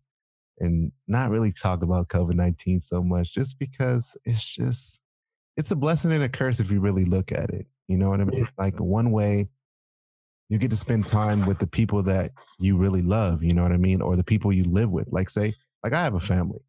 and 0.59 0.93
not 1.07 1.31
really 1.31 1.53
talk 1.53 1.83
about 1.83 2.09
COVID 2.09 2.35
19 2.35 2.81
so 2.81 3.03
much 3.03 3.33
just 3.35 3.59
because 3.59 4.17
it's 4.25 4.45
just, 4.45 5.01
it's 5.57 5.71
a 5.71 5.77
blessing 5.77 6.13
and 6.13 6.25
a 6.25 6.29
curse 6.29 6.61
if 6.61 6.71
you 6.71 6.81
really 6.81 7.05
look 7.05 7.33
at 7.33 7.51
it. 7.51 7.67
You 7.89 7.99
know 7.99 8.11
what 8.11 8.21
I 8.21 8.25
mean? 8.25 8.49
Like 8.59 8.79
one 8.81 9.11
way 9.11 9.49
you 10.49 10.59
get 10.59 10.71
to 10.71 10.77
spend 10.77 11.07
time 11.07 11.45
with 11.47 11.59
the 11.59 11.67
people 11.67 12.03
that 12.05 12.33
you 12.59 12.77
really 12.77 13.03
love, 13.03 13.43
you 13.43 13.53
know 13.53 13.63
what 13.63 13.73
I 13.73 13.77
mean? 13.77 14.01
Or 14.01 14.17
the 14.17 14.25
people 14.25 14.53
you 14.53 14.65
live 14.65 14.91
with. 14.91 15.13
Like 15.13 15.29
say, 15.29 15.55
like 15.83 15.93
I 15.93 16.01
have 16.01 16.15
a 16.15 16.21
family. 16.21 16.61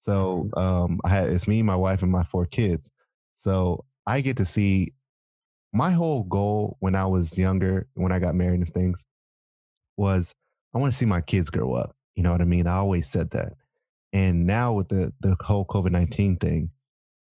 So 0.00 0.50
um 0.56 1.00
I 1.04 1.08
had 1.10 1.28
it's 1.28 1.48
me, 1.48 1.62
my 1.62 1.76
wife, 1.76 2.02
and 2.02 2.12
my 2.12 2.24
four 2.24 2.46
kids. 2.46 2.90
So 3.34 3.84
I 4.06 4.20
get 4.20 4.36
to 4.38 4.44
see 4.44 4.92
my 5.72 5.90
whole 5.90 6.22
goal 6.22 6.76
when 6.80 6.94
I 6.94 7.06
was 7.06 7.36
younger, 7.36 7.88
when 7.94 8.12
I 8.12 8.18
got 8.18 8.34
married 8.34 8.60
and 8.60 8.68
things, 8.68 9.04
was 9.96 10.34
I 10.74 10.78
want 10.78 10.92
to 10.92 10.96
see 10.96 11.06
my 11.06 11.20
kids 11.20 11.50
grow 11.50 11.72
up. 11.72 11.96
You 12.16 12.22
know 12.22 12.32
what 12.32 12.40
I 12.40 12.44
mean? 12.44 12.66
I 12.66 12.76
always 12.76 13.08
said 13.08 13.30
that. 13.30 13.52
And 14.12 14.46
now 14.46 14.72
with 14.74 14.88
the 14.88 15.12
the 15.20 15.36
whole 15.40 15.64
COVID 15.66 15.90
nineteen 15.90 16.36
thing, 16.36 16.70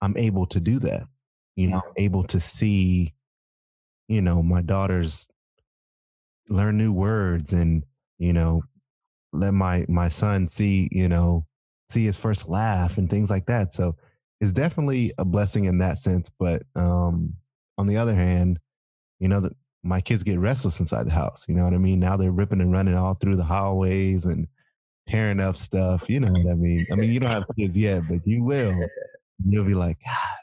I'm 0.02 0.18
able 0.18 0.46
to 0.48 0.60
do 0.60 0.80
that. 0.80 1.04
You 1.56 1.70
know, 1.70 1.78
I'm 1.78 1.94
able 1.98 2.24
to 2.26 2.40
see, 2.40 3.14
you 4.08 4.22
know, 4.22 4.44
my 4.44 4.62
daughters 4.62 5.30
learn 6.50 6.78
new 6.78 6.92
words 6.92 7.54
and, 7.54 7.86
you 8.18 8.34
know, 8.34 8.64
let 9.32 9.54
my 9.54 9.86
my 9.88 10.10
son 10.10 10.48
see, 10.48 10.90
you 10.92 11.08
know, 11.08 11.46
see 11.90 12.06
his 12.06 12.18
first 12.18 12.50
laugh 12.50 12.98
and 12.98 13.10
things 13.10 13.30
like 13.30 13.46
that. 13.46 13.72
So 13.72 13.96
it's 14.42 14.52
definitely 14.52 15.14
a 15.18 15.24
blessing 15.24 15.66
in 15.66 15.78
that 15.78 15.98
sense. 15.98 16.30
But 16.38 16.64
um 16.76 17.36
on 17.78 17.88
the 17.88 17.98
other 17.98 18.16
hand, 18.16 18.60
you 19.20 19.30
know, 19.30 19.40
that 19.40 19.54
my 19.84 20.02
kids 20.02 20.24
get 20.24 20.40
restless 20.40 20.80
inside 20.80 21.06
the 21.06 21.12
house. 21.12 21.46
You 21.48 21.56
know 21.56 21.64
what 21.64 21.74
I 21.74 21.78
mean? 21.78 22.00
Now 22.00 22.18
they're 22.18 22.32
ripping 22.32 22.62
and 22.62 22.74
running 22.74 22.96
all 22.96 23.14
through 23.14 23.38
the 23.38 23.44
hallways 23.44 24.26
and 24.26 24.48
tearing 25.08 25.40
up 25.40 25.58
stuff. 25.58 26.10
You 26.10 26.20
know 26.20 26.32
what 26.32 26.52
I 26.52 26.56
mean? 26.56 26.86
I 26.92 26.96
mean, 26.96 27.12
you 27.12 27.20
don't 27.20 27.32
have 27.32 27.46
kids 27.58 27.78
yet, 27.78 28.04
but 28.08 28.20
you 28.26 28.44
will. 28.44 28.78
You'll 29.46 29.66
be 29.66 29.74
like, 29.74 29.98
God, 30.06 30.38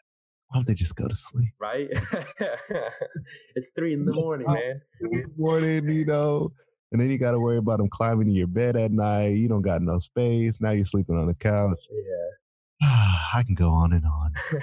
why 0.48 0.58
don't 0.58 0.66
they 0.66 0.74
just 0.74 0.96
go 0.96 1.06
to 1.06 1.14
sleep? 1.14 1.52
Right? 1.60 1.88
it's 3.54 3.70
three 3.76 3.94
in 3.94 4.04
the 4.04 4.12
morning, 4.12 4.46
man. 4.48 4.80
Three 4.98 5.22
in 5.22 5.30
the 5.36 5.42
morning, 5.42 5.88
you 5.88 6.04
know. 6.04 6.52
And 6.92 7.00
then 7.00 7.10
you 7.10 7.18
got 7.18 7.32
to 7.32 7.38
worry 7.38 7.58
about 7.58 7.78
them 7.78 7.88
climbing 7.88 8.28
in 8.28 8.34
your 8.34 8.48
bed 8.48 8.76
at 8.76 8.90
night. 8.90 9.36
You 9.36 9.48
don't 9.48 9.62
got 9.62 9.80
no 9.80 9.98
space. 10.00 10.60
Now 10.60 10.72
you're 10.72 10.84
sleeping 10.84 11.16
on 11.16 11.28
the 11.28 11.34
couch. 11.34 11.78
Yeah. 11.90 12.88
I 13.34 13.44
can 13.44 13.54
go 13.54 13.70
on 13.70 13.92
and 13.92 14.04
on. 14.04 14.32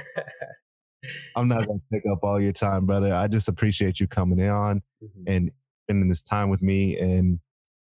I'm 1.37 1.47
not 1.47 1.65
going 1.65 1.79
to 1.79 1.85
take 1.93 2.03
up 2.11 2.19
all 2.23 2.39
your 2.39 2.51
time, 2.51 2.85
brother. 2.85 3.13
I 3.13 3.27
just 3.27 3.47
appreciate 3.47 3.99
you 3.99 4.07
coming 4.07 4.41
on 4.49 4.81
mm-hmm. 5.01 5.23
and 5.25 5.51
spending 5.85 6.09
this 6.09 6.23
time 6.23 6.49
with 6.49 6.61
me. 6.61 6.97
And 6.97 7.39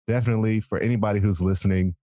definitely 0.06 0.60
for 0.60 0.78
anybody 0.78 1.20
who's 1.20 1.40
listening 1.40 1.94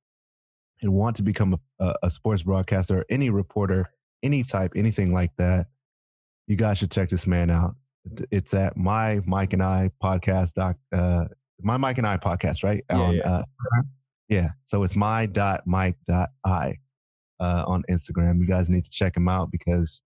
and 0.82 0.94
want 0.94 1.16
to 1.18 1.24
become 1.24 1.58
a, 1.80 1.94
a 2.04 2.10
sports 2.10 2.44
broadcaster 2.44 3.06
any 3.10 3.30
reporter, 3.30 3.89
any 4.22 4.44
type, 4.44 4.74
anything 4.76 5.13
like 5.13 5.32
that, 5.38 5.68
you 6.48 6.56
guys 6.56 6.78
should 6.78 6.92
check 6.92 7.10
this 7.10 7.28
man 7.28 7.50
out. 7.50 7.76
It's 8.32 8.54
at 8.54 8.76
my 8.76 9.22
Mike 9.26 9.54
and 9.54 9.63
I 9.63 9.89
podcast 10.04 10.54
doc, 10.54 10.76
uh, 10.94 11.26
my 11.62 11.78
Mike 11.78 11.98
and 11.98 12.08
I 12.08 12.18
podcast, 12.18 12.63
right? 12.63 12.84
Yeah, 12.89 12.98
on, 12.98 13.16
yeah. 13.16 13.30
Uh, 13.30 13.44
yeah. 14.28 14.50
So 14.66 14.84
it's 14.84 14.96
my 14.96 15.26
dot 15.26 15.62
Mike 15.66 15.96
dot 16.08 16.30
I 16.46 16.78
uh, 17.39 17.63
on 17.66 17.84
Instagram. 17.89 18.39
You 18.39 18.48
guys 18.48 18.70
need 18.70 18.84
to 18.84 18.89
check 18.89 19.16
him 19.16 19.30
out 19.30 19.52
because 19.52 20.02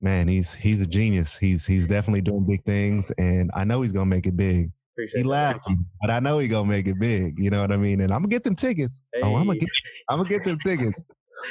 man, 0.00 0.28
he's 0.28 0.54
he's 0.54 0.80
a 0.80 0.86
genius. 0.86 1.36
He's 1.36 1.66
he's 1.66 1.86
definitely 1.86 2.22
doing 2.22 2.46
big 2.46 2.64
things, 2.64 3.10
and 3.12 3.50
I 3.54 3.64
know 3.64 3.82
he's 3.82 3.92
gonna 3.92 4.06
make 4.06 4.26
it 4.26 4.36
big. 4.36 4.70
Appreciate 5.00 5.22
he 5.22 5.28
laughed, 5.28 5.68
but 6.00 6.10
I 6.10 6.20
know 6.20 6.38
he 6.38 6.48
gonna 6.48 6.68
make 6.68 6.86
it 6.86 6.98
big. 6.98 7.38
You 7.38 7.50
know 7.50 7.60
what 7.60 7.72
I 7.72 7.76
mean? 7.76 8.00
And 8.00 8.12
I'm 8.12 8.20
gonna 8.20 8.28
get 8.28 8.44
them 8.44 8.54
tickets. 8.54 9.00
Hey. 9.12 9.20
Oh, 9.22 9.36
I'm 9.36 9.46
gonna 9.46 9.58
get 9.58 9.68
I'm 10.08 10.18
gonna 10.18 10.28
get 10.28 10.44
them 10.44 10.58
tickets. 10.64 11.02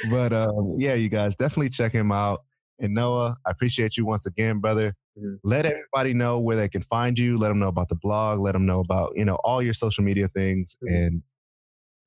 But 0.08 0.32
um, 0.32 0.76
yeah, 0.78 0.94
you 0.94 1.08
guys 1.08 1.36
definitely 1.36 1.70
check 1.70 1.92
him 1.92 2.12
out. 2.12 2.44
And 2.78 2.94
Noah, 2.94 3.36
I 3.46 3.50
appreciate 3.50 3.96
you 3.96 4.06
once 4.06 4.26
again, 4.26 4.60
brother. 4.60 4.94
Mm-hmm. 5.18 5.34
Let 5.42 5.66
everybody 5.66 6.14
know 6.14 6.38
where 6.38 6.56
they 6.56 6.68
can 6.68 6.82
find 6.82 7.18
you. 7.18 7.36
Let 7.36 7.48
them 7.48 7.58
know 7.58 7.68
about 7.68 7.88
the 7.88 7.96
blog. 7.96 8.38
Let 8.38 8.52
them 8.52 8.66
know 8.66 8.80
about 8.80 9.12
you 9.16 9.24
know 9.24 9.36
all 9.42 9.60
your 9.62 9.74
social 9.74 10.04
media 10.04 10.28
things, 10.28 10.76
mm-hmm. 10.82 10.94
and 10.94 11.22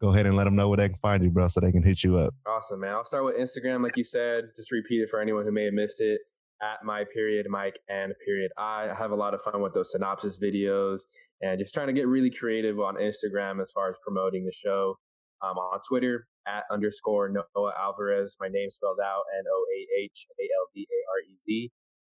go 0.02 0.10
ahead 0.10 0.26
and 0.26 0.36
let 0.36 0.46
them 0.46 0.56
know 0.56 0.70
where 0.70 0.78
they 0.78 0.90
can 0.90 0.98
find 0.98 1.24
you, 1.24 1.30
bro, 1.30 1.48
so 1.48 1.60
they 1.60 1.72
can 1.72 1.84
hit 1.84 2.04
you 2.04 2.18
up. 2.18 2.34
Awesome, 2.48 2.80
man. 2.80 2.94
I'll 2.94 3.06
start 3.06 3.26
with 3.26 3.36
Instagram, 3.36 3.84
like 3.84 3.98
you 3.98 4.04
said. 4.04 4.46
Just 4.56 4.72
repeat 4.72 5.02
it 5.02 5.10
for 5.10 5.20
anyone 5.20 5.46
who 5.46 5.52
may 5.52 5.66
have 5.66 5.74
missed 5.74 6.00
it 6.00 6.22
at 6.62 6.84
my 6.84 7.04
period 7.14 7.46
Mike 7.50 7.76
and 7.90 8.14
period 8.26 8.52
I. 8.58 8.90
I 8.90 8.96
have 8.96 9.12
a 9.12 9.16
lot 9.16 9.34
of 9.34 9.42
fun 9.42 9.62
with 9.62 9.74
those 9.74 9.92
synopsis 9.92 10.38
videos 10.42 11.00
and 11.42 11.60
just 11.60 11.74
trying 11.74 11.88
to 11.88 11.94
get 11.94 12.08
really 12.08 12.32
creative 12.32 12.80
on 12.80 12.96
Instagram 12.96 13.62
as 13.62 13.72
far 13.74 13.90
as 13.90 13.96
promoting 14.06 14.46
the 14.46 14.54
show. 14.54 14.96
Um, 15.42 15.58
on 15.58 15.82
Twitter 15.90 16.26
at 16.48 16.64
underscore 16.72 17.28
Noah 17.28 17.74
Alvarez, 17.78 18.38
my 18.40 18.48
name 18.48 18.70
spelled 18.70 19.00
out 19.04 19.24
N 19.38 19.44
O 19.44 19.66
A 19.76 20.04
H 20.04 20.26
A 20.40 20.44
L 20.44 20.68
V 20.74 20.88
A 20.90 21.00
R 21.12 21.20
E 21.30 21.38
Z. 21.46 21.72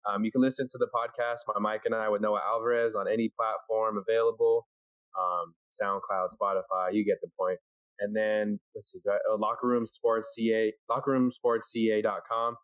Um, 0.09 0.23
you 0.23 0.31
can 0.31 0.41
listen 0.41 0.67
to 0.71 0.77
the 0.79 0.87
podcast, 0.95 1.39
my 1.47 1.59
Mike 1.59 1.81
and 1.85 1.93
I 1.93 2.09
with 2.09 2.21
Noah 2.21 2.41
Alvarez 2.43 2.95
on 2.95 3.07
any 3.07 3.31
platform 3.37 3.97
available, 3.97 4.65
um, 5.19 5.53
SoundCloud, 5.81 6.29
Spotify, 6.41 6.93
you 6.93 7.05
get 7.05 7.17
the 7.21 7.29
point. 7.39 7.59
And 7.99 8.15
then 8.15 8.59
let's 8.75 8.91
see, 8.91 8.99
uh, 9.07 9.37
Locker 9.37 9.67
Room 9.67 9.85
Sports 9.85 10.33
CA, 10.35 10.73
lockerroomsportsca.com. 10.89 12.55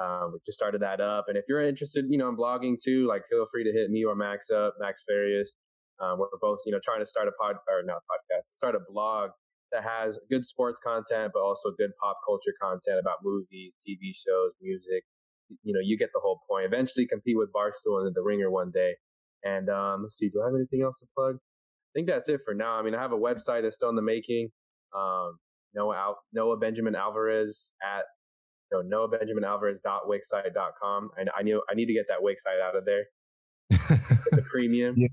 Um, 0.00 0.32
we 0.32 0.38
just 0.44 0.58
started 0.58 0.82
that 0.82 1.00
up. 1.00 1.26
And 1.28 1.36
if 1.36 1.44
you're 1.48 1.62
interested, 1.62 2.06
you 2.08 2.18
know, 2.18 2.28
in 2.28 2.36
blogging 2.36 2.76
too, 2.82 3.06
like 3.06 3.22
feel 3.30 3.46
free 3.50 3.64
to 3.64 3.72
hit 3.72 3.90
me 3.90 4.04
or 4.04 4.14
Max 4.14 4.50
up, 4.50 4.74
Max 4.80 5.02
Farias. 5.06 5.54
Um, 6.02 6.18
we're 6.18 6.26
both, 6.40 6.58
you 6.66 6.72
know, 6.72 6.80
trying 6.84 7.00
to 7.00 7.06
start 7.06 7.28
a 7.28 7.32
pod 7.40 7.56
or 7.68 7.82
not 7.84 8.02
podcast, 8.10 8.50
start 8.58 8.74
a 8.74 8.80
blog 8.90 9.30
that 9.70 9.84
has 9.84 10.18
good 10.30 10.44
sports 10.44 10.80
content, 10.84 11.32
but 11.32 11.40
also 11.40 11.70
good 11.78 11.90
pop 12.02 12.16
culture 12.26 12.54
content 12.60 12.98
about 12.98 13.18
movies, 13.22 13.72
TV 13.86 14.10
shows, 14.14 14.52
music. 14.60 15.04
You 15.62 15.74
know, 15.74 15.80
you 15.82 15.96
get 15.96 16.10
the 16.12 16.20
whole 16.22 16.40
point. 16.50 16.66
Eventually 16.66 17.06
compete 17.06 17.36
with 17.36 17.50
Barstool 17.52 18.06
and 18.06 18.14
The 18.14 18.22
Ringer 18.22 18.50
one 18.50 18.70
day. 18.72 18.94
And 19.44 19.68
um, 19.68 20.04
let's 20.04 20.16
see, 20.16 20.28
do 20.30 20.40
I 20.42 20.46
have 20.46 20.54
anything 20.54 20.82
else 20.82 20.98
to 21.00 21.06
plug? 21.14 21.36
I 21.36 21.90
think 21.94 22.08
that's 22.08 22.28
it 22.28 22.40
for 22.44 22.54
now. 22.54 22.78
I 22.78 22.82
mean, 22.82 22.94
I 22.94 23.00
have 23.00 23.12
a 23.12 23.18
website 23.18 23.62
that's 23.62 23.76
still 23.76 23.90
in 23.90 23.96
the 23.96 24.02
making. 24.02 24.48
Um, 24.96 25.38
Noah, 25.74 25.96
Al- 25.96 26.22
Noah 26.32 26.56
Benjamin 26.56 26.94
Alvarez 26.94 27.70
at 27.82 28.04
so 28.74 28.82
noahbenjaminalvarez.wixsite.com. 28.82 31.10
And 31.16 31.30
I 31.36 31.42
knew 31.42 31.60
I 31.70 31.74
need 31.74 31.86
to 31.86 31.92
get 31.92 32.06
that 32.08 32.22
Wix 32.22 32.42
site 32.42 32.60
out 32.60 32.76
of 32.76 32.84
there. 32.84 33.04
the 33.70 34.44
premium. 34.50 34.94
Yeah, 34.96 35.08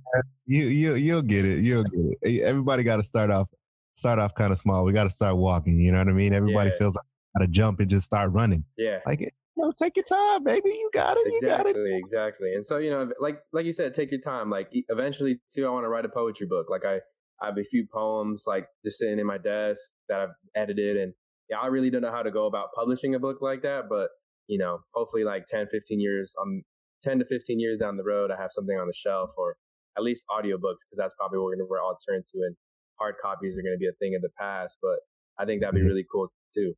you 0.45 0.65
you 0.65 0.95
you'll 0.95 1.21
get 1.21 1.45
it. 1.45 1.63
You'll 1.63 1.83
get 1.83 2.01
it. 2.21 2.41
Everybody 2.41 2.83
got 2.83 2.97
to 2.97 3.03
start 3.03 3.31
off 3.31 3.49
start 3.95 4.19
off 4.19 4.35
kind 4.35 4.51
of 4.51 4.57
small. 4.57 4.83
We 4.83 4.91
got 4.93 5.05
to 5.05 5.09
start 5.09 5.37
walking. 5.37 5.79
You 5.79 5.91
know 5.91 5.99
what 5.99 6.09
I 6.09 6.13
mean? 6.13 6.33
Everybody 6.33 6.71
yeah. 6.71 6.77
feels 6.77 6.95
like 6.95 7.05
got 7.37 7.45
to 7.45 7.47
jump 7.47 7.79
and 7.79 7.89
just 7.89 8.05
start 8.05 8.33
running. 8.33 8.65
Yeah, 8.77 8.99
like 9.05 9.21
you 9.21 9.29
know, 9.55 9.71
take 9.77 9.95
your 9.95 10.03
time, 10.03 10.43
baby. 10.43 10.69
You 10.69 10.89
got 10.93 11.15
it. 11.17 11.27
Exactly, 11.27 11.39
you 11.39 11.47
got 11.47 11.65
it. 11.65 11.77
Exactly. 12.05 12.53
And 12.55 12.67
so 12.67 12.77
you 12.77 12.89
know, 12.89 13.09
like 13.19 13.39
like 13.53 13.65
you 13.65 13.73
said, 13.73 13.93
take 13.93 14.11
your 14.11 14.21
time. 14.21 14.49
Like 14.49 14.67
eventually, 14.89 15.39
too, 15.55 15.65
I 15.65 15.69
want 15.69 15.85
to 15.85 15.89
write 15.89 16.05
a 16.05 16.09
poetry 16.09 16.47
book. 16.47 16.67
Like 16.69 16.83
I 16.85 16.99
I 17.41 17.47
have 17.47 17.57
a 17.57 17.63
few 17.63 17.87
poems 17.91 18.43
like 18.45 18.67
just 18.85 18.99
sitting 18.99 19.19
in 19.19 19.25
my 19.25 19.37
desk 19.37 19.81
that 20.09 20.19
I've 20.19 20.35
edited 20.55 20.97
and 20.97 21.13
yeah, 21.51 21.59
I 21.59 21.67
really 21.67 21.89
don't 21.89 22.01
know 22.01 22.11
how 22.11 22.23
to 22.23 22.31
go 22.31 22.47
about 22.47 22.69
publishing 22.73 23.13
a 23.13 23.19
book 23.19 23.37
like 23.41 23.61
that, 23.63 23.89
but 23.89 24.09
you 24.47 24.57
know, 24.57 24.79
hopefully 24.93 25.23
like 25.23 25.45
10, 25.47 25.67
15 25.71 25.99
years, 25.99 26.33
um, 26.41 26.63
10 27.03 27.19
to 27.19 27.25
15 27.25 27.59
years 27.59 27.79
down 27.79 27.97
the 27.97 28.03
road, 28.03 28.31
I 28.31 28.41
have 28.41 28.51
something 28.51 28.77
on 28.77 28.87
the 28.87 28.93
shelf 28.93 29.29
or 29.37 29.55
at 29.97 30.03
least 30.03 30.23
audiobooks 30.31 30.81
because 30.83 30.97
that's 30.97 31.13
probably 31.17 31.39
what 31.39 31.45
we're 31.45 31.55
going 31.57 31.67
to 31.67 31.83
all 31.83 31.97
turn 32.09 32.21
to 32.21 32.37
and 32.45 32.55
hard 32.99 33.15
copies 33.21 33.57
are 33.57 33.61
going 33.61 33.75
to 33.75 33.79
be 33.79 33.87
a 33.87 33.95
thing 33.99 34.15
of 34.15 34.21
the 34.21 34.29
past, 34.39 34.77
but 34.81 34.99
I 35.37 35.45
think 35.45 35.61
that'd 35.61 35.75
be 35.75 35.87
really 35.87 36.05
cool 36.11 36.31
too. 36.55 36.73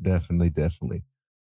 Definitely, 0.00 0.50
definitely. 0.50 1.02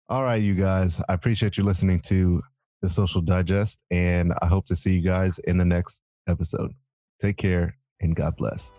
All 0.10 0.24
right, 0.24 0.42
you 0.42 0.56
guys, 0.56 1.02
I 1.08 1.14
appreciate 1.14 1.58
you 1.58 1.64
listening 1.64 2.00
to 2.02 2.42
the 2.82 2.90
Social 2.90 3.22
Digest, 3.22 3.82
and 3.92 4.34
I 4.42 4.48
hope 4.48 4.66
to 4.66 4.76
see 4.76 4.96
you 4.96 5.02
guys 5.02 5.40
in 5.40 5.58
the 5.58 5.66
next 5.66 6.02
episode. 6.28 6.74
Take 7.20 7.38
care 7.38 7.78
and 8.02 8.16
God 8.16 8.36
bless. 8.36 8.72